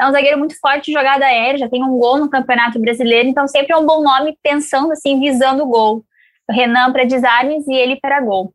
É 0.00 0.08
um 0.08 0.12
zagueiro 0.12 0.38
muito 0.38 0.58
forte 0.58 0.86
de 0.86 0.92
jogada 0.92 1.24
aérea, 1.24 1.58
já 1.58 1.68
tem 1.68 1.82
um 1.82 1.98
gol 1.98 2.18
no 2.18 2.30
Campeonato 2.30 2.80
Brasileiro, 2.80 3.28
então 3.28 3.46
sempre 3.46 3.72
é 3.72 3.76
um 3.76 3.86
bom 3.86 4.02
nome 4.02 4.36
pensando 4.42 4.90
assim, 4.92 5.20
visando 5.20 5.62
o 5.62 5.66
gol. 5.66 6.04
Renan 6.50 6.92
para 6.92 7.04
desarmes 7.04 7.66
e 7.66 7.74
ele 7.74 7.96
para 7.96 8.20
gol. 8.20 8.52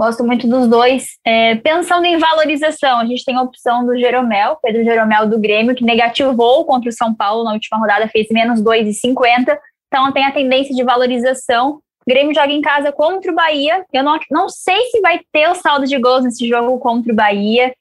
Gosto 0.00 0.24
muito 0.24 0.48
dos 0.48 0.66
dois. 0.66 1.18
É, 1.26 1.56
pensando 1.56 2.06
em 2.06 2.16
valorização, 2.16 3.00
a 3.00 3.04
gente 3.04 3.22
tem 3.22 3.36
a 3.36 3.42
opção 3.42 3.84
do 3.84 3.98
Jeromel, 3.98 4.56
Pedro 4.62 4.82
Jeromel 4.82 5.28
do 5.28 5.38
Grêmio, 5.38 5.74
que 5.74 5.84
negativou 5.84 6.64
contra 6.64 6.88
o 6.88 6.92
São 6.92 7.14
Paulo 7.14 7.44
na 7.44 7.52
última 7.52 7.78
rodada, 7.78 8.08
fez 8.08 8.26
menos 8.30 8.62
2,50. 8.62 9.58
Então 9.88 10.10
tem 10.10 10.24
a 10.24 10.32
tendência 10.32 10.74
de 10.74 10.82
valorização. 10.82 11.80
O 12.06 12.08
Grêmio 12.08 12.34
joga 12.34 12.50
em 12.50 12.62
casa 12.62 12.90
contra 12.90 13.30
o 13.30 13.34
Bahia. 13.34 13.84
Eu 13.92 14.02
não, 14.02 14.18
não 14.30 14.48
sei 14.48 14.80
se 14.86 15.02
vai 15.02 15.20
ter 15.30 15.48
o 15.50 15.54
saldo 15.54 15.86
de 15.86 15.98
gols 15.98 16.24
nesse 16.24 16.48
jogo 16.48 16.78
contra 16.78 17.12
o 17.12 17.16
Bahia. 17.16 17.74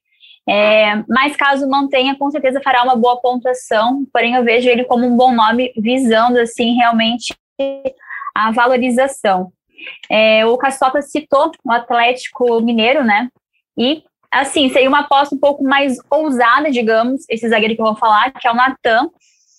É, 0.48 1.04
mas 1.08 1.38
caso 1.38 1.70
mantenha, 1.70 2.18
com 2.18 2.30
certeza 2.32 2.60
fará 2.62 2.84
uma 2.84 2.98
boa 2.98 3.22
pontuação. 3.22 4.04
Porém, 4.12 4.36
eu 4.36 4.44
vejo 4.44 4.68
ele 4.68 4.84
como 4.84 5.06
um 5.06 5.16
bom 5.16 5.32
nome, 5.32 5.72
visando 5.78 6.38
assim 6.40 6.76
realmente 6.76 7.34
a 8.48 8.52
valorização. 8.52 9.52
É, 10.10 10.46
o 10.46 10.58
Caçopa 10.58 11.02
citou 11.02 11.52
o 11.64 11.72
Atlético 11.72 12.62
Mineiro, 12.62 13.04
né? 13.04 13.30
E 13.78 14.04
assim, 14.32 14.70
seria 14.70 14.90
uma 14.90 15.02
aposta 15.02 15.34
um 15.36 15.40
pouco 15.40 15.64
mais 15.64 15.98
ousada, 16.10 16.70
digamos, 16.70 17.26
esse 17.30 17.48
zagueiro 17.50 17.76
que 17.76 17.82
eu 17.82 17.86
vou 17.86 17.96
falar, 17.96 18.32
que 18.32 18.48
é 18.48 18.52
o 18.52 18.56
Natan, 18.56 19.10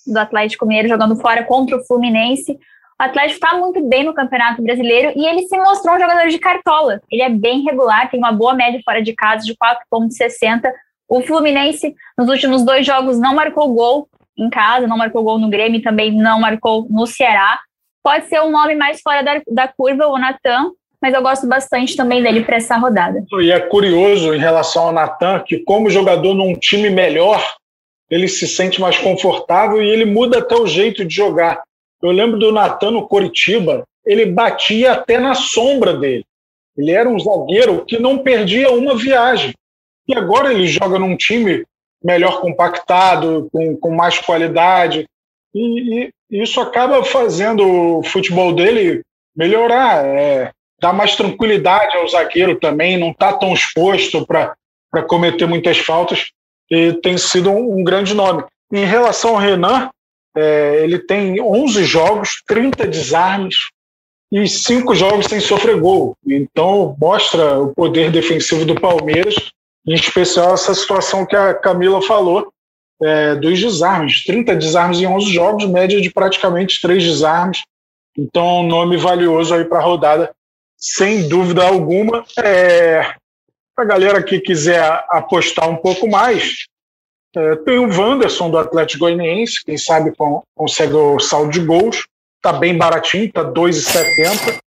do 0.07 0.19
Atlético 0.19 0.67
Mineiro 0.67 0.89
jogando 0.89 1.17
fora 1.17 1.45
contra 1.45 1.77
o 1.77 1.85
Fluminense. 1.85 2.53
O 2.53 3.03
Atlético 3.03 3.45
está 3.45 3.57
muito 3.57 3.83
bem 3.89 4.05
no 4.05 4.15
Campeonato 4.15 4.63
Brasileiro 4.63 5.13
e 5.17 5.27
ele 5.27 5.47
se 5.47 5.57
mostrou 5.57 5.97
um 5.97 6.01
jogador 6.01 6.29
de 6.29 6.39
cartola. 6.39 7.01
Ele 7.11 7.23
é 7.23 7.31
bem 7.31 7.63
regular, 7.63 8.11
tem 8.11 8.21
uma 8.21 8.33
boa 8.33 8.55
média 8.55 8.81
fora 8.85 9.03
de 9.03 9.15
casa 9.15 9.45
de 9.45 9.57
4,60. 9.57 10.71
O 11.09 11.23
Fluminense, 11.23 11.95
nos 12.17 12.29
últimos 12.29 12.63
dois 12.63 12.87
jogos, 12.87 13.19
não 13.19 13.35
marcou 13.35 13.73
gol 13.73 14.09
em 14.37 14.51
casa, 14.51 14.87
não 14.87 14.97
marcou 14.97 15.25
gol 15.25 15.39
no 15.39 15.49
Grêmio, 15.49 15.83
também 15.83 16.13
não 16.13 16.41
marcou 16.41 16.87
no 16.91 17.07
Ceará. 17.07 17.59
Pode 18.03 18.29
ser 18.29 18.41
um 18.41 18.51
nome 18.51 18.75
mais 18.75 19.01
fora 19.03 19.23
da, 19.23 19.43
da 19.49 19.69
curva, 19.69 20.07
o 20.07 20.19
Natan, 20.19 20.71
mas 21.01 21.15
eu 21.15 21.23
gosto 21.23 21.47
bastante 21.47 21.97
também 21.97 22.23
dele 22.23 22.45
para 22.45 22.57
essa 22.57 22.77
rodada. 22.77 23.25
E 23.41 23.51
é 23.51 23.61
curioso 23.61 24.35
em 24.35 24.39
relação 24.39 24.85
ao 24.85 24.93
Natan 24.93 25.41
que, 25.41 25.59
como 25.61 25.91
jogador 25.91 26.35
num 26.35 26.55
time 26.55 26.91
melhor, 26.91 27.43
ele 28.11 28.29
se 28.29 28.47
sente 28.47 28.81
mais 28.81 28.99
confortável 28.99 29.83
e 29.83 29.89
ele 29.89 30.05
muda 30.05 30.39
até 30.39 30.55
o 30.55 30.67
jeito 30.67 31.05
de 31.05 31.15
jogar. 31.15 31.63
Eu 32.03 32.11
lembro 32.11 32.39
do 32.39 32.53
Natan 32.53 32.91
no 32.91 33.07
Coritiba, 33.07 33.85
ele 34.05 34.27
batia 34.27 34.93
até 34.93 35.19
na 35.19 35.35
sombra 35.35 35.95
dele. 35.95 36.25
Ele 36.77 36.93
era 36.93 37.09
um 37.09 37.19
zagueiro 37.19 37.85
que 37.85 37.99
não 37.99 38.19
perdia 38.19 38.71
uma 38.71 38.97
viagem. 38.97 39.53
E 40.09 40.15
agora 40.15 40.53
ele 40.53 40.67
joga 40.67 40.99
num 40.99 41.17
time 41.17 41.65
melhor 42.03 42.41
compactado, 42.41 43.49
com, 43.53 43.77
com 43.77 43.95
mais 43.95 44.19
qualidade. 44.19 45.07
E, 45.55 46.05
e, 46.05 46.11
isso 46.31 46.61
acaba 46.61 47.05
fazendo 47.05 47.99
o 47.99 48.03
futebol 48.03 48.53
dele 48.55 49.03
melhorar, 49.37 50.05
é, 50.05 50.53
dar 50.81 50.93
mais 50.93 51.17
tranquilidade 51.17 51.97
ao 51.97 52.09
zagueiro 52.09 52.59
também, 52.59 52.99
não 52.99 53.11
está 53.11 53.33
tão 53.33 53.53
exposto 53.53 54.27
para 54.27 55.03
cometer 55.07 55.47
muitas 55.47 55.79
faltas. 55.79 56.27
E 56.71 56.93
tem 56.95 57.19
sido 57.19 57.51
um, 57.51 57.81
um 57.81 57.85
grande 57.85 58.15
nome. 58.15 58.45
Em 58.73 58.85
relação 58.85 59.33
ao 59.33 59.41
Renan, 59.41 59.91
é, 60.37 60.81
ele 60.85 60.99
tem 61.01 61.41
11 61.41 61.85
jogos, 61.85 62.43
30 62.47 62.87
desarmes 62.87 63.57
e 64.33 64.47
5 64.49 64.95
jogos 64.95 65.27
sem 65.27 65.41
sofrer 65.41 65.79
gol. 65.81 66.17
Então, 66.25 66.97
mostra 67.01 67.59
o 67.59 67.75
poder 67.75 68.13
defensivo 68.13 68.65
do 68.65 68.81
Palmeiras, 68.81 69.35
em 69.87 69.95
especial 69.95 70.55
essa 70.55 70.75
situação 70.75 71.27
que 71.27 71.35
a 71.35 71.53
Camila 71.53 72.01
falou, 72.01 72.53
é, 73.03 73.35
dos 73.35 73.59
desarmes. 73.59 74.25
30 74.25 74.57
desarmes 74.57 75.01
em 75.01 75.07
11 75.07 75.33
jogos, 75.33 75.67
média 75.67 76.01
de 76.01 76.11
praticamente 76.11 76.81
3 76.81 77.03
desarmes. 77.03 77.63
Então, 78.17 78.63
nome 78.63 78.97
valioso 78.97 79.55
aí 79.55 79.65
para 79.65 79.79
a 79.79 79.83
rodada, 79.83 80.35
sem 80.77 81.29
dúvida 81.29 81.67
alguma. 81.67 82.25
É, 82.39 83.15
a 83.77 83.85
galera 83.85 84.23
que 84.23 84.41
quiser 84.41 84.83
apostar 85.09 85.69
um 85.69 85.77
pouco 85.77 86.09
mais, 86.09 86.67
é, 87.37 87.57
tem 87.57 87.79
o 87.79 87.89
Wanderson 87.89 88.51
do 88.51 88.59
Atlético 88.59 89.05
Goianiense, 89.05 89.65
quem 89.65 89.79
sabe 89.79 90.13
consegue 90.55 90.95
o 90.95 91.19
saldo 91.19 91.51
de 91.51 91.61
gols, 91.61 92.05
está 92.37 92.53
bem 92.53 92.77
baratinho, 92.77 93.27
está 93.27 93.45
2,70. 93.45 94.59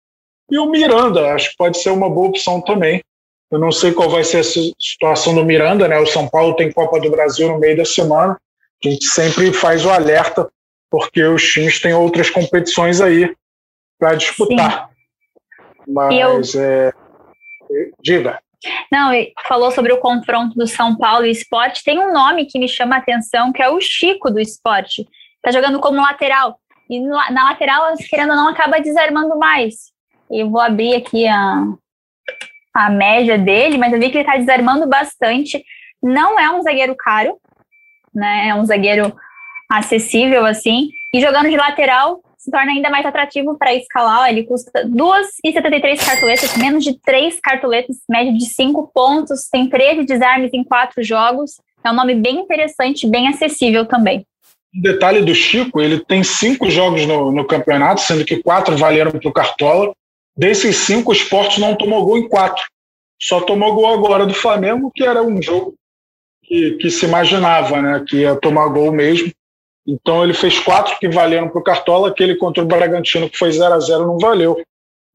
E 0.50 0.58
o 0.58 0.70
Miranda, 0.70 1.34
acho 1.34 1.52
que 1.52 1.58
pode 1.58 1.78
ser 1.78 1.90
uma 1.90 2.10
boa 2.10 2.30
opção 2.30 2.62
também. 2.62 3.02
Eu 3.54 3.60
não 3.60 3.72
sei 3.72 3.94
qual 3.94 4.10
vai 4.10 4.24
ser 4.24 4.40
a 4.40 4.44
situação 4.80 5.36
do 5.36 5.46
Miranda, 5.46 5.88
né? 5.88 6.00
O 6.00 6.08
São 6.08 6.28
Paulo 6.28 6.56
tem 6.56 6.72
Copa 6.72 7.00
do 7.00 7.12
Brasil 7.12 7.48
no 7.48 7.60
meio 7.60 7.78
da 7.78 7.86
semana. 7.86 8.36
A 8.84 8.90
gente 8.90 9.06
sempre 9.06 9.54
faz 9.54 9.86
o 9.86 9.92
alerta, 9.92 10.52
porque 10.90 11.24
os 11.24 11.44
times 11.44 11.80
têm 11.80 11.94
outras 11.94 12.32
competições 12.32 13.00
aí 13.00 13.32
para 14.00 14.16
disputar. 14.16 14.90
Sim. 14.90 15.94
Mas, 15.94 16.56
eu... 16.56 16.62
é... 16.64 16.92
diga. 18.02 18.40
Não, 18.92 19.12
falou 19.48 19.70
sobre 19.70 19.94
o 19.94 20.00
confronto 20.00 20.56
do 20.56 20.66
São 20.66 20.98
Paulo 20.98 21.28
e 21.28 21.30
esporte. 21.30 21.84
Tem 21.84 22.00
um 22.00 22.12
nome 22.12 22.48
que 22.48 22.58
me 22.58 22.68
chama 22.68 22.96
a 22.96 23.00
atenção, 23.00 23.54
que 23.54 23.62
é 23.62 23.70
o 23.70 23.80
Chico 23.80 24.32
do 24.32 24.40
esporte. 24.40 25.08
Tá 25.44 25.52
jogando 25.52 25.80
como 25.80 26.02
lateral. 26.02 26.58
E 26.90 27.00
na 27.00 27.50
lateral, 27.50 27.94
querendo 28.10 28.32
ou 28.32 28.36
não, 28.36 28.50
acaba 28.50 28.82
desarmando 28.82 29.38
mais. 29.38 29.92
E 30.32 30.44
vou 30.44 30.60
abrir 30.60 30.96
aqui 30.96 31.28
a, 31.28 31.68
a 32.74 32.90
média 32.90 33.38
dele, 33.38 33.78
mas 33.78 33.94
eu 33.94 34.00
vi 34.00 34.10
que 34.10 34.18
ele 34.18 34.26
tá 34.26 34.38
desarmando 34.38 34.88
bastante. 34.88 35.64
Não 36.02 36.40
é 36.40 36.50
um 36.52 36.62
zagueiro 36.62 36.96
caro, 36.96 37.38
né? 38.14 38.48
É 38.50 38.56
um 38.56 38.66
zagueiro 38.66 39.14
acessível, 39.70 40.46
assim. 40.46 40.90
E 41.14 41.22
jogando 41.22 41.50
de 41.50 41.58
lateral, 41.58 42.22
se 42.38 42.52
torna 42.52 42.72
ainda 42.72 42.90
mais 42.90 43.06
atrativo 43.06 43.58
para 43.58 43.74
escalar. 43.74 44.30
Ele 44.30 44.44
custa 44.44 44.86
2,73 44.86 46.06
cartoletas, 46.06 46.58
menos 46.58 46.84
de 46.84 47.00
3 47.00 47.40
cartoletas, 47.40 47.98
média 48.10 48.34
de 48.34 48.46
5 48.46 48.92
pontos, 48.94 49.48
tem 49.50 49.70
13 49.70 50.04
desarmes 50.04 50.54
em 50.54 50.64
4 50.64 51.02
jogos. 51.04 51.62
É 51.84 51.90
um 51.90 51.96
nome 51.96 52.16
bem 52.16 52.40
interessante, 52.40 53.08
bem 53.08 53.28
acessível 53.28 53.86
também. 53.86 54.26
Um 54.76 54.82
detalhe 54.82 55.22
do 55.22 55.36
Chico, 55.36 55.80
ele 55.80 56.04
tem 56.04 56.24
cinco 56.24 56.70
jogos 56.70 57.06
no, 57.06 57.32
no 57.32 57.46
campeonato, 57.46 58.02
sendo 58.02 58.26
que 58.26 58.42
quatro 58.42 58.76
valeram 58.76 59.12
para 59.12 59.30
o 59.30 59.34
Cartola. 59.34 59.94
Desses 60.36 60.78
cinco, 60.78 61.12
o 61.12 61.14
Sport 61.14 61.60
não 61.60 61.76
tomou 61.76 62.06
gol 62.06 62.18
em 62.18 62.28
quatro. 62.28 62.64
Só 63.22 63.42
tomou 63.42 63.74
gol 63.76 63.94
agora 63.94 64.26
do 64.26 64.34
Flamengo, 64.34 64.92
que 64.94 65.04
era 65.04 65.22
um 65.22 65.42
jogo 65.42 65.76
que, 66.44 66.72
que 66.72 66.90
se 66.90 67.06
imaginava 67.06 67.82
né, 67.82 68.04
que 68.08 68.18
ia 68.18 68.36
tomar 68.36 68.68
gol 68.68 68.92
mesmo. 68.92 69.32
Então 69.88 70.24
ele 70.24 70.34
fez 70.34 70.60
quatro 70.60 70.98
que 71.00 71.10
valeram 71.10 71.50
para 71.50 71.60
o 71.60 71.64
Cartola, 71.64 72.10
aquele 72.10 72.36
contra 72.36 72.64
o 72.64 72.68
Bragantino 72.68 73.30
que 73.30 73.38
foi 73.38 73.52
0 73.52 73.74
a 73.74 73.80
0 73.80 74.06
não 74.06 74.18
valeu. 74.18 74.62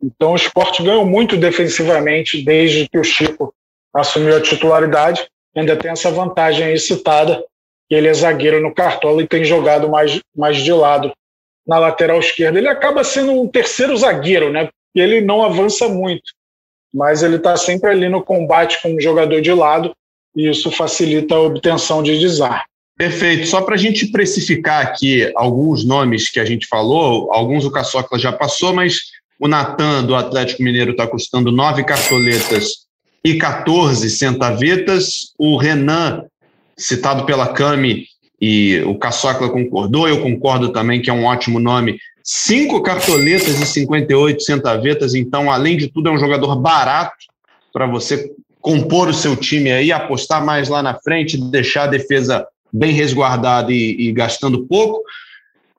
Então 0.02 0.32
o 0.32 0.36
esporte 0.36 0.82
ganhou 0.82 1.04
muito 1.04 1.36
defensivamente 1.36 2.42
desde 2.42 2.88
que 2.88 2.98
o 2.98 3.04
Chico 3.04 3.52
assumiu 3.94 4.36
a 4.36 4.40
titularidade. 4.40 5.26
Ainda 5.56 5.76
tem 5.76 5.90
essa 5.90 6.10
vantagem 6.10 6.66
aí 6.66 6.78
citada, 6.78 7.44
que 7.88 7.94
ele 7.94 8.06
é 8.06 8.14
zagueiro 8.14 8.60
no 8.60 8.72
Cartola 8.72 9.22
e 9.22 9.26
tem 9.26 9.44
jogado 9.44 9.88
mais, 9.88 10.20
mais 10.36 10.58
de 10.58 10.72
lado 10.72 11.12
na 11.66 11.78
lateral 11.78 12.18
esquerda. 12.20 12.58
Ele 12.58 12.68
acaba 12.68 13.02
sendo 13.02 13.32
um 13.32 13.48
terceiro 13.48 13.96
zagueiro, 13.96 14.52
né? 14.52 14.68
Ele 15.00 15.20
não 15.20 15.42
avança 15.42 15.88
muito, 15.88 16.32
mas 16.92 17.22
ele 17.22 17.36
está 17.36 17.56
sempre 17.56 17.90
ali 17.90 18.08
no 18.08 18.22
combate 18.22 18.80
com 18.82 18.94
o 18.94 19.00
jogador 19.00 19.40
de 19.40 19.52
lado 19.52 19.92
e 20.36 20.48
isso 20.48 20.70
facilita 20.70 21.34
a 21.34 21.40
obtenção 21.40 22.02
de 22.02 22.18
desarme. 22.18 22.62
Perfeito. 22.96 23.46
Só 23.46 23.60
para 23.60 23.76
a 23.76 23.78
gente 23.78 24.06
precificar 24.08 24.84
aqui 24.84 25.30
alguns 25.36 25.84
nomes 25.84 26.30
que 26.30 26.40
a 26.40 26.44
gente 26.44 26.66
falou, 26.66 27.32
alguns 27.32 27.64
o 27.64 27.70
Caçocla 27.70 28.18
já 28.18 28.32
passou, 28.32 28.74
mas 28.74 28.98
o 29.38 29.46
Natan 29.46 30.04
do 30.04 30.16
Atlético 30.16 30.62
Mineiro 30.62 30.90
está 30.90 31.06
custando 31.06 31.52
nove 31.52 31.84
cartoletas 31.84 32.86
e 33.24 33.36
14 33.38 34.10
centavetas. 34.10 35.32
O 35.38 35.56
Renan, 35.56 36.24
citado 36.76 37.24
pela 37.24 37.46
Cami, 37.52 38.06
e 38.40 38.80
o 38.86 38.96
Caçocla 38.96 39.48
concordou, 39.50 40.08
eu 40.08 40.22
concordo 40.22 40.72
também 40.72 41.02
que 41.02 41.10
é 41.10 41.12
um 41.12 41.24
ótimo 41.24 41.58
nome. 41.58 41.98
Cinco 42.30 42.82
cartoletas 42.82 43.58
e 43.58 43.64
58 43.64 44.42
centavetas, 44.42 45.14
então, 45.14 45.50
além 45.50 45.78
de 45.78 45.88
tudo, 45.88 46.10
é 46.10 46.12
um 46.12 46.18
jogador 46.18 46.54
barato 46.56 47.24
para 47.72 47.86
você 47.86 48.30
compor 48.60 49.08
o 49.08 49.14
seu 49.14 49.34
time 49.34 49.72
aí, 49.72 49.90
apostar 49.90 50.44
mais 50.44 50.68
lá 50.68 50.82
na 50.82 50.92
frente, 50.92 51.38
deixar 51.38 51.84
a 51.84 51.86
defesa 51.86 52.46
bem 52.70 52.92
resguardado 52.92 53.72
e, 53.72 54.08
e 54.08 54.12
gastando 54.12 54.66
pouco. 54.66 55.02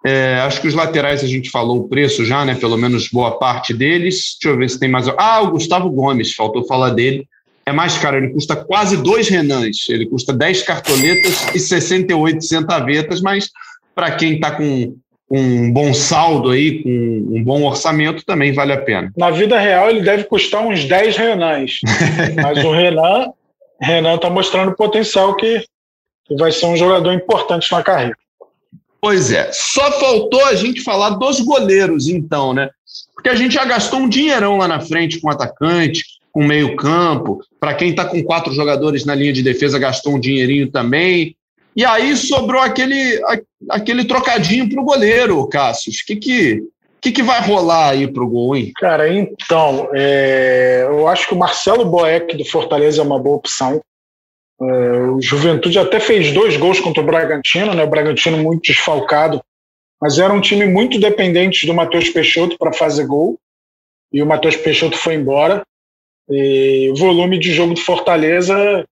É, 0.03 0.39
acho 0.39 0.59
que 0.59 0.67
os 0.67 0.73
laterais 0.73 1.23
a 1.23 1.27
gente 1.27 1.51
falou 1.51 1.81
o 1.81 1.87
preço 1.87 2.25
já, 2.25 2.43
né? 2.43 2.55
Pelo 2.55 2.79
menos 2.79 3.09
boa 3.09 3.37
parte 3.37 3.71
deles. 3.71 4.35
Deixa 4.41 4.55
eu 4.55 4.57
ver 4.57 4.71
se 4.71 4.79
tem 4.79 4.89
mais. 4.89 5.07
Ah, 5.19 5.41
o 5.43 5.51
Gustavo 5.51 5.87
Gomes, 5.91 6.33
faltou 6.33 6.65
falar 6.65 6.89
dele. 6.89 7.27
É 7.63 7.71
mais 7.71 7.95
caro, 7.99 8.17
ele 8.17 8.33
custa 8.33 8.55
quase 8.55 8.97
dois 8.97 9.29
renãs. 9.29 9.87
Ele 9.87 10.07
custa 10.07 10.33
10 10.33 10.63
cartoletas 10.63 11.53
e 11.53 11.59
68 11.59 12.43
centavetas, 12.43 13.21
mas 13.21 13.51
para 13.93 14.09
quem 14.15 14.33
está 14.33 14.49
com 14.49 14.95
um 15.31 15.71
bom 15.71 15.93
saldo 15.93 16.49
aí, 16.49 16.81
com 16.81 16.89
um 16.89 17.43
bom 17.43 17.63
orçamento, 17.63 18.25
também 18.25 18.51
vale 18.51 18.73
a 18.73 18.81
pena. 18.81 19.11
Na 19.15 19.29
vida 19.29 19.59
real, 19.59 19.89
ele 19.89 20.01
deve 20.01 20.23
custar 20.23 20.65
uns 20.65 20.85
10 20.85 21.17
renãs. 21.17 21.79
mas 22.41 22.63
o 22.63 22.71
Renan 22.71 23.31
Renan 23.81 24.15
está 24.15 24.29
mostrando 24.29 24.71
o 24.71 24.75
potencial 24.75 25.35
que, 25.35 25.63
e 26.29 26.35
vai 26.35 26.51
ser 26.51 26.65
um 26.65 26.75
jogador 26.75 27.13
importante 27.13 27.71
na 27.71 27.81
carreira. 27.81 28.17
Pois 29.01 29.31
é, 29.31 29.49
só 29.53 29.91
faltou 29.93 30.43
a 30.45 30.55
gente 30.55 30.81
falar 30.81 31.11
dos 31.11 31.39
goleiros, 31.39 32.09
então, 32.09 32.53
né? 32.53 32.69
Porque 33.13 33.29
a 33.29 33.35
gente 33.35 33.53
já 33.53 33.63
gastou 33.63 33.99
um 33.99 34.09
dinheirão 34.09 34.57
lá 34.57 34.67
na 34.67 34.81
frente 34.81 35.21
com 35.21 35.29
atacante, 35.29 36.03
com 36.33 36.43
meio-campo. 36.43 37.39
Para 37.59 37.73
quem 37.73 37.91
está 37.91 38.03
com 38.03 38.21
quatro 38.23 38.51
jogadores 38.53 39.05
na 39.05 39.15
linha 39.15 39.31
de 39.31 39.41
defesa, 39.41 39.79
gastou 39.79 40.15
um 40.15 40.19
dinheirinho 40.19 40.69
também. 40.69 41.35
E 41.79 41.85
aí 41.85 42.13
sobrou 42.17 42.61
aquele, 42.61 43.21
aquele 43.69 44.03
trocadinho 44.03 44.69
para 44.69 44.81
o 44.81 44.83
goleiro, 44.83 45.47
Cássio. 45.47 45.93
O 45.93 46.05
que, 46.05 46.15
que, 46.17 46.63
que, 46.99 47.11
que 47.13 47.23
vai 47.23 47.41
rolar 47.41 47.91
aí 47.91 48.05
para 48.05 48.21
o 48.21 48.27
gol, 48.27 48.53
hein? 48.53 48.73
Cara, 48.75 49.07
então, 49.07 49.89
é, 49.95 50.85
eu 50.89 51.07
acho 51.07 51.25
que 51.25 51.33
o 51.33 51.37
Marcelo 51.37 51.85
Boeck 51.85 52.35
do 52.35 52.43
Fortaleza 52.43 53.01
é 53.01 53.05
uma 53.05 53.17
boa 53.17 53.37
opção. 53.37 53.81
É, 54.61 54.65
o 55.07 55.21
Juventude 55.21 55.79
até 55.79 56.01
fez 56.01 56.33
dois 56.33 56.57
gols 56.57 56.81
contra 56.81 57.01
o 57.01 57.05
Bragantino, 57.05 57.73
né? 57.73 57.81
O 57.81 57.89
Bragantino 57.89 58.37
muito 58.39 58.63
desfalcado, 58.63 59.41
mas 60.01 60.19
era 60.19 60.33
um 60.33 60.41
time 60.41 60.65
muito 60.65 60.99
dependente 60.99 61.65
do 61.65 61.73
Matheus 61.73 62.09
Peixoto 62.09 62.57
para 62.57 62.73
fazer 62.73 63.07
gol. 63.07 63.39
E 64.11 64.21
o 64.21 64.25
Matheus 64.25 64.57
Peixoto 64.57 64.97
foi 64.97 65.13
embora. 65.13 65.63
E 66.29 66.91
o 66.91 66.95
volume 66.97 67.39
de 67.39 67.53
jogo 67.53 67.73
do 67.73 67.79
Fortaleza 67.79 68.83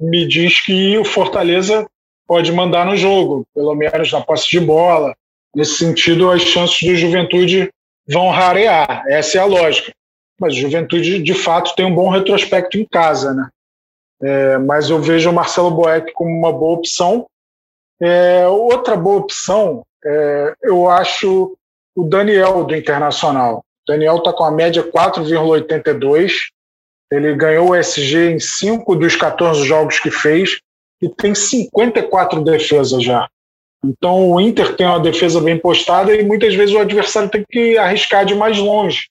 me 0.00 0.26
diz 0.26 0.64
que 0.64 0.96
o 0.96 1.04
Fortaleza 1.04 1.86
pode 2.30 2.52
mandar 2.52 2.86
no 2.86 2.96
jogo, 2.96 3.44
pelo 3.52 3.74
menos 3.74 4.12
na 4.12 4.20
posse 4.20 4.48
de 4.48 4.60
bola. 4.60 5.16
Nesse 5.52 5.78
sentido, 5.78 6.30
as 6.30 6.42
chances 6.42 6.80
do 6.80 6.94
Juventude 6.94 7.68
vão 8.08 8.30
rarear. 8.30 9.02
Essa 9.08 9.38
é 9.38 9.40
a 9.40 9.44
lógica. 9.44 9.90
Mas 10.38 10.54
o 10.54 10.60
Juventude, 10.60 11.20
de 11.20 11.34
fato, 11.34 11.74
tem 11.74 11.84
um 11.84 11.92
bom 11.92 12.08
retrospecto 12.08 12.78
em 12.78 12.84
casa, 12.84 13.34
né? 13.34 13.48
É, 14.22 14.58
mas 14.58 14.90
eu 14.90 15.02
vejo 15.02 15.28
o 15.28 15.32
Marcelo 15.32 15.72
Boeck 15.72 16.12
como 16.12 16.30
uma 16.30 16.52
boa 16.52 16.74
opção. 16.74 17.26
É, 18.00 18.46
outra 18.46 18.96
boa 18.96 19.16
opção, 19.16 19.82
é, 20.04 20.54
eu 20.62 20.88
acho 20.88 21.58
o 21.96 22.04
Daniel 22.04 22.62
do 22.62 22.76
Internacional. 22.76 23.58
O 23.58 23.92
Daniel 23.92 24.18
está 24.18 24.32
com 24.32 24.44
a 24.44 24.52
média 24.52 24.88
4,82. 24.88 26.34
Ele 27.10 27.34
ganhou 27.34 27.70
o 27.70 27.74
SG 27.74 28.30
em 28.30 28.38
5 28.38 28.94
dos 28.94 29.16
14 29.16 29.64
jogos 29.64 29.98
que 29.98 30.12
fez. 30.12 30.60
E 31.00 31.08
tem 31.08 31.34
54 31.34 32.42
defesas 32.42 33.02
já. 33.02 33.28
Então 33.84 34.30
o 34.30 34.40
Inter 34.40 34.76
tem 34.76 34.86
uma 34.86 35.00
defesa 35.00 35.40
bem 35.40 35.58
postada 35.58 36.14
e 36.14 36.22
muitas 36.22 36.54
vezes 36.54 36.74
o 36.74 36.78
adversário 36.78 37.30
tem 37.30 37.44
que 37.48 37.78
arriscar 37.78 38.24
de 38.24 38.34
mais 38.34 38.58
longe. 38.58 39.08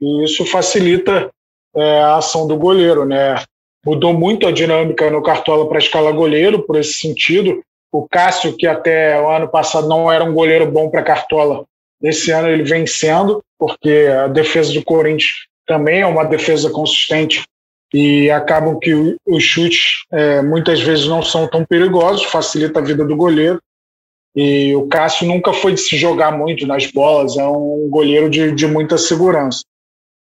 E 0.00 0.24
isso 0.24 0.46
facilita 0.46 1.30
é, 1.76 2.00
a 2.00 2.16
ação 2.16 2.46
do 2.46 2.56
goleiro, 2.56 3.04
né? 3.04 3.42
Mudou 3.84 4.12
muito 4.12 4.46
a 4.46 4.52
dinâmica 4.52 5.10
no 5.10 5.22
Cartola 5.22 5.68
para 5.68 5.78
a 5.78 5.82
escala 5.82 6.12
goleiro, 6.12 6.62
por 6.62 6.76
esse 6.76 6.94
sentido. 6.94 7.62
O 7.92 8.06
Cássio, 8.08 8.56
que 8.56 8.66
até 8.66 9.20
o 9.20 9.28
ano 9.28 9.48
passado 9.48 9.88
não 9.88 10.10
era 10.10 10.24
um 10.24 10.32
goleiro 10.32 10.70
bom 10.70 10.88
para 10.88 11.02
Cartola, 11.02 11.64
esse 12.02 12.30
ano 12.30 12.48
ele 12.48 12.62
vem 12.62 12.86
sendo, 12.86 13.42
porque 13.58 14.08
a 14.24 14.26
defesa 14.26 14.72
do 14.72 14.82
Corinthians 14.82 15.46
também 15.66 16.00
é 16.00 16.06
uma 16.06 16.24
defesa 16.24 16.70
consistente 16.70 17.44
e 17.92 18.30
acabam 18.30 18.78
que 18.78 19.16
os 19.26 19.42
chutes 19.42 20.04
é, 20.12 20.40
muitas 20.42 20.80
vezes 20.80 21.06
não 21.06 21.22
são 21.22 21.48
tão 21.48 21.64
perigosos, 21.64 22.24
facilita 22.24 22.78
a 22.78 22.82
vida 22.82 23.04
do 23.04 23.16
goleiro. 23.16 23.60
E 24.34 24.74
o 24.76 24.86
Cássio 24.86 25.26
nunca 25.26 25.52
foi 25.52 25.74
de 25.74 25.80
se 25.80 25.96
jogar 25.96 26.30
muito 26.30 26.66
nas 26.66 26.86
bolas, 26.86 27.36
é 27.36 27.44
um 27.44 27.88
goleiro 27.90 28.30
de, 28.30 28.52
de 28.52 28.66
muita 28.66 28.96
segurança. 28.96 29.62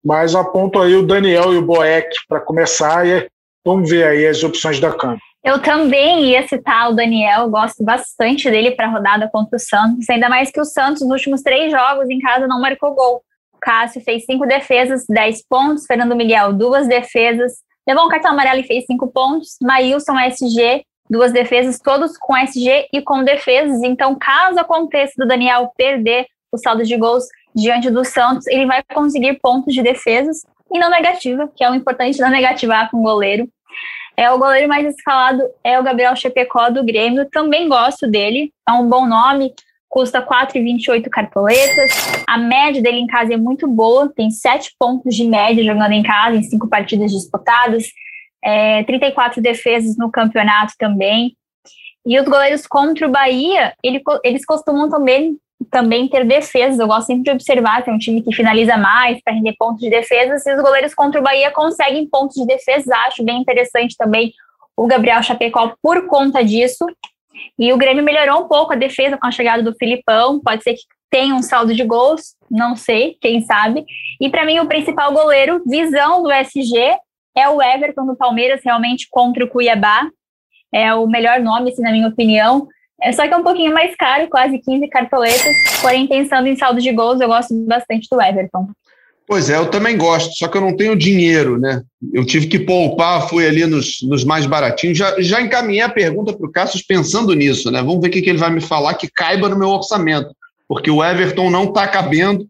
Mas 0.03 0.35
aponto 0.35 0.81
aí 0.81 0.95
o 0.95 1.05
Daniel 1.05 1.53
e 1.53 1.57
o 1.57 1.65
Boeck 1.65 2.09
para 2.27 2.41
começar 2.41 3.07
e 3.07 3.29
vamos 3.65 3.89
ver 3.89 4.05
aí 4.05 4.27
as 4.27 4.43
opções 4.43 4.79
da 4.79 4.91
Câmara. 4.91 5.19
Eu 5.41 5.61
também 5.61 6.31
ia 6.31 6.47
citar 6.47 6.89
o 6.89 6.95
Daniel, 6.95 7.49
gosto 7.49 7.83
bastante 7.83 8.49
dele 8.49 8.71
para 8.71 8.87
a 8.87 8.89
rodada 8.89 9.29
contra 9.31 9.55
o 9.57 9.59
Santos, 9.59 10.09
ainda 10.09 10.27
mais 10.27 10.51
que 10.51 10.59
o 10.59 10.65
Santos, 10.65 11.01
nos 11.01 11.11
últimos 11.11 11.41
três 11.41 11.71
jogos 11.71 12.09
em 12.09 12.19
casa, 12.19 12.47
não 12.47 12.61
marcou 12.61 12.93
gol. 12.93 13.21
Cássio 13.63 14.01
fez 14.01 14.25
cinco 14.25 14.45
defesas, 14.45 15.05
dez 15.07 15.41
pontos, 15.47 15.85
Fernando 15.85 16.15
Miguel, 16.15 16.51
duas 16.51 16.85
defesas, 16.85 17.53
levou 17.87 18.05
um 18.05 18.09
cartão 18.09 18.31
amarelo 18.31 18.59
e 18.59 18.67
fez 18.67 18.85
cinco 18.85 19.07
pontos, 19.07 19.55
Maílson, 19.61 20.19
SG, 20.19 20.83
duas 21.09 21.31
defesas, 21.31 21.79
todos 21.79 22.17
com 22.17 22.35
SG 22.35 22.87
e 22.91 23.01
com 23.01 23.23
defesas. 23.23 23.81
Então, 23.81 24.15
caso 24.15 24.59
aconteça 24.59 25.13
do 25.17 25.25
Daniel 25.25 25.71
perder 25.77 26.25
o 26.51 26.57
saldo 26.57 26.83
de 26.83 26.97
gols 26.97 27.23
diante 27.55 27.89
do 27.89 28.03
Santos, 28.03 28.47
ele 28.47 28.65
vai 28.65 28.83
conseguir 28.93 29.39
pontos 29.39 29.73
de 29.73 29.81
defesas 29.81 30.41
e 30.71 30.77
não 30.77 30.89
negativa, 30.89 31.49
que 31.55 31.63
é 31.63 31.71
o 31.71 31.75
importante 31.75 32.19
não 32.19 32.29
negativar 32.29 32.91
com 32.91 32.97
o 32.97 33.03
goleiro. 33.03 33.47
É, 34.17 34.29
o 34.29 34.37
goleiro 34.37 34.67
mais 34.67 34.85
escalado 34.85 35.41
é 35.63 35.79
o 35.79 35.83
Gabriel 35.83 36.15
Chepecó 36.15 36.69
do 36.69 36.83
Grêmio, 36.83 37.29
também 37.31 37.69
gosto 37.69 38.07
dele, 38.07 38.51
é 38.67 38.71
um 38.73 38.87
bom 38.87 39.05
nome, 39.07 39.53
custa 39.93 40.25
4,28 40.25 41.07
cartoletas. 41.07 41.91
A 42.27 42.35
média 42.35 42.81
dele 42.81 42.97
em 42.97 43.05
casa 43.05 43.35
é 43.35 43.37
muito 43.37 43.67
boa, 43.67 44.11
tem 44.11 44.31
7 44.31 44.73
pontos 44.79 45.15
de 45.15 45.23
média 45.23 45.63
jogando 45.63 45.91
em 45.91 46.01
casa, 46.01 46.35
em 46.35 46.41
5 46.41 46.67
partidas 46.67 47.11
disputadas, 47.11 47.85
é, 48.43 48.83
34 48.85 49.39
defesas 49.39 49.95
no 49.95 50.09
campeonato 50.09 50.73
também. 50.79 51.37
E 52.07 52.19
os 52.19 52.25
goleiros 52.25 52.65
contra 52.65 53.07
o 53.07 53.11
Bahia, 53.11 53.75
ele, 53.83 54.01
eles 54.23 54.43
costumam 54.43 54.89
também 54.89 55.37
também 55.69 56.07
ter 56.07 56.25
defesas. 56.25 56.79
Eu 56.79 56.87
gosto 56.87 57.07
sempre 57.07 57.23
de 57.23 57.31
observar, 57.31 57.83
tem 57.83 57.93
um 57.93 57.99
time 57.99 58.21
que 58.21 58.35
finaliza 58.35 58.75
mais 58.75 59.21
para 59.23 59.33
render 59.33 59.55
pontos 59.57 59.79
de 59.79 59.91
defesa. 59.91 60.33
E 60.49 60.55
os 60.55 60.61
goleiros 60.61 60.93
contra 60.95 61.21
o 61.21 61.23
Bahia 61.23 61.51
conseguem 61.51 62.09
pontos 62.09 62.35
de 62.35 62.47
defesa. 62.47 62.95
Acho 63.07 63.23
bem 63.23 63.39
interessante 63.39 63.95
também 63.95 64.33
o 64.75 64.87
Gabriel 64.87 65.21
Chapecó 65.21 65.75
por 65.81 66.07
conta 66.07 66.43
disso. 66.43 66.83
E 67.57 67.71
o 67.73 67.77
Grêmio 67.77 68.03
melhorou 68.03 68.43
um 68.43 68.47
pouco 68.47 68.73
a 68.73 68.77
defesa 68.77 69.17
com 69.17 69.27
a 69.27 69.31
chegada 69.31 69.63
do 69.63 69.75
Filipão. 69.75 70.39
Pode 70.39 70.63
ser 70.63 70.73
que 70.73 70.81
tenha 71.09 71.35
um 71.35 71.43
saldo 71.43 71.75
de 71.75 71.83
gols, 71.83 72.35
não 72.49 72.75
sei, 72.75 73.17
quem 73.21 73.41
sabe. 73.41 73.85
E 74.19 74.29
para 74.29 74.45
mim, 74.45 74.59
o 74.59 74.67
principal 74.67 75.13
goleiro, 75.13 75.61
visão 75.65 76.23
do 76.23 76.31
SG, 76.31 76.97
é 77.35 77.49
o 77.49 77.61
Everton 77.61 78.05
do 78.05 78.15
Palmeiras, 78.15 78.61
realmente 78.63 79.07
contra 79.09 79.43
o 79.45 79.47
Cuiabá. 79.47 80.07
É 80.73 80.93
o 80.93 81.05
melhor 81.05 81.39
nome, 81.39 81.71
assim, 81.71 81.81
na 81.81 81.91
minha 81.91 82.07
opinião. 82.07 82.67
É 83.01 83.11
só 83.11 83.27
que 83.27 83.33
é 83.33 83.37
um 83.37 83.43
pouquinho 83.43 83.73
mais 83.73 83.95
caro, 83.95 84.27
quase 84.29 84.57
15 84.59 84.87
cartoletas. 84.87 85.55
Porém, 85.81 86.07
pensando 86.07 86.47
em 86.47 86.55
saldo 86.55 86.81
de 86.81 86.91
gols, 86.91 87.21
eu 87.21 87.27
gosto 87.27 87.53
bastante 87.65 88.07
do 88.09 88.21
Everton. 88.21 88.67
Pois 89.25 89.49
é, 89.49 89.57
eu 89.57 89.67
também 89.67 89.97
gosto, 89.97 90.35
só 90.35 90.47
que 90.47 90.57
eu 90.57 90.61
não 90.61 90.75
tenho 90.75 90.95
dinheiro, 90.95 91.57
né? 91.57 91.81
Eu 92.13 92.25
tive 92.25 92.47
que 92.47 92.59
poupar, 92.59 93.29
fui 93.29 93.47
ali 93.47 93.65
nos, 93.65 94.01
nos 94.03 94.23
mais 94.25 94.45
baratinhos. 94.45 94.97
Já, 94.97 95.19
já 95.21 95.41
encaminhei 95.41 95.81
a 95.81 95.89
pergunta 95.89 96.33
para 96.33 96.45
o 96.45 96.51
Cassius 96.51 96.83
pensando 96.83 97.33
nisso, 97.33 97.71
né? 97.71 97.81
Vamos 97.81 98.01
ver 98.01 98.09
o 98.09 98.11
que, 98.11 98.21
que 98.21 98.29
ele 98.29 98.37
vai 98.37 98.51
me 98.51 98.59
falar 98.59 98.95
que 98.95 99.09
caiba 99.09 99.47
no 99.47 99.57
meu 99.57 99.69
orçamento. 99.69 100.35
Porque 100.67 100.91
o 100.91 101.03
Everton 101.03 101.49
não 101.49 101.65
está 101.65 101.87
cabendo, 101.87 102.45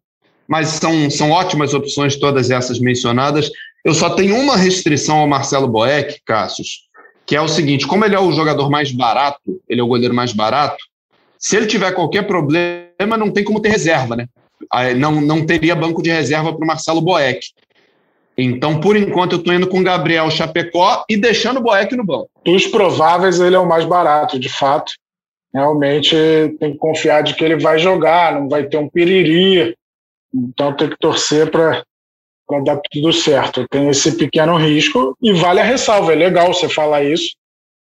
mas 0.48 0.70
são, 0.70 1.10
são 1.12 1.30
ótimas 1.30 1.74
opções 1.74 2.16
todas 2.16 2.50
essas 2.50 2.80
mencionadas. 2.80 3.52
Eu 3.86 3.94
só 3.94 4.10
tenho 4.10 4.36
uma 4.36 4.58
restrição 4.58 5.18
ao 5.18 5.28
Marcelo 5.28 5.68
Boeck, 5.68 6.22
Cassius, 6.26 6.88
que 7.26 7.36
é 7.36 7.42
o 7.42 7.48
seguinte: 7.48 7.86
como 7.86 8.04
ele 8.04 8.16
é 8.16 8.20
o 8.20 8.32
jogador 8.32 8.70
mais 8.70 8.92
barato, 8.92 9.62
ele 9.70 9.80
é 9.80 9.84
o 9.84 9.88
goleiro 9.88 10.14
mais 10.14 10.34
barato, 10.34 10.84
se 11.38 11.58
ele 11.58 11.68
tiver 11.68 11.92
qualquer 11.92 12.26
problema, 12.26 13.18
não 13.18 13.30
tem 13.30 13.44
como 13.44 13.60
ter 13.60 13.70
reserva, 13.70 14.16
né? 14.16 14.28
Não, 14.98 15.22
não 15.22 15.46
teria 15.46 15.76
banco 15.76 16.02
de 16.02 16.12
reserva 16.12 16.54
para 16.54 16.64
o 16.64 16.68
Marcelo 16.68 17.02
Boeck. 17.02 17.40
Então, 18.38 18.80
por 18.80 18.98
enquanto, 18.98 19.34
eu 19.34 19.40
estou 19.40 19.54
indo 19.54 19.68
com 19.68 19.84
Gabriel 19.84 20.30
Chapecó 20.32 21.06
e 21.10 21.16
deixando 21.16 21.60
o 21.60 21.64
Boeck 21.64 21.96
no 21.96 22.04
banco. 22.04 22.30
Dos 22.44 22.66
prováveis, 22.68 23.40
ele 23.40 23.56
é 23.56 23.60
o 23.60 23.68
mais 23.68 23.86
barato, 23.86 24.40
de 24.40 24.50
fato. 24.50 24.94
Realmente 25.54 26.16
tem 26.60 26.72
que 26.72 26.78
confiar 26.78 27.22
de 27.22 27.36
que 27.36 27.44
ele 27.44 27.58
vai 27.58 27.78
jogar, 27.78 28.34
não 28.34 28.50
vai 28.50 28.64
ter 28.64 28.78
um 28.78 28.90
piriri. 28.90 29.76
Então 30.34 30.76
tem 30.76 30.90
que 30.90 30.98
torcer 30.98 31.52
para 31.52 31.84
para 32.46 32.60
dar 32.62 32.82
tudo 32.92 33.14
certo. 33.14 33.66
Tem 33.70 33.88
esse 33.88 34.18
pequeno 34.18 34.58
risco 34.58 35.18
e 35.22 35.32
vale 35.32 35.60
a 35.62 35.64
ressalva. 35.64 36.12
É 36.12 36.16
legal 36.16 36.54
você 36.54 36.68
falar 36.68 37.04
isso, 37.04 37.36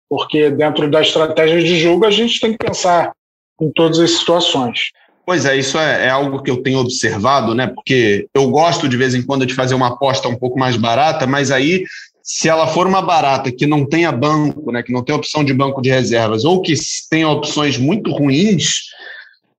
porque 0.08 0.50
dentro 0.50 0.90
da 0.90 1.02
estratégia 1.02 1.60
de 1.60 1.78
jogo 1.78 2.06
a 2.06 2.10
gente 2.10 2.40
tem 2.40 2.52
que 2.52 2.64
pensar 2.64 3.12
em 3.60 3.70
todas 3.72 3.98
as 3.98 4.12
situações. 4.12 4.90
Pois 5.26 5.44
é, 5.44 5.56
isso 5.56 5.76
é, 5.76 6.06
é, 6.06 6.08
algo 6.08 6.40
que 6.40 6.48
eu 6.48 6.62
tenho 6.62 6.78
observado, 6.78 7.52
né? 7.52 7.66
Porque 7.66 8.28
eu 8.32 8.48
gosto 8.48 8.88
de 8.88 8.96
vez 8.96 9.12
em 9.12 9.22
quando 9.22 9.44
de 9.44 9.54
fazer 9.54 9.74
uma 9.74 9.88
aposta 9.88 10.28
um 10.28 10.36
pouco 10.36 10.56
mais 10.56 10.76
barata, 10.76 11.26
mas 11.26 11.50
aí, 11.50 11.84
se 12.22 12.48
ela 12.48 12.68
for 12.68 12.86
uma 12.86 13.02
barata 13.02 13.50
que 13.50 13.66
não 13.66 13.84
tenha 13.84 14.12
banco, 14.12 14.70
né? 14.70 14.84
Que 14.84 14.92
não 14.92 15.02
tem 15.02 15.12
opção 15.12 15.42
de 15.42 15.52
banco 15.52 15.82
de 15.82 15.90
reservas, 15.90 16.44
ou 16.44 16.62
que 16.62 16.74
tenha 17.10 17.28
opções 17.28 17.76
muito 17.76 18.12
ruins, 18.12 18.84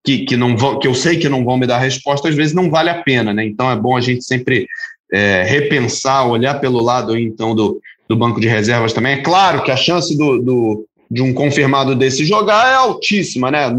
que, 0.05 0.19
que, 0.19 0.37
não 0.37 0.55
vão, 0.55 0.79
que 0.79 0.87
eu 0.87 0.95
sei 0.95 1.17
que 1.17 1.27
não 1.27 1.43
vão 1.43 1.57
me 1.57 1.67
dar 1.67 1.79
resposta, 1.79 2.29
às 2.29 2.35
vezes 2.35 2.53
não 2.53 2.71
vale 2.71 2.89
a 2.89 3.03
pena, 3.03 3.33
né? 3.33 3.45
Então 3.45 3.69
é 3.69 3.75
bom 3.75 3.97
a 3.97 4.01
gente 4.01 4.23
sempre 4.23 4.69
é, 5.11 5.43
repensar, 5.43 6.29
olhar 6.29 6.61
pelo 6.61 6.81
lado 6.81 7.17
então 7.17 7.53
do, 7.53 7.81
do 8.07 8.15
banco 8.15 8.39
de 8.39 8.47
reservas 8.47 8.93
também. 8.93 9.15
É 9.15 9.21
claro 9.21 9.61
que 9.65 9.71
a 9.71 9.75
chance 9.75 10.17
do, 10.17 10.41
do, 10.41 10.87
de 11.11 11.21
um 11.21 11.33
confirmado 11.33 11.93
desse 11.93 12.23
jogar 12.23 12.71
é 12.71 12.75
altíssima, 12.75 13.51
né? 13.51 13.69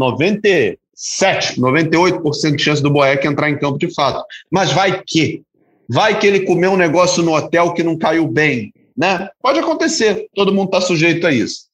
97, 0.99 1.59
98% 1.59 2.55
de 2.55 2.63
chance 2.63 2.83
do 2.83 2.91
Boeck 2.91 3.25
entrar 3.25 3.49
em 3.49 3.57
campo 3.57 3.77
de 3.77 3.93
fato. 3.93 4.23
Mas 4.51 4.71
vai 4.71 5.01
que? 5.05 5.41
Vai 5.87 6.19
que 6.19 6.27
ele 6.27 6.41
comeu 6.41 6.71
um 6.71 6.77
negócio 6.77 7.23
no 7.23 7.33
hotel 7.33 7.73
que 7.73 7.81
não 7.81 7.97
caiu 7.97 8.27
bem, 8.27 8.73
né? 8.95 9.29
Pode 9.41 9.59
acontecer, 9.59 10.27
todo 10.35 10.53
mundo 10.53 10.65
está 10.65 10.81
sujeito 10.81 11.25
a 11.25 11.31
isso. 11.31 11.69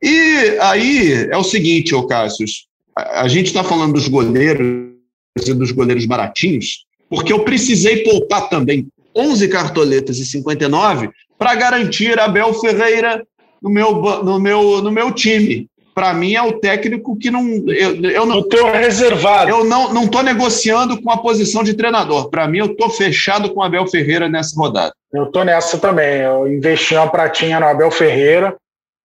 E 0.00 0.56
aí 0.60 1.28
é 1.30 1.36
o 1.36 1.42
seguinte, 1.42 1.94
ô 1.94 2.06
Cássius, 2.06 2.66
a 2.96 3.26
gente 3.26 3.46
está 3.46 3.64
falando 3.64 3.94
dos 3.94 4.06
goleiros 4.06 4.92
e 5.36 5.52
dos 5.52 5.72
goleiros 5.72 6.06
baratinhos, 6.06 6.86
porque 7.08 7.32
eu 7.32 7.44
precisei 7.44 8.04
poupar 8.04 8.48
também 8.48 8.86
11 9.16 9.48
cartoletas 9.48 10.18
e 10.18 10.24
59 10.24 11.10
para 11.38 11.54
garantir 11.54 12.18
Abel 12.18 12.54
Ferreira 12.54 13.26
no 13.60 13.70
meu, 13.70 14.00
no 14.22 14.38
meu, 14.38 14.82
no 14.82 14.90
meu 14.92 15.12
time. 15.12 15.68
Para 15.94 16.12
mim 16.12 16.34
é 16.34 16.42
o 16.42 16.58
técnico 16.58 17.16
que 17.16 17.30
não 17.30 17.46
eu, 17.68 18.02
eu 18.02 18.26
não 18.26 18.38
o 18.38 18.48
teu 18.48 18.66
reservado. 18.72 19.50
Eu 19.50 19.64
não 19.64 19.92
não 19.92 20.08
tô 20.08 20.22
negociando 20.22 21.00
com 21.00 21.10
a 21.10 21.18
posição 21.18 21.62
de 21.62 21.74
treinador. 21.74 22.28
Para 22.30 22.48
mim 22.48 22.58
eu 22.58 22.76
tô 22.76 22.90
fechado 22.90 23.52
com 23.52 23.60
o 23.60 23.62
Abel 23.62 23.86
Ferreira 23.86 24.28
nessa 24.28 24.58
rodada. 24.60 24.92
Eu 25.12 25.30
tô 25.30 25.44
nessa 25.44 25.78
também. 25.78 26.22
Eu 26.22 26.48
investi 26.48 26.94
uma 26.94 27.08
pratinha 27.08 27.60
no 27.60 27.66
Abel 27.66 27.90
Ferreira 27.90 28.56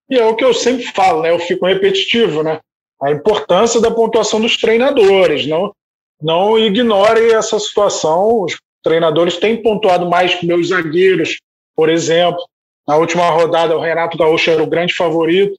e 0.09 0.17
é 0.17 0.25
o 0.25 0.35
que 0.35 0.43
eu 0.43 0.53
sempre 0.53 0.85
falo, 0.87 1.21
né? 1.21 1.31
Eu 1.31 1.39
fico 1.39 1.67
repetitivo, 1.67 2.41
né? 2.41 2.59
a 3.01 3.11
importância 3.11 3.79
da 3.79 3.91
pontuação 3.91 4.41
dos 4.41 4.57
treinadores. 4.57 5.47
Não, 5.47 5.73
não 6.21 6.59
ignore 6.59 7.31
essa 7.31 7.57
situação. 7.59 8.43
Os 8.43 8.57
treinadores 8.83 9.37
têm 9.37 9.61
pontuado 9.61 10.09
mais 10.09 10.35
que 10.35 10.45
meus 10.45 10.67
zagueiros, 10.67 11.37
por 11.75 11.89
exemplo. 11.89 12.43
Na 12.87 12.97
última 12.97 13.29
rodada, 13.29 13.77
o 13.77 13.81
Renato 13.81 14.17
Gaúcho 14.17 14.49
era 14.51 14.63
o 14.63 14.67
grande 14.67 14.93
favorito. 14.93 15.55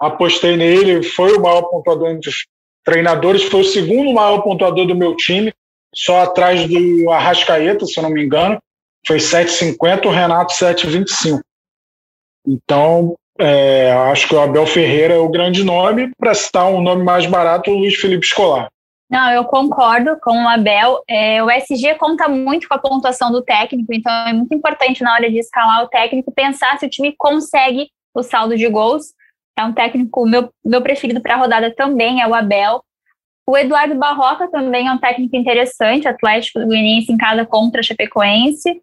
Apostei 0.00 0.56
nele, 0.56 1.02
foi 1.02 1.36
o 1.36 1.40
maior 1.40 1.62
pontuador 1.62 2.10
entre 2.10 2.30
os 2.30 2.46
treinadores, 2.84 3.44
foi 3.44 3.60
o 3.60 3.64
segundo 3.64 4.12
maior 4.12 4.42
pontuador 4.42 4.86
do 4.86 4.94
meu 4.94 5.16
time, 5.16 5.52
só 5.94 6.22
atrás 6.22 6.68
do 6.68 7.10
Arrascaeta, 7.10 7.86
se 7.86 7.98
eu 7.98 8.02
não 8.02 8.10
me 8.10 8.24
engano. 8.24 8.58
Foi 9.06 9.18
7,50, 9.18 10.06
o 10.06 10.10
Renato 10.10 10.52
7,25. 10.54 11.40
Então, 12.46 13.14
é, 13.38 13.92
acho 14.10 14.28
que 14.28 14.34
o 14.34 14.40
Abel 14.40 14.66
Ferreira 14.66 15.14
é 15.14 15.18
o 15.18 15.28
grande 15.28 15.62
nome. 15.64 16.10
Para 16.18 16.34
citar 16.34 16.66
um 16.66 16.80
nome 16.80 17.02
mais 17.02 17.26
barato, 17.26 17.70
o 17.70 17.74
Luiz 17.74 17.94
Felipe 17.96 18.26
Escolar. 18.26 18.68
Não, 19.10 19.30
eu 19.30 19.44
concordo 19.44 20.18
com 20.20 20.44
o 20.44 20.48
Abel. 20.48 21.02
É, 21.08 21.42
o 21.42 21.50
SG 21.50 21.94
conta 21.96 22.28
muito 22.28 22.66
com 22.66 22.74
a 22.74 22.78
pontuação 22.78 23.30
do 23.30 23.42
técnico, 23.42 23.92
então 23.92 24.12
é 24.26 24.32
muito 24.32 24.54
importante 24.54 25.02
na 25.02 25.14
hora 25.14 25.30
de 25.30 25.38
escalar 25.38 25.84
o 25.84 25.88
técnico 25.88 26.32
pensar 26.32 26.78
se 26.78 26.86
o 26.86 26.90
time 26.90 27.14
consegue 27.16 27.88
o 28.14 28.22
saldo 28.22 28.56
de 28.56 28.68
gols. 28.68 29.12
É 29.56 29.64
um 29.64 29.72
técnico, 29.72 30.26
meu, 30.26 30.50
meu 30.64 30.82
preferido 30.82 31.20
para 31.20 31.34
a 31.34 31.38
rodada 31.38 31.74
também 31.74 32.20
é 32.20 32.26
o 32.26 32.34
Abel. 32.34 32.82
O 33.46 33.56
Eduardo 33.56 33.94
Barroca 33.94 34.48
também 34.50 34.88
é 34.88 34.92
um 34.92 34.98
técnico 34.98 35.36
interessante, 35.36 36.08
Atlético 36.08 36.64
Goianiense 36.64 37.12
em 37.12 37.16
casa 37.16 37.44
contra 37.44 37.82
Chapecoense. 37.82 38.80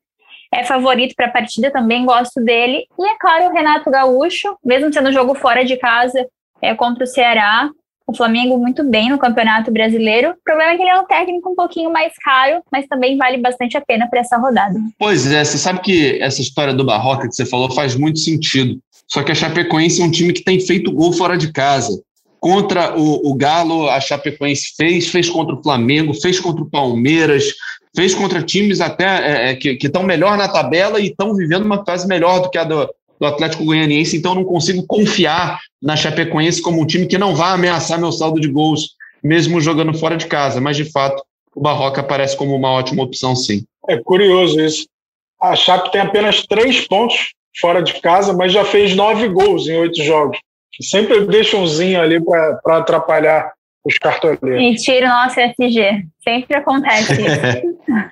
É 0.54 0.64
favorito 0.64 1.16
para 1.16 1.28
a 1.28 1.32
partida, 1.32 1.72
também 1.72 2.06
gosto 2.06 2.44
dele. 2.44 2.86
E 3.00 3.10
é 3.10 3.18
claro, 3.18 3.46
o 3.46 3.54
Renato 3.54 3.90
Gaúcho, 3.90 4.56
mesmo 4.64 4.94
sendo 4.94 5.12
jogo 5.12 5.34
fora 5.34 5.66
de 5.66 5.78
casa, 5.78 6.28
é 6.62 6.76
contra 6.76 7.04
o 7.04 7.08
Ceará. 7.08 7.70
O 8.06 8.16
Flamengo 8.16 8.58
muito 8.58 8.84
bem 8.84 9.10
no 9.10 9.18
Campeonato 9.18 9.72
Brasileiro. 9.72 10.32
O 10.32 10.44
problema 10.44 10.74
é 10.74 10.76
que 10.76 10.84
ele 10.84 10.90
é 10.90 11.00
um 11.00 11.06
técnico 11.06 11.50
um 11.50 11.56
pouquinho 11.56 11.92
mais 11.92 12.14
caro, 12.22 12.62
mas 12.70 12.86
também 12.88 13.18
vale 13.18 13.38
bastante 13.38 13.78
a 13.78 13.82
pena 13.82 14.08
para 14.10 14.20
essa 14.20 14.38
rodada. 14.38 14.78
Pois 15.00 15.32
é, 15.32 15.44
você 15.44 15.58
sabe 15.58 15.80
que 15.80 16.22
essa 16.22 16.42
história 16.42 16.74
do 16.74 16.86
Barroca 16.86 17.28
que 17.28 17.34
você 17.34 17.46
falou 17.46 17.72
faz 17.72 17.96
muito 17.96 18.20
sentido. 18.20 18.80
Só 19.12 19.24
que 19.24 19.32
a 19.32 19.36
Chapecoense 19.36 20.02
é 20.02 20.06
um 20.06 20.12
time 20.12 20.32
que 20.32 20.44
tem 20.44 20.60
feito 20.60 20.92
gol 20.92 21.12
fora 21.12 21.38
de 21.38 21.52
casa. 21.52 22.02
Contra 22.40 22.98
o, 22.98 23.30
o 23.30 23.36
Galo, 23.36 23.90
a 23.90 24.00
Chapecoense 24.00 24.74
fez, 24.78 25.10
fez 25.10 25.30
contra 25.30 25.54
o 25.54 25.62
Flamengo, 25.62 26.14
fez 26.14 26.40
contra 26.40 26.64
o 26.64 26.70
Palmeiras, 26.70 27.54
fez 27.96 28.16
contra 28.16 28.42
times 28.42 28.80
até 28.80 29.06
é, 29.06 29.52
é 29.52 29.56
que 29.56 29.78
estão 29.86 30.02
melhor 30.02 30.38
na 30.38 30.48
tabela 30.48 31.00
e 31.00 31.08
estão 31.08 31.36
vivendo 31.36 31.66
uma 31.66 31.84
fase 31.84 32.08
melhor 32.08 32.40
do 32.40 32.50
que 32.50 32.58
a 32.58 32.64
do, 32.64 32.90
do 33.20 33.26
Atlético 33.26 33.66
Goianiense, 33.66 34.16
então 34.16 34.34
não 34.34 34.46
consigo 34.46 34.84
confiar 34.88 35.60
na 35.82 35.98
Chapecoense 35.98 36.62
como 36.62 36.82
um 36.82 36.86
time 36.86 37.06
que 37.06 37.18
não 37.18 37.36
vai 37.36 37.52
ameaçar 37.52 38.00
meu 38.00 38.14
saldo 38.14 38.40
de 38.40 38.48
gols, 38.48 38.96
mesmo 39.22 39.60
jogando 39.60 39.94
fora 39.94 40.16
de 40.16 40.26
casa. 40.26 40.62
Mas, 40.62 40.78
de 40.78 40.86
fato, 40.86 41.22
o 41.54 41.62
Barroca 41.62 42.02
parece 42.02 42.38
como 42.38 42.56
uma 42.56 42.72
ótima 42.72 43.04
opção, 43.04 43.36
sim. 43.36 43.64
É 43.90 43.98
curioso 43.98 44.60
isso. 44.62 44.88
A 45.40 45.56
Chape 45.56 45.92
tem 45.92 46.00
apenas 46.00 46.46
três 46.48 46.88
pontos 46.88 47.34
fora 47.60 47.82
de 47.82 48.00
casa, 48.02 48.34
mas 48.34 48.52
já 48.52 48.64
fez 48.64 48.96
nove 48.96 49.28
gols 49.28 49.68
em 49.68 49.78
oito 49.78 50.02
jogos. 50.04 50.40
Sempre 50.82 51.26
deixa 51.28 51.58
umzinho 51.58 52.02
ali 52.02 52.20
para 52.24 52.78
atrapalhar 52.78 53.52
os 53.84 53.98
cartoleiros. 53.98 54.62
E 54.62 54.76
tira 54.84 55.08
o 55.08 55.10
nosso 55.10 55.40
SG. 55.40 56.06
Sempre 56.24 56.58
acontece 56.58 57.14
isso. 57.14 58.12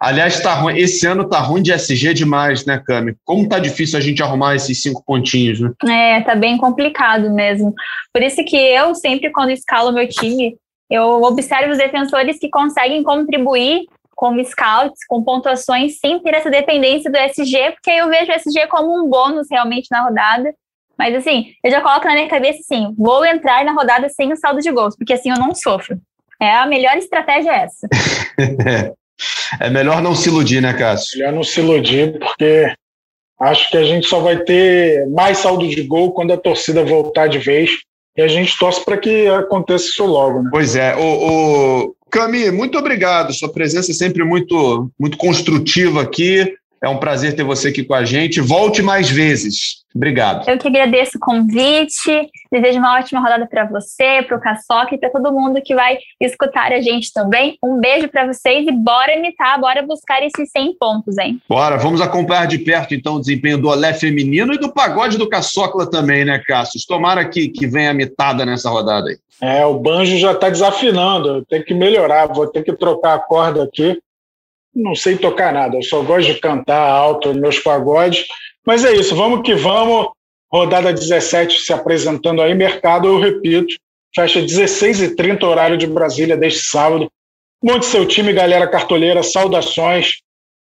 Aliás, 0.00 0.40
tá 0.40 0.54
ruim. 0.54 0.78
esse 0.78 1.06
ano 1.06 1.28
tá 1.28 1.38
ruim 1.40 1.60
de 1.60 1.72
SG 1.72 2.14
demais, 2.14 2.64
né, 2.64 2.82
Cami? 2.86 3.14
Como 3.22 3.46
tá 3.46 3.58
difícil 3.58 3.98
a 3.98 4.00
gente 4.00 4.22
arrumar 4.22 4.56
esses 4.56 4.80
cinco 4.80 5.04
pontinhos, 5.06 5.60
né? 5.60 5.72
É, 5.86 6.22
tá 6.22 6.34
bem 6.34 6.56
complicado 6.56 7.30
mesmo. 7.30 7.74
Por 8.10 8.22
isso 8.22 8.42
que 8.46 8.56
eu 8.56 8.94
sempre, 8.94 9.30
quando 9.30 9.50
escalo 9.50 9.92
meu 9.92 10.08
time, 10.08 10.56
eu 10.90 11.22
observo 11.22 11.72
os 11.72 11.78
defensores 11.78 12.38
que 12.38 12.48
conseguem 12.48 13.02
contribuir 13.02 13.82
como 14.20 14.44
scouts, 14.44 15.02
com 15.08 15.24
pontuações, 15.24 15.98
sem 15.98 16.20
ter 16.20 16.34
essa 16.34 16.50
dependência 16.50 17.10
do 17.10 17.16
SG, 17.16 17.70
porque 17.72 17.90
eu 17.90 18.06
vejo 18.10 18.30
o 18.30 18.34
SG 18.34 18.66
como 18.66 18.94
um 18.94 19.08
bônus 19.08 19.46
realmente 19.50 19.88
na 19.90 20.02
rodada. 20.02 20.52
Mas 20.98 21.14
assim, 21.14 21.54
eu 21.64 21.70
já 21.70 21.80
coloco 21.80 22.04
na 22.04 22.12
minha 22.12 22.28
cabeça 22.28 22.58
assim, 22.58 22.94
vou 22.98 23.24
entrar 23.24 23.64
na 23.64 23.72
rodada 23.72 24.10
sem 24.10 24.30
o 24.30 24.36
saldo 24.36 24.60
de 24.60 24.70
gols, 24.70 24.94
porque 24.94 25.14
assim 25.14 25.30
eu 25.30 25.38
não 25.38 25.54
sofro. 25.54 25.98
É 26.38 26.54
a 26.54 26.66
melhor 26.66 26.98
estratégia 26.98 27.50
é 27.50 27.64
essa. 27.64 27.88
é 29.58 29.70
melhor 29.70 30.02
não 30.02 30.14
se 30.14 30.28
iludir, 30.28 30.60
né, 30.60 30.74
Cássio? 30.74 31.18
Melhor 31.18 31.32
não 31.32 31.42
se 31.42 31.58
iludir, 31.58 32.18
porque 32.18 32.74
acho 33.40 33.70
que 33.70 33.78
a 33.78 33.84
gente 33.84 34.06
só 34.06 34.20
vai 34.20 34.36
ter 34.36 35.08
mais 35.08 35.38
saldo 35.38 35.66
de 35.66 35.82
gol 35.84 36.12
quando 36.12 36.34
a 36.34 36.36
torcida 36.36 36.84
voltar 36.84 37.26
de 37.26 37.38
vez. 37.38 37.70
E 38.18 38.20
a 38.20 38.28
gente 38.28 38.58
torce 38.58 38.84
para 38.84 38.98
que 38.98 39.28
aconteça 39.28 39.86
isso 39.86 40.04
logo. 40.04 40.42
Né? 40.42 40.50
Pois 40.52 40.76
é. 40.76 40.94
O, 40.94 41.86
o 41.86 41.96
Cami, 42.10 42.50
muito 42.50 42.76
obrigado. 42.78 43.32
Sua 43.32 43.52
presença 43.52 43.90
é 43.90 43.94
sempre 43.94 44.24
muito, 44.24 44.90
muito 44.98 45.16
construtiva 45.16 46.02
aqui. 46.02 46.52
É 46.82 46.88
um 46.88 46.96
prazer 46.96 47.36
ter 47.36 47.44
você 47.44 47.68
aqui 47.68 47.84
com 47.84 47.92
a 47.92 48.06
gente. 48.06 48.40
Volte 48.40 48.80
mais 48.80 49.10
vezes. 49.10 49.80
Obrigado. 49.94 50.48
Eu 50.48 50.56
que 50.56 50.68
agradeço 50.68 51.18
o 51.18 51.20
convite. 51.20 52.30
Desejo 52.50 52.78
uma 52.78 52.98
ótima 52.98 53.20
rodada 53.20 53.46
para 53.46 53.66
você, 53.66 54.22
para 54.26 54.36
o 54.36 54.40
Caçoca 54.40 54.94
e 54.94 54.98
para 54.98 55.10
todo 55.10 55.30
mundo 55.30 55.60
que 55.62 55.74
vai 55.74 55.98
escutar 56.18 56.72
a 56.72 56.80
gente 56.80 57.12
também. 57.12 57.58
Um 57.62 57.78
beijo 57.78 58.08
para 58.08 58.26
vocês 58.26 58.66
e 58.66 58.72
bora 58.72 59.14
imitar, 59.14 59.60
bora 59.60 59.82
buscar 59.82 60.22
esses 60.22 60.50
100 60.50 60.76
pontos, 60.78 61.18
hein? 61.18 61.38
Bora, 61.46 61.76
vamos 61.76 62.00
acompanhar 62.00 62.46
de 62.46 62.58
perto 62.58 62.94
então 62.94 63.16
o 63.16 63.20
desempenho 63.20 63.58
do 63.58 63.68
Olé 63.68 63.92
feminino 63.92 64.54
e 64.54 64.58
do 64.58 64.72
pagode 64.72 65.18
do 65.18 65.28
Caçocla 65.28 65.90
também, 65.90 66.24
né, 66.24 66.40
Cássio? 66.46 66.80
Tomara 66.88 67.28
que, 67.28 67.48
que 67.48 67.66
venha 67.66 67.92
mitada 67.92 68.46
nessa 68.46 68.70
rodada 68.70 69.10
aí. 69.10 69.18
É, 69.42 69.66
o 69.66 69.78
banjo 69.78 70.16
já 70.18 70.32
está 70.32 70.48
desafinando, 70.48 71.44
tem 71.46 71.62
que 71.62 71.74
melhorar, 71.74 72.26
vou 72.26 72.46
ter 72.46 72.62
que 72.62 72.72
trocar 72.72 73.14
a 73.14 73.18
corda 73.18 73.64
aqui 73.64 73.98
não 74.74 74.94
sei 74.94 75.16
tocar 75.16 75.52
nada, 75.52 75.76
eu 75.76 75.82
só 75.82 76.02
gosto 76.02 76.32
de 76.32 76.40
cantar 76.40 76.88
alto 76.88 77.34
meus 77.34 77.58
pagodes. 77.58 78.24
Mas 78.66 78.84
é 78.84 78.92
isso, 78.92 79.14
vamos 79.14 79.42
que 79.42 79.54
vamos. 79.54 80.08
Rodada 80.52 80.92
17 80.92 81.60
se 81.60 81.72
apresentando 81.72 82.42
aí, 82.42 82.54
mercado, 82.54 83.06
eu 83.06 83.20
repito, 83.20 83.72
fecha 84.14 84.40
16h30 84.40 85.44
horário 85.44 85.78
de 85.78 85.86
Brasília 85.86 86.36
deste 86.36 86.66
sábado. 86.66 87.08
Monte 87.62 87.86
seu 87.86 88.06
time, 88.06 88.32
galera 88.32 88.66
cartoleira, 88.66 89.22
saudações, 89.22 90.16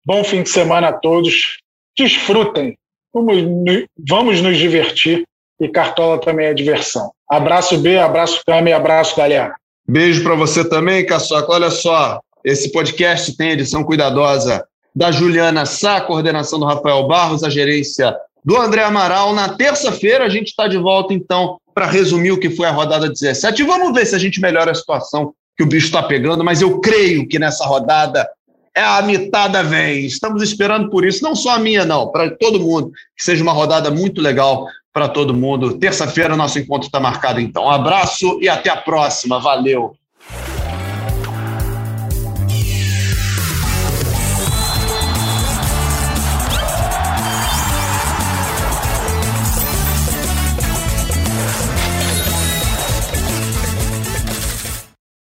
bom 0.06 0.24
fim 0.24 0.44
de 0.44 0.50
semana 0.50 0.90
a 0.90 0.94
todos. 0.94 1.58
Desfrutem, 1.98 2.78
vamos, 3.14 3.36
vamos 4.08 4.42
nos 4.42 4.58
divertir 4.58 5.24
e 5.60 5.68
Cartola 5.68 6.20
também 6.20 6.48
é 6.48 6.54
diversão. 6.54 7.12
Abraço 7.30 7.78
B, 7.78 7.98
abraço 7.98 8.42
Cami, 8.46 8.72
abraço 8.72 9.16
galera. 9.18 9.56
Beijo 9.88 10.24
para 10.24 10.36
você 10.36 10.68
também, 10.68 11.06
Caçoca. 11.06 11.52
Olha 11.52 11.70
só, 11.72 12.22
esse 12.44 12.72
podcast 12.72 13.36
tem 13.36 13.52
edição 13.52 13.84
cuidadosa 13.84 14.66
da 14.96 15.12
Juliana 15.12 15.66
Sá, 15.66 16.02
coordenação 16.02 16.60
do 16.60 16.66
Rafael 16.66 17.08
Barros, 17.08 17.44
a 17.44 17.50
gerência 17.50 18.16
do 18.44 18.58
André 18.58 18.84
Amaral. 18.84 19.34
Na 19.34 19.50
terça-feira 19.50 20.26
a 20.26 20.30
gente 20.30 20.48
está 20.48 20.68
de 20.68 20.78
volta, 20.78 21.14
então, 21.14 21.58
para 21.74 21.86
resumir 21.86 22.32
o 22.32 22.40
que 22.40 22.50
foi 22.50 22.68
a 22.68 22.72
rodada 22.72 23.10
17. 23.10 23.62
E 23.62 23.66
vamos 23.66 23.94
ver 23.94 24.06
se 24.06 24.16
a 24.16 24.20
gente 24.20 24.42
melhora 24.42 24.72
a 24.72 24.76
situação 24.76 25.34
que 25.58 25.64
o 25.64 25.68
bicho 25.68 25.88
está 25.88 26.02
pegando, 26.02 26.44
mas 26.44 26.62
eu 26.62 26.80
creio 26.80 27.28
que 27.28 27.38
nessa 27.38 27.66
rodada 27.66 28.28
é 28.76 28.82
a 28.82 29.02
mitada 29.02 29.62
vem. 29.62 30.06
Estamos 30.06 30.42
esperando 30.42 30.90
por 30.90 31.06
isso, 31.06 31.24
não 31.24 31.36
só 31.36 31.52
a 31.52 31.60
minha, 31.60 31.86
não, 31.86 32.12
para 32.12 32.30
todo 32.32 32.60
mundo, 32.60 32.92
que 33.18 33.24
seja 33.24 33.44
uma 33.44 33.52
rodada 33.52 33.92
muito 33.92 34.22
legal 34.22 34.68
para 34.94 35.10
todo 35.10 35.34
mundo. 35.34 35.78
Terça-feira 35.78 36.36
nosso 36.36 36.58
encontro 36.60 36.88
está 36.88 37.00
marcado, 37.00 37.40
então. 37.42 37.66
Um 37.66 37.70
abraço 37.70 38.40
e 38.42 38.48
até 38.48 38.70
a 38.70 38.78
próxima. 38.78 39.40
Valeu! 39.40 39.96